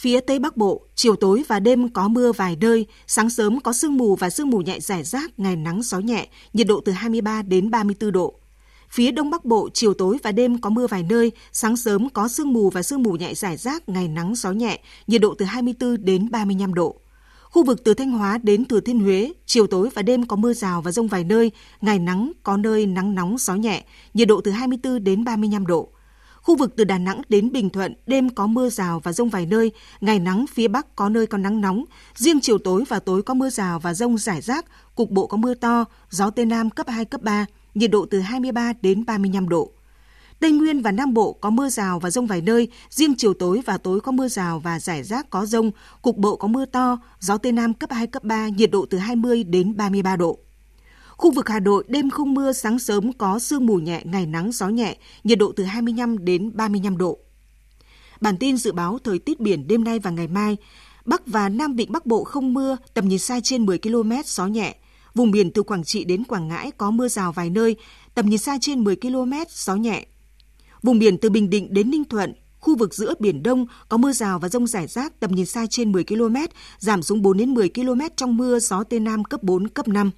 Phía 0.02 0.20
Tây 0.20 0.40
Bắc 0.40 0.58
Bộ, 0.58 0.82
chiều 0.96 1.16
tối 1.16 1.44
và 1.48 1.60
đêm 1.60 1.90
có 1.90 2.08
mưa 2.08 2.32
vài 2.32 2.58
nơi, 2.62 2.86
sáng 3.08 3.30
sớm 3.30 3.60
có 3.60 3.74
sương 3.74 3.98
mù 3.98 4.16
và 4.16 4.30
sương 4.30 4.50
mù 4.50 4.58
nhẹ 4.58 4.80
rải 4.80 5.04
rác, 5.04 5.40
ngày 5.40 5.56
nắng 5.56 5.82
gió 5.84 6.00
nhẹ, 6.00 6.28
nhiệt 6.54 6.68
độ 6.68 6.82
từ 6.86 6.92
23 6.92 7.42
đến 7.42 7.72
34 7.72 8.12
độ. 8.12 8.34
Phía 8.90 9.12
Đông 9.12 9.30
Bắc 9.30 9.46
Bộ, 9.46 9.70
chiều 9.74 9.94
tối 9.94 10.18
và 10.24 10.32
đêm 10.32 10.62
có 10.62 10.70
mưa 10.70 10.88
vài 10.88 11.04
nơi, 11.10 11.32
sáng 11.52 11.78
sớm 11.78 12.10
có 12.10 12.28
sương 12.28 12.54
mù 12.54 12.70
và 12.70 12.84
sương 12.84 13.04
mù 13.04 13.12
nhẹ 13.12 13.34
rải 13.34 13.58
rác, 13.58 13.90
ngày 13.90 14.08
nắng 14.08 14.36
gió 14.36 14.52
nhẹ, 14.52 14.80
nhiệt 15.08 15.22
độ 15.22 15.36
từ 15.38 15.46
24 15.46 16.06
đến 16.06 16.32
35 16.32 16.74
độ. 16.74 16.96
Khu 17.44 17.64
vực 17.64 17.84
từ 17.84 17.94
Thanh 17.94 18.12
Hóa 18.12 18.38
đến 18.44 18.66
Thừa 18.66 18.80
Thiên 18.80 19.00
Huế, 19.00 19.34
chiều 19.46 19.68
tối 19.68 19.90
và 19.94 20.02
đêm 20.02 20.26
có 20.26 20.36
mưa 20.36 20.54
rào 20.54 20.82
và 20.82 20.92
rông 20.92 21.08
vài 21.08 21.24
nơi, 21.24 21.52
ngày 21.82 22.00
nắng, 22.00 22.32
có 22.44 22.58
nơi 22.58 22.86
nắng 22.86 23.16
nóng 23.16 23.38
gió 23.38 23.56
nhẹ, 23.56 23.84
nhiệt 24.14 24.28
độ 24.28 24.42
từ 24.42 24.52
24 24.52 25.04
đến 25.04 25.24
35 25.24 25.68
độ. 25.68 25.90
Khu 26.42 26.56
vực 26.56 26.74
từ 26.76 26.84
Đà 26.84 26.98
Nẵng 26.98 27.22
đến 27.30 27.52
Bình 27.52 27.70
Thuận, 27.70 27.94
đêm 28.08 28.30
có 28.30 28.48
mưa 28.48 28.70
rào 28.70 29.00
và 29.00 29.14
rông 29.14 29.30
vài 29.30 29.46
nơi, 29.46 29.72
ngày 30.02 30.20
nắng 30.20 30.46
phía 30.54 30.68
Bắc 30.68 30.96
có 30.96 31.10
nơi 31.10 31.28
có 31.28 31.38
nắng 31.38 31.62
nóng, 31.62 31.86
riêng 32.16 32.40
chiều 32.42 32.58
tối 32.58 32.84
và 32.88 33.00
tối 33.00 33.22
có 33.24 33.34
mưa 33.34 33.50
rào 33.50 33.80
và 33.80 33.94
rông 33.94 34.18
rải 34.18 34.42
rác, 34.42 34.66
cục 34.96 35.10
bộ 35.10 35.28
có 35.28 35.38
mưa 35.38 35.54
to, 35.54 35.86
gió 36.10 36.30
Tây 36.30 36.46
Nam 36.46 36.70
cấp 36.70 36.88
2, 36.90 37.06
cấp 37.06 37.22
3, 37.22 37.46
nhiệt 37.74 37.92
độ 37.92 38.06
từ 38.06 38.20
23 38.20 38.74
đến 38.82 39.06
35 39.06 39.50
độ. 39.50 39.72
Tây 40.40 40.52
Nguyên 40.52 40.82
và 40.82 40.92
Nam 40.92 41.14
Bộ 41.14 41.34
có 41.34 41.50
mưa 41.50 41.70
rào 41.70 42.00
và 42.00 42.10
rông 42.10 42.28
vài 42.28 42.42
nơi, 42.42 42.68
riêng 42.90 43.16
chiều 43.18 43.34
tối 43.34 43.62
và 43.66 43.78
tối 43.78 44.02
có 44.02 44.12
mưa 44.12 44.28
rào 44.28 44.60
và 44.60 44.80
rải 44.80 45.04
rác 45.04 45.30
có 45.30 45.46
rông, 45.46 45.72
cục 46.02 46.18
bộ 46.18 46.36
có 46.36 46.48
mưa 46.48 46.66
to, 46.66 46.98
gió 47.20 47.38
Tây 47.38 47.52
Nam 47.52 47.74
cấp 47.74 47.92
2, 47.92 48.08
cấp 48.08 48.24
3, 48.24 48.48
nhiệt 48.48 48.72
độ 48.72 48.86
từ 48.90 48.98
20 48.98 49.44
đến 49.44 49.78
33 49.78 50.16
độ. 50.16 50.40
Khu 51.22 51.32
vực 51.32 51.50
Hà 51.50 51.60
Nội 51.60 51.84
đêm 51.88 52.10
không 52.10 52.34
mưa, 52.34 52.54
sáng 52.54 52.80
sớm 52.80 53.14
có 53.14 53.40
sương 53.40 53.66
mù 53.66 53.76
nhẹ, 53.76 54.02
ngày 54.06 54.26
nắng 54.26 54.52
gió 54.52 54.68
nhẹ, 54.68 54.98
nhiệt 55.24 55.40
độ 55.40 55.52
từ 55.56 55.64
25 55.64 56.26
đến 56.26 56.52
35 56.54 56.98
độ. 56.98 57.18
Bản 58.22 58.38
tin 58.38 58.58
dự 58.58 58.72
báo 58.72 59.00
thời 59.04 59.20
tiết 59.20 59.40
biển 59.40 59.68
đêm 59.68 59.84
nay 59.84 60.00
và 60.00 60.12
ngày 60.12 60.28
mai, 60.28 60.58
Bắc 61.06 61.28
và 61.28 61.50
Nam 61.50 61.76
Vịnh 61.76 61.92
Bắc 61.92 62.06
Bộ 62.06 62.24
không 62.24 62.54
mưa, 62.54 62.78
tầm 62.94 63.08
nhìn 63.08 63.20
xa 63.20 63.40
trên 63.44 63.66
10 63.66 63.78
km, 63.78 64.12
gió 64.26 64.48
nhẹ. 64.48 64.76
Vùng 65.16 65.32
biển 65.32 65.52
từ 65.52 65.64
Quảng 65.64 65.84
Trị 65.84 66.04
đến 66.04 66.24
Quảng 66.24 66.48
Ngãi 66.48 66.72
có 66.72 66.92
mưa 66.92 67.08
rào 67.08 67.32
vài 67.32 67.50
nơi, 67.50 67.76
tầm 68.16 68.30
nhìn 68.30 68.40
xa 68.40 68.58
trên 68.62 68.84
10 68.84 68.96
km, 68.96 69.34
gió 69.50 69.76
nhẹ. 69.76 70.06
Vùng 70.84 71.00
biển 71.00 71.18
từ 71.18 71.30
Bình 71.30 71.50
Định 71.50 71.74
đến 71.74 71.92
Ninh 71.92 72.06
Thuận, 72.06 72.34
khu 72.60 72.76
vực 72.76 72.94
giữa 72.94 73.14
Biển 73.20 73.44
Đông 73.44 73.66
có 73.90 73.98
mưa 73.98 74.12
rào 74.12 74.40
và 74.40 74.50
rông 74.50 74.68
rải 74.68 74.88
rác 74.88 75.20
tầm 75.20 75.32
nhìn 75.32 75.46
xa 75.46 75.66
trên 75.70 75.92
10 75.92 76.04
km, 76.04 76.36
giảm 76.78 77.04
xuống 77.04 77.22
4 77.22 77.38
đến 77.38 77.54
10 77.54 77.70
km 77.70 78.02
trong 78.16 78.38
mưa, 78.38 78.60
gió 78.60 78.84
Tây 78.84 79.00
Nam 79.00 79.24
cấp 79.24 79.44
4, 79.44 79.68
cấp 79.68 79.88
5. 79.88 80.12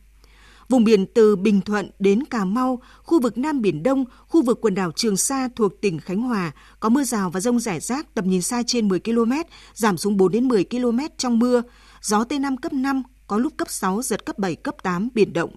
Vùng 0.70 0.84
biển 0.84 1.06
từ 1.14 1.36
Bình 1.36 1.62
Thuận 1.62 1.90
đến 2.00 2.26
Cà 2.26 2.46
Mau, 2.46 2.82
khu 3.04 3.22
vực 3.22 3.38
Nam 3.38 3.62
Biển 3.62 3.84
Đông, 3.84 4.06
khu 4.28 4.42
vực 4.42 4.60
quần 4.62 4.76
đảo 4.76 4.92
Trường 4.96 5.18
Sa 5.18 5.50
thuộc 5.56 5.82
tỉnh 5.82 6.00
Khánh 6.00 6.22
Hòa 6.22 6.52
có 6.80 6.90
mưa 6.90 7.04
rào 7.04 7.30
và 7.30 7.40
rông 7.40 7.60
rải 7.60 7.80
rác 7.80 8.14
tầm 8.14 8.30
nhìn 8.30 8.42
xa 8.42 8.64
trên 8.68 8.88
10 8.88 9.00
km, 9.00 9.32
giảm 9.74 9.98
xuống 9.98 10.18
4 10.18 10.32
đến 10.32 10.48
10 10.48 10.64
km 10.64 11.00
trong 11.18 11.40
mưa, 11.40 11.62
gió 12.02 12.24
Tây 12.24 12.40
Nam 12.40 12.58
cấp 12.58 12.74
5, 12.74 13.04
có 13.28 13.38
lúc 13.38 13.54
cấp 13.58 13.70
6, 13.70 14.02
giật 14.02 14.26
cấp 14.26 14.40
7, 14.40 14.56
cấp 14.56 14.76
8, 14.84 15.10
biển 15.14 15.34
động. 15.34 15.56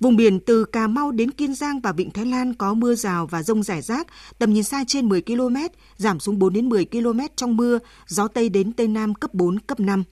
Vùng 0.00 0.16
biển 0.16 0.40
từ 0.40 0.64
Cà 0.64 0.86
Mau 0.86 1.10
đến 1.10 1.30
Kiên 1.30 1.54
Giang 1.54 1.80
và 1.80 1.92
Vịnh 1.92 2.10
Thái 2.10 2.26
Lan 2.26 2.54
có 2.54 2.74
mưa 2.74 2.94
rào 2.94 3.26
và 3.26 3.42
rông 3.42 3.62
rải 3.62 3.82
rác, 3.82 4.06
tầm 4.38 4.52
nhìn 4.52 4.62
xa 4.62 4.84
trên 4.86 5.08
10 5.08 5.22
km, 5.22 5.56
giảm 5.96 6.20
xuống 6.20 6.38
4 6.38 6.52
đến 6.52 6.68
10 6.68 6.84
km 6.84 7.20
trong 7.36 7.56
mưa, 7.56 7.78
gió 8.06 8.28
Tây 8.28 8.48
đến 8.48 8.72
Tây 8.72 8.88
Nam 8.88 9.14
cấp 9.14 9.34
4, 9.34 9.58
cấp 9.58 9.80
5. 9.80 10.04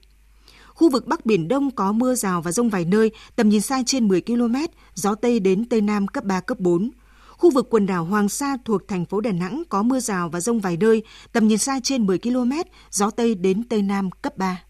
Khu 0.81 0.89
vực 0.89 1.07
Bắc 1.07 1.25
Biển 1.25 1.47
Đông 1.47 1.71
có 1.71 1.91
mưa 1.91 2.15
rào 2.15 2.41
và 2.41 2.51
rông 2.51 2.69
vài 2.69 2.85
nơi, 2.85 3.11
tầm 3.35 3.49
nhìn 3.49 3.61
xa 3.61 3.81
trên 3.85 4.07
10 4.07 4.21
km, 4.21 4.55
gió 4.93 5.15
Tây 5.15 5.39
đến 5.39 5.65
Tây 5.65 5.81
Nam 5.81 6.07
cấp 6.07 6.23
3, 6.23 6.39
cấp 6.39 6.59
4. 6.59 6.91
Khu 7.29 7.49
vực 7.51 7.67
quần 7.69 7.85
đảo 7.85 8.05
Hoàng 8.05 8.29
Sa 8.29 8.57
thuộc 8.65 8.87
thành 8.87 9.05
phố 9.05 9.21
Đà 9.21 9.31
Nẵng 9.31 9.63
có 9.69 9.83
mưa 9.83 9.99
rào 9.99 10.29
và 10.29 10.39
rông 10.39 10.59
vài 10.59 10.77
nơi, 10.77 11.03
tầm 11.33 11.47
nhìn 11.47 11.57
xa 11.57 11.79
trên 11.83 12.05
10 12.05 12.19
km, 12.19 12.51
gió 12.91 13.09
Tây 13.09 13.35
đến 13.35 13.63
Tây 13.63 13.81
Nam 13.81 14.09
cấp 14.11 14.37
3. 14.37 14.61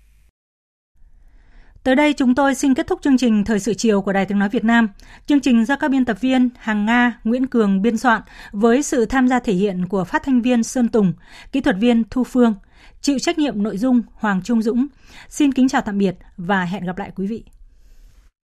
Tới 1.84 1.96
đây 1.96 2.14
chúng 2.14 2.36
tôi 2.36 2.56
xin 2.56 2.74
kết 2.74 2.88
thúc 2.88 3.00
chương 3.02 3.18
trình 3.18 3.44
Thời 3.44 3.60
sự 3.60 3.74
chiều 3.74 4.02
của 4.02 4.14
Đài 4.14 4.26
Tiếng 4.26 4.40
Nói 4.40 4.50
Việt 4.50 4.64
Nam. 4.64 4.88
Chương 5.26 5.40
trình 5.40 5.66
do 5.66 5.76
các 5.76 5.92
biên 5.92 6.06
tập 6.06 6.18
viên 6.22 6.50
Hàng 6.58 6.86
Nga, 6.86 7.20
Nguyễn 7.24 7.48
Cường 7.48 7.82
biên 7.82 7.98
soạn 7.98 8.22
với 8.52 8.84
sự 8.84 9.06
tham 9.06 9.28
gia 9.28 9.40
thể 9.40 9.54
hiện 9.54 9.88
của 9.88 10.04
phát 10.04 10.24
thanh 10.24 10.42
viên 10.42 10.64
Sơn 10.64 10.90
Tùng, 10.90 11.14
kỹ 11.52 11.62
thuật 11.62 11.76
viên 11.80 12.04
Thu 12.10 12.24
Phương, 12.24 12.56
chịu 13.02 13.20
trách 13.20 13.40
nhiệm 13.40 13.64
nội 13.64 13.78
dung 13.78 14.02
Hoàng 14.14 14.42
Trung 14.44 14.62
Dũng. 14.62 14.88
Xin 15.30 15.54
kính 15.54 15.70
chào 15.70 15.82
tạm 15.82 15.98
biệt 15.98 16.16
và 16.38 16.66
hẹn 16.66 16.86
gặp 16.86 16.98
lại 16.98 17.12
quý 17.16 17.28
vị. 17.28 17.44